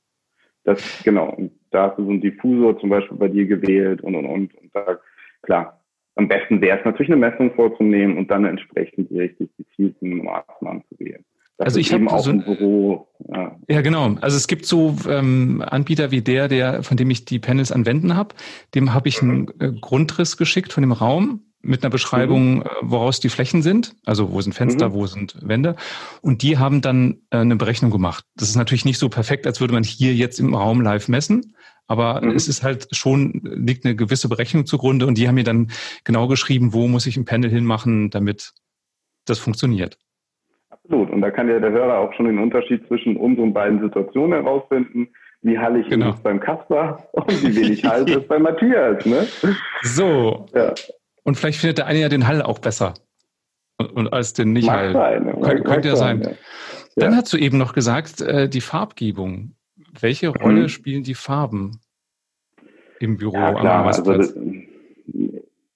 Das, 0.64 1.02
genau. 1.04 1.30
Und 1.30 1.52
da 1.70 1.88
hast 1.88 1.98
du 1.98 2.04
so 2.04 2.10
einen 2.10 2.20
Diffusor 2.20 2.78
zum 2.80 2.90
Beispiel 2.90 3.16
bei 3.16 3.28
dir 3.28 3.46
gewählt 3.46 4.00
und, 4.02 4.14
und, 4.14 4.26
und. 4.26 4.54
Und 4.54 4.74
da, 4.74 4.98
klar, 5.42 5.80
am 6.16 6.28
besten 6.28 6.60
wäre 6.60 6.78
es 6.78 6.84
natürlich 6.84 7.12
eine 7.12 7.20
Messung 7.20 7.54
vorzunehmen 7.54 8.18
und 8.18 8.30
dann 8.30 8.44
entsprechend 8.44 9.10
die 9.10 9.20
richtig 9.20 9.50
gezielten 9.56 10.24
Maßnahmen 10.24 10.82
zu 10.88 10.98
wählen. 10.98 11.24
Das 11.58 11.66
also 11.66 11.80
ich 11.80 11.92
habe 11.92 12.06
auch 12.10 12.22
so 12.22 12.30
ein 12.30 12.44
Büro. 12.44 13.08
Ja. 13.32 13.56
ja. 13.68 13.80
genau. 13.80 14.14
Also 14.20 14.36
es 14.36 14.46
gibt 14.46 14.66
so 14.66 14.96
ähm, 15.08 15.62
Anbieter 15.66 16.10
wie 16.10 16.20
der, 16.20 16.48
der 16.48 16.82
von 16.82 16.96
dem 16.96 17.08
ich 17.10 17.24
die 17.24 17.38
Panels 17.38 17.72
an 17.72 17.86
Wänden 17.86 18.14
habe. 18.14 18.34
Dem 18.74 18.92
habe 18.92 19.08
ich 19.08 19.22
einen 19.22 19.48
äh, 19.60 19.72
Grundriss 19.80 20.36
geschickt 20.36 20.72
von 20.72 20.82
dem 20.82 20.92
Raum 20.92 21.46
mit 21.62 21.82
einer 21.82 21.90
Beschreibung, 21.90 22.56
mhm. 22.56 22.62
Äh, 22.62 22.68
woraus 22.82 23.20
die 23.20 23.28
Flächen 23.28 23.62
sind, 23.62 23.94
also 24.04 24.32
wo 24.32 24.40
sind 24.40 24.52
Fenster, 24.54 24.90
mhm. 24.90 24.92
wo 24.94 25.06
sind 25.06 25.36
Wände. 25.42 25.76
Und 26.20 26.42
die 26.42 26.58
haben 26.58 26.80
dann 26.80 27.22
äh, 27.30 27.38
eine 27.38 27.56
Berechnung 27.56 27.90
gemacht. 27.90 28.24
Das 28.36 28.48
ist 28.48 28.56
natürlich 28.56 28.84
nicht 28.84 28.98
so 28.98 29.08
perfekt, 29.08 29.46
als 29.46 29.60
würde 29.60 29.74
man 29.74 29.82
hier 29.82 30.14
jetzt 30.14 30.38
im 30.38 30.54
Raum 30.54 30.80
live 30.80 31.08
messen, 31.08 31.54
aber 31.86 32.22
mhm. 32.22 32.30
es 32.30 32.48
ist 32.48 32.62
halt 32.62 32.88
schon, 32.94 33.40
liegt 33.42 33.84
eine 33.84 33.96
gewisse 33.96 34.28
Berechnung 34.28 34.66
zugrunde 34.66 35.06
und 35.06 35.18
die 35.18 35.28
haben 35.28 35.36
mir 35.36 35.44
dann 35.44 35.70
genau 36.04 36.28
geschrieben, 36.28 36.72
wo 36.72 36.88
muss 36.88 37.06
ich 37.06 37.16
ein 37.16 37.24
Panel 37.24 37.50
hinmachen, 37.50 38.10
damit 38.10 38.52
das 39.24 39.38
funktioniert. 39.38 39.98
Absolut. 40.86 41.10
Und 41.10 41.20
da 41.20 41.30
kann 41.30 41.48
ja 41.48 41.58
der 41.58 41.72
Hörer 41.72 41.98
auch 41.98 42.12
schon 42.14 42.26
den 42.26 42.38
Unterschied 42.38 42.86
zwischen 42.86 43.16
unseren 43.16 43.52
beiden 43.52 43.80
Situationen 43.80 44.44
herausfinden. 44.44 45.08
Wie 45.42 45.58
hallig 45.58 45.88
genau. 45.88 46.10
ist 46.10 46.16
es 46.16 46.22
beim 46.22 46.40
Kasper 46.40 47.08
und 47.12 47.30
wie 47.42 47.56
wenig 47.56 47.84
Halt 47.88 48.08
ist 48.08 48.28
bei 48.28 48.38
Matthias. 48.38 49.04
Ne? 49.04 49.26
So. 49.82 50.46
Ja. 50.54 50.74
Und 51.24 51.36
vielleicht 51.36 51.60
findet 51.60 51.78
der 51.78 51.86
eine 51.86 52.00
ja 52.00 52.08
den 52.08 52.26
Hall 52.26 52.42
auch 52.42 52.58
besser 52.58 52.94
und, 53.78 53.92
und 53.92 54.12
als 54.12 54.32
den 54.32 54.52
Nicht-Hall. 54.52 54.92
Kön 55.42 55.64
könnte 55.64 55.88
ja 55.88 55.96
sein. 55.96 56.22
Ja. 56.22 56.30
Dann 56.96 57.16
hast 57.16 57.32
du 57.32 57.36
eben 57.36 57.58
noch 57.58 57.74
gesagt, 57.74 58.20
äh, 58.22 58.48
die 58.48 58.60
Farbgebung. 58.60 59.52
Welche 60.00 60.28
Rolle 60.28 60.62
mhm. 60.62 60.68
spielen 60.68 61.02
die 61.02 61.14
Farben 61.14 61.80
im 63.00 63.16
Büro 63.16 63.34
ja, 63.34 63.48
am 63.48 63.66
Arbeitsplatz? 63.66 64.34
Also, 64.34 64.50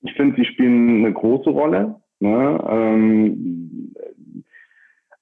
ich 0.02 0.12
finde, 0.14 0.36
sie 0.36 0.44
spielen 0.46 1.04
eine 1.04 1.12
große 1.12 1.50
Rolle. 1.50 1.96
Ne? 2.20 2.64
Ähm, 2.68 3.89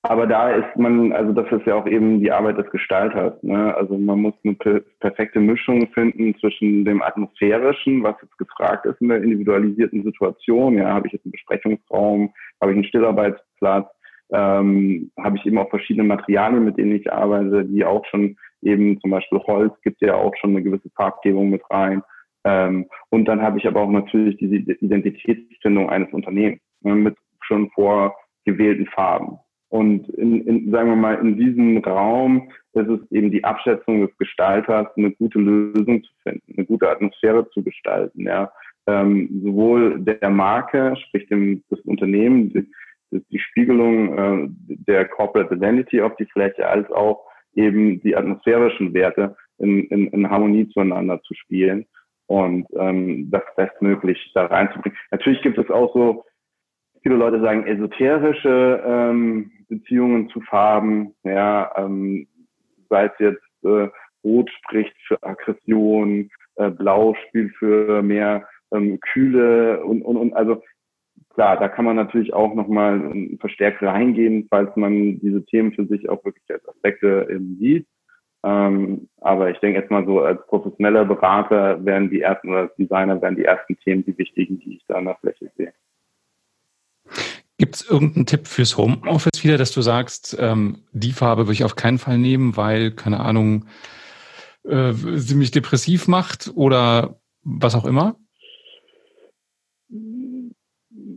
aber 0.03 0.27
da 0.27 0.51
ist 0.51 0.77
man, 0.77 1.13
also 1.13 1.33
das 1.33 1.51
ist 1.51 1.67
ja 1.67 1.75
auch 1.75 1.87
eben 1.87 2.21
die 2.21 2.31
Arbeit 2.31 2.57
des 2.57 2.71
Gestalters. 2.71 3.35
Ne? 3.43 3.75
Also 3.75 3.99
man 3.99 4.21
muss 4.21 4.35
eine 4.45 4.55
perfekte 5.01 5.41
Mischung 5.41 5.89
finden 5.93 6.37
zwischen 6.39 6.85
dem 6.85 7.03
atmosphärischen, 7.03 8.05
was 8.05 8.15
jetzt 8.23 8.39
gefragt 8.39 8.87
ist 8.87 9.01
in 9.01 9.09
der 9.09 9.23
individualisierten 9.23 10.05
Situation. 10.05 10.75
Ja, 10.75 10.95
habe 10.95 11.09
ich 11.09 11.15
jetzt 11.15 11.25
einen 11.25 11.33
Besprechungsraum, 11.33 12.33
habe 12.61 12.73
ich 12.73 12.77
einen 12.77 12.85
Stillarbeitsplatz, 12.85 13.89
ähm, 14.31 15.11
habe 15.19 15.37
ich 15.37 15.47
eben 15.47 15.59
auch 15.59 15.71
verschiedene 15.71 16.07
Materialien, 16.07 16.65
mit 16.65 16.79
denen 16.79 16.95
ich 16.95 17.13
arbeite, 17.13 17.65
die 17.65 17.85
auch 17.85 18.05
schon 18.07 18.37
eben 18.63 19.01
zum 19.01 19.11
Beispiel 19.11 19.41
Holz 19.41 19.75
gibt 19.83 20.01
ja 20.01 20.15
auch 20.15 20.35
schon 20.37 20.51
eine 20.51 20.63
gewisse 20.63 20.91
Farbgebung 20.91 21.51
mit 21.51 21.63
rein. 21.71 22.03
Ähm, 22.45 22.87
und 23.11 23.25
dann 23.25 23.43
habe 23.43 23.59
ich 23.59 23.67
aber 23.67 23.81
auch 23.81 23.91
natürlich 23.91 24.37
diese 24.37 24.57
Identitätsfindung 24.57 25.91
eines 25.91 26.13
Unternehmens 26.13 26.61
ne, 26.83 26.95
mit 26.95 27.17
schon 27.41 27.69
vorgewählten 27.71 28.87
Farben. 28.87 29.39
Und 29.71 30.09
in, 30.11 30.41
in, 30.47 30.71
sagen 30.71 30.89
wir 30.89 30.97
mal, 30.97 31.17
in 31.17 31.37
diesem 31.37 31.79
Raum 31.79 32.51
ist 32.73 32.89
es 32.89 33.13
eben 33.13 33.31
die 33.31 33.45
Abschätzung 33.45 34.07
des 34.07 34.17
Gestalters, 34.17 34.87
eine 34.97 35.11
gute 35.13 35.39
Lösung 35.39 36.03
zu 36.03 36.13
finden, 36.23 36.55
eine 36.57 36.67
gute 36.67 36.89
Atmosphäre 36.89 37.49
zu 37.51 37.63
gestalten. 37.63 38.27
Ja. 38.27 38.51
Ähm, 38.87 39.43
sowohl 39.45 40.01
der 40.01 40.31
Marke, 40.31 40.97
sprich 40.97 41.27
dem, 41.29 41.63
das 41.69 41.81
Unternehmen, 41.81 42.51
die, 42.51 43.23
die 43.31 43.39
Spiegelung 43.39 44.19
äh, 44.19 44.49
der 44.87 45.05
Corporate 45.07 45.55
Identity 45.55 46.01
auf 46.01 46.17
die 46.17 46.27
Fläche, 46.27 46.67
als 46.67 46.91
auch 46.91 47.25
eben 47.55 48.01
die 48.01 48.17
atmosphärischen 48.17 48.95
Werte 48.95 49.37
in, 49.59 49.85
in, 49.89 50.07
in 50.09 50.31
Harmonie 50.31 50.69
zueinander 50.71 51.21
zu 51.23 51.35
spielen 51.35 51.87
und 52.27 52.67
ähm, 52.79 53.31
das 53.31 53.43
bestmöglich 53.57 54.31
da 54.35 54.47
reinzubringen. 54.47 54.97
Natürlich 55.11 55.43
gibt 55.43 55.59
es 55.59 55.71
auch 55.71 55.93
so 55.93 56.25
viele 57.03 57.17
Leute 57.17 57.41
sagen 57.41 57.67
esoterische 57.67 58.83
ähm, 58.85 59.51
Beziehungen 59.69 60.29
zu 60.31 60.41
Farben, 60.43 61.15
ja, 61.25 61.71
ähm, 61.77 62.27
sei 62.89 63.07
es 63.07 63.13
jetzt 63.19 63.65
äh, 63.65 63.89
Rot 64.25 64.51
spricht 64.51 64.95
für 65.07 65.23
Aggression, 65.23 66.31
äh, 66.57 66.71
Blau 66.71 67.15
spielt 67.29 67.55
für 67.57 68.03
mehr 68.03 68.47
ähm, 68.73 68.99
Kühle 69.01 69.85
und, 69.85 70.03
und, 70.03 70.17
und 70.17 70.33
also 70.35 70.63
klar, 71.35 71.59
da 71.59 71.69
kann 71.69 71.85
man 71.85 71.97
natürlich 71.97 72.33
auch 72.33 72.55
nochmal 72.55 73.29
verstärkt 73.41 73.83
reingehen, 73.83 74.47
falls 74.51 74.75
man 74.77 75.21
diese 75.21 75.45
Themen 75.45 75.73
für 75.73 75.87
sich 75.87 76.09
auch 76.09 76.25
wirklich 76.25 76.45
als 76.51 76.67
Aspekte 76.69 77.29
eben 77.31 77.57
sieht. 77.61 77.87
Ähm, 78.45 79.09
aber 79.21 79.51
ich 79.51 79.59
denke 79.59 79.81
jetzt 79.81 79.91
mal 79.91 80.05
so, 80.07 80.21
als 80.21 80.45
professioneller 80.47 81.05
Berater 81.05 81.85
werden 81.85 82.11
die 82.11 82.21
ersten 82.21 82.51
oder 82.51 82.61
als 82.61 82.77
Designer 82.77 83.21
werden 83.21 83.37
die 83.37 83.45
ersten 83.45 83.77
Themen 83.81 84.05
die 84.05 84.17
wichtigen, 84.17 84.61
die 84.61 84.77
ich 84.77 84.85
da 84.87 84.95
an 84.95 85.07
der 85.07 85.17
Fläche 85.17 85.51
sehe. 85.57 85.73
Gibt 87.59 87.75
es 87.75 87.91
irgendeinen 87.91 88.27
Tipp 88.27 88.47
fürs 88.47 88.77
Homeoffice 88.77 89.43
wieder, 89.43 89.59
dass 89.59 89.73
du 89.73 89.83
sagst, 89.83 90.37
ähm, 90.41 90.85
die 90.93 91.11
Farbe 91.11 91.43
würde 91.43 91.55
ich 91.55 91.65
auf 91.65 91.75
keinen 91.75 91.99
Fall 91.99 92.17
nehmen, 92.17 92.57
weil, 92.57 92.93
keine 92.93 93.19
Ahnung, 93.19 93.67
äh, 94.63 94.93
sie 94.93 95.35
mich 95.35 95.51
depressiv 95.51 96.07
macht 96.07 96.53
oder 96.55 97.19
was 97.43 97.75
auch 97.75 97.85
immer? 97.85 98.17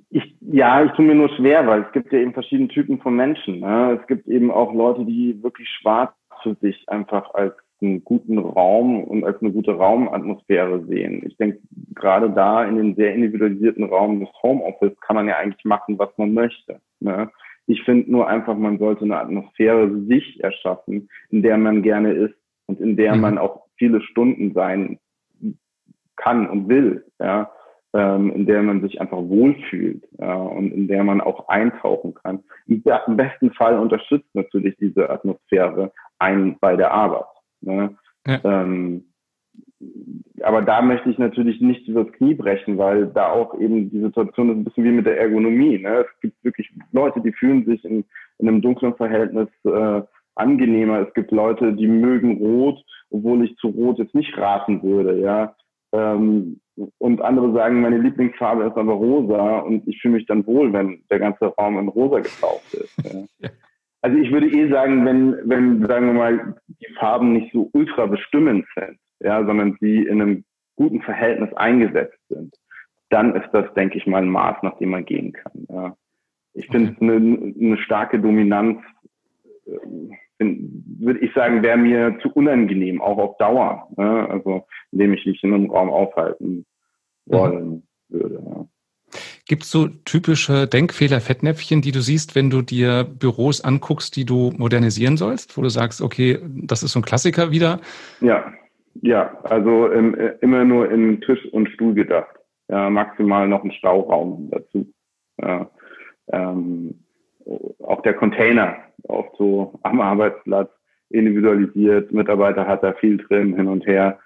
Ich, 0.09 0.35
ja, 0.41 0.83
ich 0.83 0.91
tue 0.93 1.05
mir 1.05 1.15
nur 1.15 1.29
schwer, 1.35 1.67
weil 1.67 1.83
es 1.83 1.91
gibt 1.91 2.11
ja 2.11 2.19
eben 2.19 2.33
verschiedene 2.33 2.69
Typen 2.69 2.99
von 2.99 3.15
Menschen. 3.15 3.59
Ne? 3.59 3.99
Es 4.01 4.07
gibt 4.07 4.27
eben 4.27 4.49
auch 4.49 4.73
Leute, 4.73 5.05
die 5.05 5.41
wirklich 5.43 5.69
schwarz 5.69 6.13
für 6.41 6.55
sich 6.55 6.89
einfach 6.89 7.33
als 7.35 7.53
einen 7.81 8.03
guten 8.03 8.37
Raum 8.37 9.03
und 9.03 9.23
als 9.23 9.41
eine 9.41 9.51
gute 9.51 9.71
Raumatmosphäre 9.71 10.85
sehen. 10.85 11.23
Ich 11.25 11.35
denke, 11.37 11.59
gerade 11.95 12.29
da 12.29 12.63
in 12.63 12.77
den 12.77 12.95
sehr 12.95 13.13
individualisierten 13.13 13.85
Raum 13.85 14.19
des 14.19 14.29
Homeoffice 14.41 14.99
kann 15.01 15.15
man 15.15 15.27
ja 15.27 15.37
eigentlich 15.37 15.65
machen, 15.65 15.97
was 15.97 16.09
man 16.17 16.33
möchte. 16.33 16.79
Ne? 16.99 17.29
Ich 17.67 17.83
finde 17.83 18.11
nur 18.11 18.27
einfach, 18.27 18.55
man 18.55 18.77
sollte 18.79 19.05
eine 19.05 19.19
Atmosphäre 19.19 19.89
sich 20.07 20.43
erschaffen, 20.43 21.09
in 21.29 21.41
der 21.41 21.57
man 21.57 21.81
gerne 21.81 22.11
ist 22.11 22.35
und 22.67 22.79
in 22.79 22.95
der 22.95 23.15
mhm. 23.15 23.21
man 23.21 23.37
auch 23.37 23.65
viele 23.77 24.01
Stunden 24.01 24.53
sein 24.53 24.99
kann 26.15 26.47
und 26.47 26.69
will, 26.69 27.05
ja, 27.19 27.51
ähm, 27.93 28.31
in 28.31 28.45
der 28.45 28.61
man 28.61 28.81
sich 28.81 29.01
einfach 29.01 29.17
wohlfühlt 29.17 30.07
ja, 30.19 30.33
und 30.33 30.71
in 30.71 30.87
der 30.87 31.03
man 31.03 31.19
auch 31.19 31.49
eintauchen 31.49 32.13
kann. 32.13 32.43
Im 32.67 32.83
besten 33.17 33.51
Fall 33.53 33.77
unterstützt 33.79 34.29
natürlich 34.33 34.75
diese 34.77 35.09
Atmosphäre 35.09 35.91
einen 36.19 36.57
bei 36.59 36.75
der 36.75 36.91
Arbeit. 36.91 37.25
Ne? 37.61 37.95
Ja. 38.27 38.39
Ähm, 38.43 39.05
aber 40.43 40.61
da 40.61 40.81
möchte 40.81 41.09
ich 41.09 41.17
natürlich 41.17 41.59
nicht 41.61 41.87
übers 41.87 42.11
Knie 42.13 42.35
brechen, 42.35 42.77
weil 42.77 43.07
da 43.07 43.31
auch 43.31 43.59
eben 43.59 43.89
die 43.89 44.01
Situation 44.01 44.49
ist 44.49 44.57
ein 44.57 44.63
bisschen 44.63 44.83
wie 44.83 44.91
mit 44.91 45.05
der 45.05 45.19
Ergonomie. 45.19 45.77
Ne? 45.79 46.05
Es 46.05 46.21
gibt 46.21 46.43
wirklich 46.43 46.71
Leute, 46.91 47.21
die 47.21 47.31
fühlen 47.31 47.65
sich 47.65 47.83
in, 47.83 48.05
in 48.37 48.47
einem 48.47 48.61
dunklen 48.61 48.95
Verhältnis 48.95 49.49
äh, 49.63 50.01
angenehmer. 50.35 51.07
Es 51.07 51.13
gibt 51.13 51.31
Leute, 51.31 51.73
die 51.73 51.87
mögen 51.87 52.37
Rot, 52.37 52.83
obwohl 53.09 53.43
ich 53.43 53.55
zu 53.57 53.69
Rot 53.69 53.99
jetzt 53.99 54.15
nicht 54.15 54.37
raten 54.37 54.81
würde. 54.83 55.19
Ja, 55.19 55.55
ähm, 55.93 56.59
und 56.97 57.21
andere 57.21 57.53
sagen, 57.53 57.81
meine 57.81 57.97
Lieblingsfarbe 57.97 58.63
ist 58.63 58.77
aber 58.77 58.93
rosa 58.93 59.59
und 59.59 59.87
ich 59.87 60.01
fühle 60.01 60.15
mich 60.15 60.25
dann 60.25 60.45
wohl, 60.47 60.71
wenn 60.73 61.03
der 61.09 61.19
ganze 61.19 61.45
Raum 61.45 61.77
in 61.77 61.89
rosa 61.89 62.19
getaucht 62.19 62.73
ist. 62.73 62.97
Ja. 63.03 63.49
Also 64.01 64.17
ich 64.17 64.31
würde 64.31 64.47
eh 64.47 64.69
sagen, 64.69 65.05
wenn, 65.05 65.37
wenn, 65.47 65.85
sagen 65.85 66.07
wir 66.07 66.13
mal, 66.13 66.55
die 66.67 66.93
Farben 66.99 67.33
nicht 67.33 67.53
so 67.53 67.69
ultra 67.73 68.07
bestimmend 68.07 68.65
sind, 68.75 68.97
ja, 69.19 69.45
sondern 69.45 69.77
sie 69.79 70.03
in 70.03 70.21
einem 70.21 70.43
guten 70.75 71.01
Verhältnis 71.01 71.53
eingesetzt 71.53 72.17
sind, 72.29 72.55
dann 73.09 73.35
ist 73.35 73.49
das, 73.51 73.71
denke 73.75 73.97
ich 73.97 74.07
mal, 74.07 74.23
ein 74.23 74.29
Maß, 74.29 74.63
nach 74.63 74.77
dem 74.79 74.89
man 74.89 75.05
gehen 75.05 75.33
kann. 75.33 75.67
Ja. 75.69 75.95
Ich 76.53 76.67
finde 76.67 76.93
okay. 76.93 77.11
eine, 77.11 77.53
eine 77.59 77.77
starke 77.77 78.19
Dominanz, 78.19 78.79
äh, 79.67 79.77
würde 80.39 81.19
ich 81.19 81.33
sagen, 81.33 81.61
wäre 81.61 81.77
mir 81.77 82.17
zu 82.21 82.29
unangenehm, 82.31 83.01
auch 83.01 83.17
auf 83.17 83.37
Dauer. 83.37 83.87
Ne? 83.97 84.27
Also 84.29 84.65
indem 84.91 85.13
ich 85.13 85.25
mich 85.25 85.43
in 85.43 85.53
einem 85.53 85.69
Raum 85.69 85.89
aufhalten 85.89 86.65
mhm. 87.25 87.33
wollen 87.33 87.69
mhm. 87.69 87.83
würde. 88.09 88.43
Ja. 88.43 88.65
Gibt 89.51 89.63
es 89.63 89.71
so 89.71 89.89
typische 90.05 90.65
Denkfehler, 90.65 91.19
Fettnäpfchen, 91.19 91.81
die 91.81 91.91
du 91.91 91.99
siehst, 91.99 92.35
wenn 92.35 92.49
du 92.49 92.61
dir 92.61 93.03
Büros 93.03 93.59
anguckst, 93.59 94.15
die 94.15 94.23
du 94.23 94.53
modernisieren 94.57 95.17
sollst, 95.17 95.57
wo 95.57 95.61
du 95.61 95.67
sagst, 95.67 96.01
okay, 96.01 96.39
das 96.41 96.83
ist 96.83 96.93
so 96.93 96.99
ein 96.99 97.03
Klassiker 97.03 97.51
wieder? 97.51 97.81
Ja, 98.21 98.53
ja, 99.01 99.37
also 99.43 99.91
ähm, 99.91 100.15
immer 100.39 100.63
nur 100.63 100.89
in 100.89 101.19
Tisch 101.19 101.45
und 101.51 101.67
Stuhl 101.71 101.93
gedacht. 101.93 102.33
Ja, 102.69 102.89
maximal 102.89 103.45
noch 103.49 103.61
ein 103.65 103.73
Stauraum 103.73 104.49
dazu. 104.51 104.89
Ja, 105.41 105.69
ähm, 106.31 107.03
auch 107.83 108.01
der 108.03 108.13
Container, 108.13 108.77
oft 109.03 109.35
so 109.37 109.77
am 109.83 109.99
Arbeitsplatz, 109.99 110.71
individualisiert, 111.09 112.13
Mitarbeiter 112.13 112.67
hat 112.67 112.83
da 112.83 112.93
viel 112.93 113.17
drin, 113.17 113.57
hin 113.57 113.67
und 113.67 113.85
her, 113.85 114.17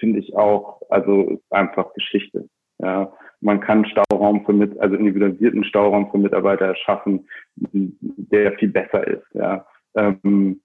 finde 0.00 0.18
ich 0.18 0.34
auch, 0.34 0.82
also 0.90 1.40
einfach 1.50 1.94
Geschichte. 1.94 2.48
Ja, 2.80 3.12
man 3.42 3.60
kann 3.60 3.84
Stauraum 3.84 4.44
für 4.46 4.52
mit, 4.52 4.78
also 4.80 4.96
individualisierten 4.96 5.64
Stauraum 5.64 6.10
für 6.10 6.18
Mitarbeiter 6.18 6.66
erschaffen, 6.66 7.26
der 7.56 8.52
viel 8.52 8.68
besser 8.68 9.06
ist. 9.06 9.26
Ja. 9.34 9.66
Ähm, 9.94 10.60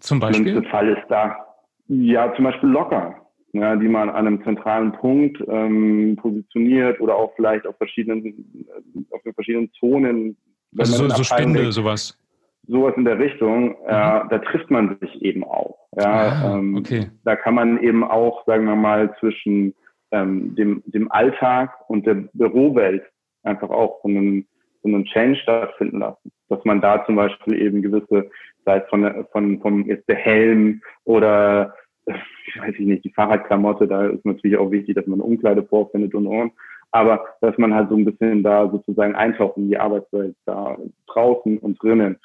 zum 0.00 0.18
Beispiel? 0.20 0.60
Der 0.60 0.70
Fall 0.70 0.88
ist 0.88 1.06
da, 1.08 1.46
ja, 1.86 2.34
zum 2.34 2.44
Beispiel 2.44 2.68
locker, 2.68 3.14
ja, 3.52 3.76
die 3.76 3.88
man 3.88 4.10
an 4.10 4.26
einem 4.26 4.42
zentralen 4.42 4.92
Punkt 4.92 5.42
ähm, 5.48 6.16
positioniert 6.20 7.00
oder 7.00 7.14
auch 7.14 7.32
vielleicht 7.36 7.66
auf 7.66 7.76
verschiedenen, 7.76 8.74
auf 9.12 9.22
den 9.22 9.34
verschiedenen 9.34 9.70
Zonen. 9.78 10.36
Also 10.76 11.08
so, 11.08 11.08
so 11.08 11.22
Spinde, 11.22 11.70
sowas. 11.70 12.18
Sowas 12.66 12.94
in 12.96 13.04
der 13.04 13.18
Richtung, 13.18 13.70
mhm. 13.70 13.74
äh, 13.86 14.20
da 14.28 14.38
trifft 14.38 14.70
man 14.70 14.96
sich 15.00 15.22
eben 15.22 15.44
auch. 15.44 15.78
Ja, 15.96 16.04
ah, 16.06 16.58
ähm, 16.58 16.76
okay. 16.76 17.10
Da 17.24 17.36
kann 17.36 17.54
man 17.54 17.80
eben 17.82 18.02
auch, 18.02 18.44
sagen 18.46 18.64
wir 18.64 18.76
mal, 18.76 19.14
zwischen 19.20 19.74
ähm, 20.12 20.54
dem, 20.54 20.82
dem 20.86 21.10
Alltag 21.10 21.72
und 21.88 22.06
der 22.06 22.14
Bürowelt 22.32 23.02
einfach 23.42 23.70
auch 23.70 24.00
so 24.02 24.08
einen, 24.08 24.46
so 24.82 24.88
einen 24.88 25.04
Change 25.06 25.38
stattfinden 25.40 25.98
lassen. 25.98 26.30
Dass 26.48 26.64
man 26.64 26.80
da 26.80 27.04
zum 27.06 27.16
Beispiel 27.16 27.60
eben 27.60 27.82
gewisse, 27.82 28.30
sei 28.64 28.78
es 28.78 28.88
von, 28.88 29.26
von, 29.32 29.60
vom 29.60 29.86
jetzt 29.86 30.08
der 30.08 30.16
Helm 30.16 30.80
oder 31.04 31.74
ich 32.06 32.60
weiß 32.60 32.74
nicht, 32.78 33.04
die 33.04 33.12
Fahrradklamotte, 33.12 33.86
da 33.86 34.06
ist 34.06 34.24
natürlich 34.24 34.58
auch 34.58 34.70
wichtig, 34.70 34.96
dass 34.96 35.06
man 35.06 35.20
eine 35.20 35.28
Umkleide 35.28 35.62
vorfindet 35.62 36.14
und 36.14 36.26
und. 36.26 36.52
Aber 36.90 37.24
dass 37.40 37.56
man 37.58 37.74
halt 37.74 37.88
so 37.88 37.96
ein 37.96 38.04
bisschen 38.04 38.42
da 38.42 38.68
sozusagen 38.68 39.14
eintaucht 39.14 39.56
in 39.56 39.68
die 39.68 39.78
Arbeitswelt, 39.78 40.36
da 40.44 40.76
draußen 41.06 41.58
und 41.58 41.82
drinnen. 41.82 42.18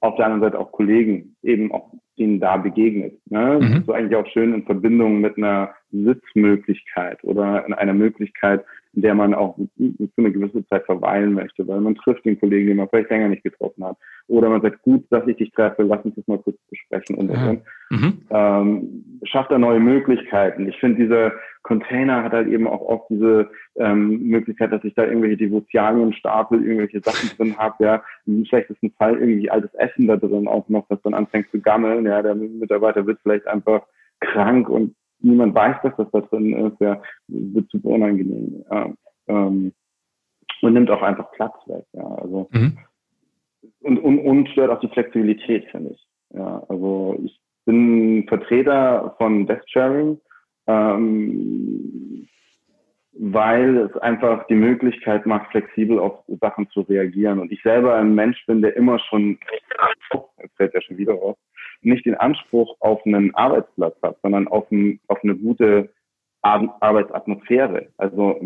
Auf 0.00 0.16
der 0.16 0.26
anderen 0.26 0.42
Seite 0.42 0.58
auch 0.58 0.72
Kollegen 0.72 1.36
eben 1.42 1.72
auch 1.72 1.90
denen 2.18 2.40
da 2.40 2.56
begegnet. 2.56 3.18
Ne? 3.26 3.58
Mhm. 3.58 3.60
Das 3.60 3.78
ist 3.80 3.86
so 3.86 3.92
eigentlich 3.92 4.16
auch 4.16 4.26
schön 4.28 4.54
in 4.54 4.64
Verbindung 4.64 5.20
mit 5.20 5.36
einer 5.36 5.74
Sitzmöglichkeit 5.94 7.22
oder 7.24 7.64
in 7.66 7.72
einer 7.72 7.94
Möglichkeit, 7.94 8.64
in 8.94 9.02
der 9.02 9.14
man 9.14 9.34
auch 9.34 9.56
für 9.56 10.08
eine 10.16 10.32
gewisse 10.32 10.66
Zeit 10.68 10.84
verweilen 10.84 11.32
möchte, 11.32 11.66
weil 11.66 11.80
man 11.80 11.94
trifft 11.96 12.24
den 12.24 12.38
Kollegen, 12.38 12.68
den 12.68 12.76
man 12.76 12.88
vielleicht 12.88 13.10
länger 13.10 13.28
nicht 13.28 13.42
getroffen 13.42 13.84
hat. 13.84 13.96
Oder 14.28 14.48
man 14.48 14.62
sagt, 14.62 14.82
gut, 14.82 15.04
dass 15.10 15.26
ich 15.26 15.36
dich 15.36 15.50
treffe, 15.52 15.82
lass 15.82 16.04
uns 16.04 16.14
das 16.14 16.26
mal 16.28 16.38
kurz 16.38 16.56
besprechen 16.70 17.16
und, 17.16 17.32
ja. 17.32 17.50
und. 17.50 17.62
Mhm. 17.90 18.18
Ähm, 18.30 19.20
schafft 19.24 19.50
da 19.50 19.58
neue 19.58 19.80
Möglichkeiten. 19.80 20.68
Ich 20.68 20.78
finde, 20.78 21.02
dieser 21.02 21.32
Container 21.62 22.22
hat 22.22 22.32
halt 22.32 22.48
eben 22.48 22.66
auch 22.66 22.82
oft 22.82 23.10
diese 23.10 23.50
ähm, 23.76 24.22
Möglichkeit, 24.22 24.72
dass 24.72 24.84
ich 24.84 24.94
da 24.94 25.04
irgendwelche 25.04 25.38
Devotialien 25.38 26.12
stapel, 26.12 26.64
irgendwelche 26.64 27.00
Sachen 27.00 27.36
drin 27.36 27.56
habe, 27.58 27.84
ja, 27.84 28.02
im 28.26 28.44
schlechtesten 28.44 28.90
Fall 28.92 29.18
irgendwie 29.18 29.50
altes 29.50 29.74
Essen 29.74 30.06
da 30.06 30.16
drin 30.16 30.46
auch 30.46 30.68
noch, 30.68 30.86
das 30.88 31.00
dann 31.02 31.14
anfängt 31.14 31.50
zu 31.50 31.60
gammeln, 31.60 32.06
ja, 32.06 32.22
der 32.22 32.34
Mitarbeiter 32.34 33.06
wird 33.06 33.18
vielleicht 33.22 33.46
einfach 33.46 33.82
krank 34.20 34.68
und 34.68 34.94
niemand 35.20 35.54
weiß, 35.54 35.76
dass 35.82 35.96
das 35.96 36.10
da 36.12 36.20
drin 36.20 36.52
ist, 36.66 36.80
ja, 36.80 37.00
wird 37.28 37.70
super 37.70 37.88
unangenehm. 37.90 38.64
Ja, 38.70 38.92
ähm, 39.28 39.72
und 40.62 40.72
nimmt 40.72 40.90
auch 40.90 41.02
einfach 41.02 41.30
Platz 41.32 41.54
weg. 41.66 41.84
Ja, 41.92 42.06
also 42.06 42.48
mhm. 42.52 42.78
und, 43.80 43.98
und, 43.98 44.18
und 44.20 44.48
stört 44.50 44.70
auch 44.70 44.80
die 44.80 44.88
Flexibilität, 44.88 45.66
finde 45.70 45.90
ich. 45.90 46.06
Ja, 46.30 46.62
also 46.68 47.18
ich 47.22 47.38
bin 47.64 48.26
Vertreter 48.28 49.14
von 49.18 49.46
Desk 49.46 49.68
Sharing, 49.68 50.20
ähm, 50.66 52.28
weil 53.12 53.76
es 53.76 53.96
einfach 53.98 54.46
die 54.48 54.56
Möglichkeit 54.56 55.24
macht, 55.26 55.50
flexibel 55.50 55.98
auf 55.98 56.24
Sachen 56.40 56.68
zu 56.70 56.80
reagieren. 56.82 57.38
Und 57.38 57.52
ich 57.52 57.62
selber 57.62 57.94
ein 57.94 58.14
Mensch 58.14 58.44
bin, 58.46 58.60
der 58.60 58.76
immer 58.76 58.98
schon, 58.98 59.38
jetzt 60.42 60.56
fällt 60.56 60.74
ja 60.74 60.80
schon 60.80 60.98
wieder 60.98 61.14
raus, 61.14 61.36
nicht 61.84 62.06
den 62.06 62.14
Anspruch 62.14 62.76
auf 62.80 63.04
einen 63.06 63.34
Arbeitsplatz 63.34 63.96
hat, 64.02 64.16
sondern 64.22 64.48
auf, 64.48 64.70
ein, 64.70 65.00
auf 65.08 65.22
eine 65.22 65.36
gute 65.36 65.90
Ar 66.42 66.76
Arbeitsatmosphäre. 66.80 67.88
Also 67.96 68.40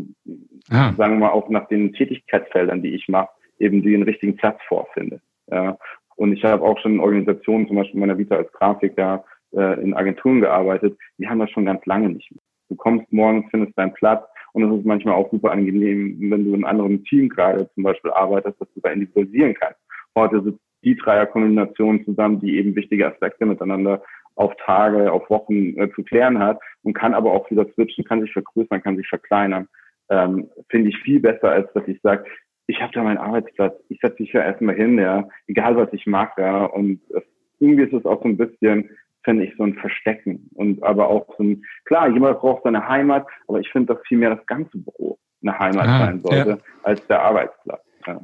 ah. 0.70 0.92
sagen 0.96 1.14
wir 1.14 1.26
mal 1.26 1.30
auch 1.30 1.48
nach 1.48 1.68
den 1.68 1.92
Tätigkeitsfeldern, 1.92 2.82
die 2.82 2.94
ich 2.94 3.08
mache, 3.08 3.30
eben 3.58 3.82
den 3.82 4.02
richtigen 4.02 4.36
Platz 4.36 4.58
vorfinde. 4.68 5.20
Ja. 5.50 5.76
Und 6.16 6.32
ich 6.32 6.44
habe 6.44 6.62
auch 6.62 6.78
schon 6.78 6.94
in 6.94 7.00
Organisationen, 7.00 7.66
zum 7.66 7.76
Beispiel 7.76 8.00
meiner 8.00 8.18
Vita 8.18 8.36
als 8.36 8.52
Grafiker, 8.52 9.24
äh, 9.52 9.80
in 9.80 9.94
Agenturen 9.94 10.40
gearbeitet, 10.40 10.98
die 11.18 11.28
haben 11.28 11.38
das 11.38 11.50
schon 11.50 11.64
ganz 11.64 11.84
lange 11.86 12.08
nicht 12.08 12.30
mehr. 12.30 12.42
Du 12.68 12.76
kommst 12.76 13.10
morgens, 13.12 13.46
findest 13.50 13.78
deinen 13.78 13.94
Platz 13.94 14.24
und 14.52 14.62
es 14.62 14.78
ist 14.78 14.86
manchmal 14.86 15.14
auch 15.14 15.30
super 15.30 15.52
angenehm, 15.52 16.16
wenn 16.20 16.44
du 16.44 16.50
in 16.50 16.54
einem 16.56 16.64
anderen 16.64 17.04
Team 17.04 17.28
gerade 17.28 17.70
zum 17.74 17.82
Beispiel 17.82 18.10
arbeitest, 18.10 18.60
dass 18.60 18.72
du 18.74 18.80
da 18.80 18.90
individualisieren 18.90 19.54
kannst. 19.54 19.80
Heute 20.14 20.42
sitzt 20.42 20.60
die 20.84 20.96
Dreierkombination 20.96 22.04
zusammen, 22.04 22.40
die 22.40 22.56
eben 22.56 22.74
wichtige 22.76 23.06
Aspekte 23.06 23.46
miteinander 23.46 24.02
auf 24.36 24.54
Tage, 24.64 25.10
auf 25.12 25.28
Wochen 25.30 25.76
äh, 25.78 25.90
zu 25.94 26.04
klären 26.04 26.38
hat 26.38 26.60
und 26.82 26.94
kann 26.94 27.14
aber 27.14 27.32
auch 27.32 27.50
wieder 27.50 27.66
switchen, 27.74 28.04
kann 28.04 28.20
sich 28.20 28.32
vergrößern, 28.32 28.82
kann 28.82 28.96
sich 28.96 29.08
verkleinern. 29.08 29.68
Ähm, 30.10 30.48
Finde 30.70 30.90
ich 30.90 30.98
viel 30.98 31.20
besser, 31.20 31.50
als 31.50 31.72
dass 31.72 31.86
ich 31.88 32.00
sage, 32.02 32.24
ich 32.68 32.80
habe 32.80 32.92
da 32.92 33.02
meinen 33.02 33.18
Arbeitsplatz, 33.18 33.74
ich 33.88 33.98
setze 34.00 34.22
mich 34.22 34.32
ja 34.32 34.42
erstmal 34.42 34.76
hin, 34.76 34.98
ja, 34.98 35.28
egal 35.48 35.76
was 35.76 35.92
ich 35.92 36.06
mache, 36.06 36.40
ja, 36.40 36.64
und 36.66 37.00
äh, 37.14 37.20
irgendwie 37.58 37.84
ist 37.84 37.92
es 37.92 38.04
auch 38.04 38.22
so 38.22 38.28
ein 38.28 38.36
bisschen, 38.36 38.90
finde 39.24 39.44
ich, 39.44 39.56
so 39.56 39.64
ein 39.64 39.74
Verstecken 39.74 40.48
und 40.54 40.82
aber 40.84 41.08
auch 41.08 41.26
so 41.36 41.42
ein, 41.42 41.64
klar, 41.84 42.08
jemand 42.08 42.38
braucht 42.38 42.62
seine 42.62 42.86
Heimat, 42.86 43.26
aber 43.48 43.58
ich 43.58 43.68
finde, 43.70 43.94
dass 43.94 44.06
vielmehr 44.06 44.36
das 44.36 44.46
ganze 44.46 44.78
Büro 44.78 45.18
eine 45.42 45.58
Heimat 45.58 45.86
ah, 45.86 45.98
sein 46.06 46.20
sollte, 46.20 46.50
ja. 46.50 46.58
als 46.84 47.04
der 47.08 47.22
Arbeitsplatz. 47.22 47.84
Ja. 48.06 48.20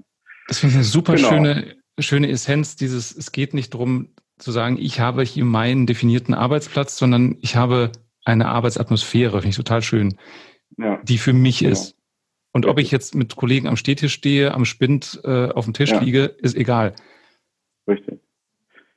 Das 0.47 0.59
finde 0.59 0.73
ich 0.73 0.77
eine 0.77 0.85
super 0.85 1.15
genau. 1.15 1.29
schöne 1.29 1.75
schöne 1.99 2.29
Essenz 2.29 2.77
dieses, 2.77 3.15
es 3.17 3.33
geht 3.33 3.55
nicht 3.55 3.75
darum 3.75 4.09
zu 4.39 4.51
sagen, 4.51 4.77
ich 4.79 5.01
habe 5.01 5.23
hier 5.23 5.45
meinen 5.45 5.87
definierten 5.87 6.35
Arbeitsplatz, 6.35 6.99
sondern 6.99 7.37
ich 7.41 7.57
habe 7.57 7.93
eine 8.25 8.49
Arbeitsatmosphäre, 8.49 9.33
finde 9.33 9.49
ich 9.49 9.57
total 9.57 9.83
schön, 9.83 10.17
ja. 10.77 11.01
die 11.05 11.19
für 11.19 11.33
mich 11.33 11.61
ja. 11.61 11.71
ist. 11.71 11.97
Und 12.53 12.67
ob 12.67 12.79
ich 12.79 12.91
jetzt 12.91 13.15
mit 13.15 13.37
Kollegen 13.37 13.67
am 13.67 13.77
Stehtisch 13.77 14.15
stehe, 14.15 14.55
am 14.55 14.65
Spind 14.65 15.21
äh, 15.25 15.49
auf 15.49 15.65
dem 15.65 15.75
Tisch 15.75 15.91
ja. 15.91 16.01
liege, 16.01 16.25
ist 16.41 16.57
egal. 16.57 16.95
Richtig. 17.89 18.21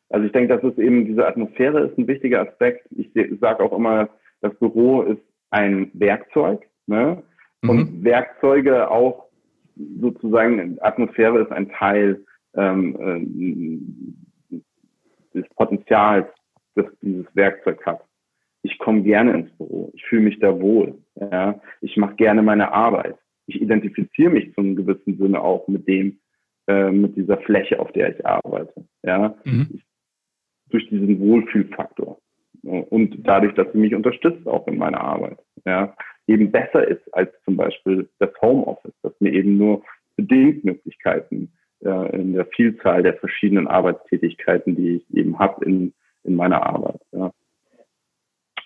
Also 0.10 0.26
ich 0.26 0.32
denke, 0.32 0.56
dass 0.56 0.64
es 0.64 0.78
eben 0.78 1.06
diese 1.06 1.28
Atmosphäre 1.28 1.82
ist 1.88 1.98
ein 1.98 2.08
wichtiger 2.08 2.48
Aspekt. 2.48 2.88
Ich 2.96 3.10
sage 3.42 3.64
auch 3.64 3.76
immer, 3.76 4.10
das 4.42 4.54
Büro 4.60 5.02
ist 5.02 5.22
ein 5.50 5.92
Werkzeug. 5.94 6.66
Ne? 6.86 7.24
Und 7.62 7.78
mhm. 7.78 8.04
Werkzeuge 8.04 8.90
auch 8.90 9.26
sozusagen, 10.00 10.78
Atmosphäre 10.82 11.40
ist 11.40 11.52
ein 11.52 11.70
Teil 11.70 12.24
ähm, 12.58 12.96
äh, 14.52 14.60
des 15.34 15.48
Potenzials, 15.56 16.28
das 16.76 16.86
dieses 17.02 17.26
Werkzeug 17.36 17.86
hat. 17.86 18.04
Ich 18.64 18.78
komme 18.80 19.04
gerne 19.04 19.34
ins 19.34 19.52
Büro. 19.58 19.92
Ich 19.94 20.04
fühle 20.06 20.24
mich 20.24 20.40
da 20.40 20.60
wohl. 20.60 20.98
Ja? 21.16 21.62
Ich 21.82 21.96
mache 21.98 22.16
gerne 22.16 22.42
meine 22.42 22.72
Arbeit. 22.72 23.18
Ich 23.46 23.62
identifiziere 23.62 24.32
mich 24.32 24.54
zum 24.56 24.76
gewissen 24.76 25.18
Sinne 25.18 25.42
auch 25.42 25.68
mit 25.68 25.88
dem, 25.88 26.20
äh, 26.68 26.92
mit 26.92 27.16
dieser 27.16 27.38
Fläche, 27.38 27.80
auf 27.80 27.92
der 27.94 28.16
ich 28.16 28.26
arbeite. 28.26 28.86
Ja? 29.04 29.36
Mhm. 29.46 29.68
Ich, 29.74 29.84
durch 30.70 30.90
diesen 30.90 31.20
Wohlfühlfaktor. 31.20 32.20
Und 32.64 33.20
dadurch, 33.26 33.54
dass 33.54 33.72
sie 33.72 33.78
mich 33.78 33.96
unterstützt 33.96 34.46
auch 34.48 34.68
in 34.68 34.78
meiner 34.78 35.00
Arbeit. 35.00 35.40
Ja? 35.66 35.96
Eben 36.28 36.52
besser 36.52 36.86
ist 36.86 37.02
als 37.14 37.32
zum 37.46 37.56
Beispiel 37.56 38.10
das 38.20 38.32
Homeoffice, 38.42 38.96
das 39.02 39.14
mir 39.22 39.32
eben 39.32 39.58
nur 39.58 39.84
bedingt 40.18 40.66
Möglichkeiten 40.66 41.54
äh, 41.84 42.16
in 42.16 42.34
der 42.34 42.46
Vielzahl 42.48 43.04
der 43.04 43.16
verschiedenen 43.16 43.68
Arbeitstätigkeiten, 43.68 44.76
die 44.76 44.98
ich 44.98 45.16
eben 45.16 45.38
habe 45.40 45.66
in, 45.66 45.94
in 46.24 46.36
meiner 46.36 46.66
Arbeit. 46.66 47.02
Ja. 47.12 47.32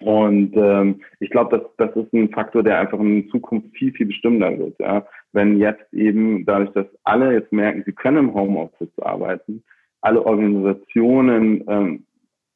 Und 0.02 0.54
ähm, 0.56 1.02
ich 1.20 1.30
glaube, 1.30 1.58
das, 1.58 1.68
das 1.78 2.04
ist 2.04 2.12
ein 2.14 2.30
Faktor, 2.30 2.64
der 2.64 2.80
einfach 2.80 3.00
in 3.00 3.30
Zukunft 3.30 3.70
viel, 3.78 3.94
viel 3.94 4.08
bestimmender 4.08 4.58
wird. 4.58 4.80
Ja. 4.80 5.06
Wenn 5.32 5.60
jetzt 5.60 5.94
eben 5.94 6.46
dadurch, 6.46 6.72
dass 6.72 6.88
alle 7.04 7.34
jetzt 7.34 7.52
merken, 7.52 7.84
sie 7.86 7.92
können 7.92 8.18
im 8.18 8.34
Homeoffice 8.34 8.98
arbeiten, 9.00 9.64
alle 10.02 10.26
Organisationen, 10.26 11.64
ähm, 11.68 12.06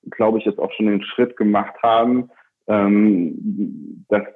glaube 0.09 0.39
ich, 0.39 0.45
jetzt 0.45 0.59
auch 0.59 0.71
schon 0.73 0.87
den 0.87 1.03
Schritt 1.03 1.37
gemacht 1.37 1.75
haben, 1.83 2.29
ähm, 2.67 4.05
dass 4.09 4.23
das 4.23 4.33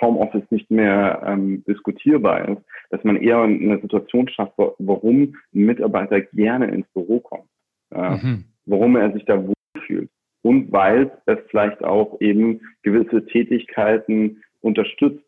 Homeoffice 0.00 0.50
nicht 0.50 0.70
mehr 0.70 1.22
ähm, 1.24 1.64
diskutierbar 1.64 2.48
ist, 2.48 2.62
dass 2.90 3.02
man 3.04 3.16
eher 3.16 3.40
eine 3.40 3.80
Situation 3.80 4.28
schafft, 4.28 4.54
warum 4.56 5.34
ein 5.54 5.64
Mitarbeiter 5.64 6.20
gerne 6.20 6.66
ins 6.66 6.86
Büro 6.88 7.20
kommt, 7.20 7.48
äh, 7.92 8.16
mhm. 8.16 8.44
warum 8.66 8.96
er 8.96 9.12
sich 9.12 9.24
da 9.24 9.42
wohlfühlt 9.42 10.10
und 10.42 10.70
weil 10.70 11.10
es 11.26 11.38
vielleicht 11.48 11.82
auch 11.82 12.20
eben 12.20 12.60
gewisse 12.82 13.26
Tätigkeiten 13.26 14.42
unterstützt, 14.60 15.24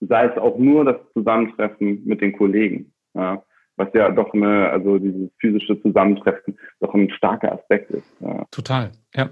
sei 0.00 0.26
es 0.26 0.38
auch 0.38 0.58
nur 0.58 0.84
das 0.84 0.96
Zusammentreffen 1.14 2.04
mit 2.04 2.20
den 2.20 2.32
Kollegen, 2.36 2.92
ja, 3.14 3.42
was 3.76 3.88
ja 3.92 4.10
doch 4.10 4.32
eine, 4.32 4.70
also 4.70 4.98
dieses 4.98 5.30
physische 5.38 5.80
Zusammentreffen 5.82 6.56
doch 6.80 6.94
ein 6.94 7.10
starker 7.10 7.52
Aspekt 7.52 7.90
ist. 7.90 8.06
Ja. 8.20 8.44
Total, 8.50 8.92
ja. 9.14 9.30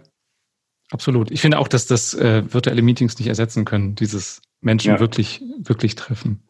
Absolut. 0.92 1.30
Ich 1.30 1.40
finde 1.40 1.58
auch, 1.58 1.68
dass 1.68 1.86
das 1.86 2.14
äh, 2.14 2.42
virtuelle 2.52 2.82
Meetings 2.82 3.18
nicht 3.18 3.28
ersetzen 3.28 3.64
können, 3.64 3.94
dieses 3.94 4.42
Menschen 4.60 4.92
ja. 4.92 5.00
wirklich, 5.00 5.42
wirklich 5.58 5.94
treffen. 5.94 6.42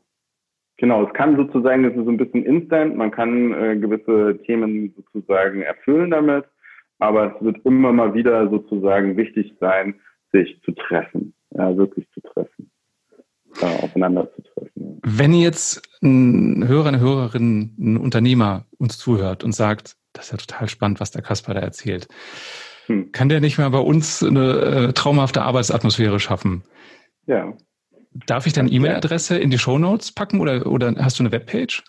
Genau, 0.78 1.07
es 1.07 1.14
kann 1.14 1.36
sozusagen, 1.36 1.84
das 1.84 1.95
ist 1.95 2.05
so 2.05 2.11
ein 2.11 2.16
bisschen 2.16 2.45
instant, 2.45 2.97
man 2.97 3.12
kann 3.12 3.55
äh, 3.55 3.76
gewisse 3.76 4.43
Themen 4.45 4.93
sozusagen 4.97 5.62
erfüllen 5.62 6.11
damit, 6.11 6.45
aber 6.99 7.36
es 7.36 7.45
wird 7.45 7.64
immer 7.64 7.93
mal 7.93 8.14
wieder 8.14 8.51
sozusagen 8.51 9.16
wichtig 9.16 9.55
sein, 9.61 9.95
sich 10.32 10.61
zu 10.64 10.72
treffen, 10.72 11.34
ja, 11.51 11.76
wirklich 11.76 12.11
zu 12.11 12.20
treffen, 12.20 12.72
äh, 13.61 13.84
aufeinander 13.84 14.28
zu 14.34 14.43
treffen. 14.43 14.72
Ja. 14.74 15.18
Wenn 15.18 15.34
jetzt 15.34 15.88
ein 16.03 16.66
Hörer, 16.66 16.88
eine 16.88 17.01
Hörerin, 17.01 17.76
ein 17.78 17.97
Unternehmer 17.97 18.66
uns 18.78 18.99
zuhört 18.99 19.45
und 19.45 19.53
sagt, 19.53 19.95
das 20.12 20.26
ist 20.26 20.32
ja 20.32 20.38
total 20.38 20.68
spannend, 20.68 20.99
was 20.99 21.12
der 21.12 21.22
Kasper 21.22 21.55
da 21.55 21.61
erzählt, 21.61 22.09
hm. 22.93 23.12
kann 23.12 23.28
der 23.28 23.40
nicht 23.40 23.59
mal 23.59 23.70
bei 23.70 23.78
uns 23.78 24.22
eine 24.22 24.88
äh, 24.88 24.93
traumhafte 24.93 25.43
Arbeitsatmosphäre 25.43 26.20
schaffen? 26.20 26.62
Ja. 27.26 27.53
Darf 28.26 28.47
ich 28.47 28.53
deine 28.53 28.70
E-Mail-Adresse 28.70 29.38
in 29.38 29.51
die 29.51 29.59
Show 29.59 29.78
Notes 29.78 30.12
packen 30.12 30.40
oder, 30.40 30.66
oder 30.66 30.95
hast 30.99 31.18
du 31.18 31.22
eine 31.22 31.32
Webpage? 31.32 31.82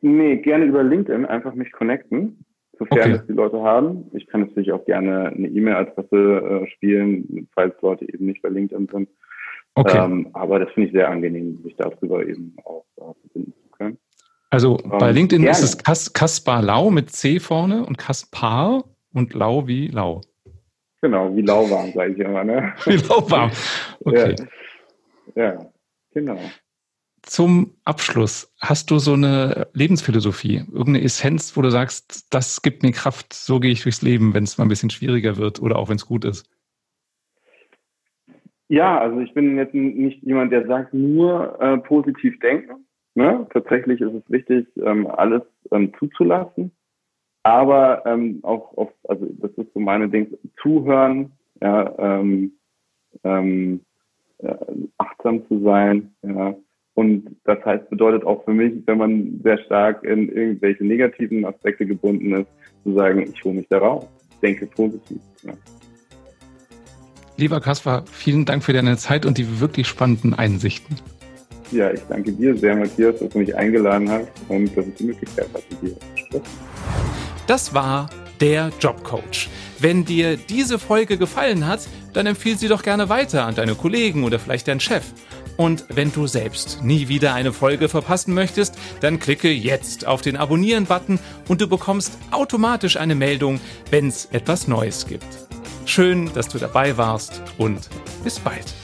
Nee, 0.00 0.36
gerne 0.36 0.64
über 0.64 0.82
LinkedIn 0.82 1.26
einfach 1.26 1.54
mich 1.54 1.72
connecten, 1.72 2.44
sofern 2.78 2.98
okay. 2.98 3.12
es 3.12 3.26
die 3.26 3.32
Leute 3.32 3.60
haben. 3.60 4.04
Ich 4.12 4.26
kann 4.26 4.40
natürlich 4.40 4.72
auch 4.72 4.84
gerne 4.84 5.28
eine 5.28 5.48
E-Mail-Adresse 5.48 6.62
äh, 6.64 6.70
spielen, 6.70 7.48
falls 7.54 7.74
Leute 7.82 8.04
eben 8.10 8.26
nicht 8.26 8.42
bei 8.42 8.48
LinkedIn 8.48 8.88
sind. 8.90 9.08
Okay. 9.74 9.98
Ähm, 10.02 10.28
aber 10.32 10.58
das 10.58 10.70
finde 10.72 10.88
ich 10.88 10.94
sehr 10.94 11.10
angenehm, 11.10 11.60
sich 11.62 11.76
darüber 11.76 12.26
eben 12.26 12.56
auch 12.64 12.84
äh, 12.96 13.12
verbinden 13.20 13.52
zu 13.62 13.70
können. 13.76 13.98
Also 14.48 14.78
ähm, 14.82 14.90
bei 14.98 15.12
LinkedIn 15.12 15.42
gerne. 15.42 15.50
ist 15.50 15.62
es 15.62 15.78
Kas 15.78 16.12
Kaspar 16.12 16.62
Lau 16.62 16.90
mit 16.90 17.10
C 17.10 17.38
vorne 17.40 17.84
und 17.84 17.98
Kaspar 17.98 18.84
und 19.12 19.34
Lau 19.34 19.66
wie 19.66 19.88
Lau. 19.88 20.22
Genau, 21.06 21.36
wie 21.36 21.42
lauwarm, 21.42 21.92
sage 21.92 22.14
ich 22.14 22.18
immer. 22.18 22.42
Ne? 22.42 22.74
Wie 22.84 22.96
lauwarm. 22.96 23.52
Okay. 24.00 24.34
Ja. 25.36 25.54
Ja, 25.54 25.66
genau. 26.12 26.36
Zum 27.22 27.76
Abschluss, 27.84 28.52
hast 28.60 28.90
du 28.90 28.98
so 28.98 29.12
eine 29.12 29.68
Lebensphilosophie, 29.72 30.64
irgendeine 30.72 31.02
Essenz, 31.02 31.56
wo 31.56 31.62
du 31.62 31.70
sagst, 31.70 32.26
das 32.34 32.60
gibt 32.60 32.82
mir 32.82 32.90
Kraft, 32.90 33.32
so 33.32 33.60
gehe 33.60 33.70
ich 33.70 33.84
durchs 33.84 34.02
Leben, 34.02 34.34
wenn 34.34 34.42
es 34.42 34.58
mal 34.58 34.64
ein 34.64 34.68
bisschen 34.68 34.90
schwieriger 34.90 35.36
wird 35.36 35.62
oder 35.62 35.76
auch 35.76 35.88
wenn 35.88 35.94
es 35.94 36.06
gut 36.06 36.24
ist? 36.24 36.50
Ja, 38.66 38.98
also 38.98 39.20
ich 39.20 39.32
bin 39.32 39.56
jetzt 39.56 39.74
nicht 39.74 40.24
jemand, 40.24 40.50
der 40.50 40.66
sagt, 40.66 40.92
nur 40.92 41.60
äh, 41.60 41.78
positiv 41.78 42.36
denken. 42.40 42.84
Ne? 43.14 43.46
Tatsächlich 43.52 44.00
ist 44.00 44.12
es 44.12 44.28
wichtig, 44.28 44.66
ähm, 44.84 45.06
alles 45.06 45.42
ähm, 45.70 45.92
zuzulassen. 46.00 46.72
Aber 47.46 48.02
ähm, 48.06 48.40
auch, 48.42 48.76
auf, 48.76 48.88
also 49.04 49.24
das 49.40 49.52
ist 49.52 49.72
so 49.72 49.78
meine 49.78 50.08
Dinge, 50.08 50.26
zuhören, 50.60 51.30
ja, 51.62 51.94
ähm, 51.96 52.50
ähm, 53.22 53.82
äh, 54.38 54.52
achtsam 54.98 55.46
zu 55.46 55.62
sein. 55.62 56.12
Ja. 56.22 56.56
Und 56.94 57.36
das 57.44 57.64
heißt, 57.64 57.88
bedeutet 57.88 58.26
auch 58.26 58.44
für 58.44 58.52
mich, 58.52 58.72
wenn 58.86 58.98
man 58.98 59.40
sehr 59.44 59.58
stark 59.58 60.02
in 60.02 60.28
irgendwelche 60.28 60.84
negativen 60.84 61.44
Aspekte 61.44 61.86
gebunden 61.86 62.34
ist, 62.34 62.48
zu 62.82 62.94
sagen, 62.94 63.22
ich 63.22 63.44
hole 63.44 63.54
mich 63.54 63.68
da 63.68 63.78
raus, 63.78 64.08
denke 64.42 64.66
positiv. 64.66 65.18
Ja. 65.44 65.52
Lieber 67.36 67.60
Kaspar, 67.60 68.02
vielen 68.10 68.44
Dank 68.44 68.64
für 68.64 68.72
deine 68.72 68.96
Zeit 68.96 69.24
und 69.24 69.38
die 69.38 69.60
wirklich 69.60 69.86
spannenden 69.86 70.34
Einsichten. 70.34 70.96
Ja, 71.70 71.92
ich 71.92 72.00
danke 72.08 72.32
dir 72.32 72.56
sehr, 72.56 72.74
Matthias, 72.74 73.20
dass 73.20 73.28
du 73.28 73.38
mich 73.38 73.54
eingeladen 73.54 74.10
hast 74.10 74.28
und 74.48 74.76
dass 74.76 74.84
ich 74.86 74.94
die 74.94 75.04
Möglichkeit 75.04 75.48
hatte, 75.54 75.74
dir 75.80 75.94
zu 75.94 76.16
sprechen. 76.16 77.25
Das 77.46 77.74
war 77.74 78.10
der 78.40 78.72
Jobcoach. 78.80 79.48
Wenn 79.78 80.04
dir 80.04 80.36
diese 80.36 80.78
Folge 80.78 81.16
gefallen 81.16 81.66
hat, 81.66 81.80
dann 82.12 82.26
empfiehl 82.26 82.58
sie 82.58 82.68
doch 82.68 82.82
gerne 82.82 83.08
weiter 83.08 83.44
an 83.44 83.54
deine 83.54 83.74
Kollegen 83.74 84.24
oder 84.24 84.38
vielleicht 84.38 84.68
deinen 84.68 84.80
Chef. 84.80 85.04
Und 85.56 85.84
wenn 85.88 86.12
du 86.12 86.26
selbst 86.26 86.82
nie 86.82 87.08
wieder 87.08 87.34
eine 87.34 87.52
Folge 87.52 87.88
verpassen 87.88 88.34
möchtest, 88.34 88.74
dann 89.00 89.18
klicke 89.18 89.50
jetzt 89.50 90.06
auf 90.06 90.20
den 90.20 90.36
Abonnieren-Button 90.36 91.18
und 91.48 91.60
du 91.60 91.66
bekommst 91.66 92.18
automatisch 92.30 92.96
eine 92.96 93.14
Meldung, 93.14 93.60
wenn 93.90 94.08
es 94.08 94.26
etwas 94.26 94.68
Neues 94.68 95.06
gibt. 95.06 95.26
Schön, 95.86 96.30
dass 96.34 96.48
du 96.48 96.58
dabei 96.58 96.96
warst 96.96 97.42
und 97.58 97.88
bis 98.24 98.38
bald. 98.38 98.74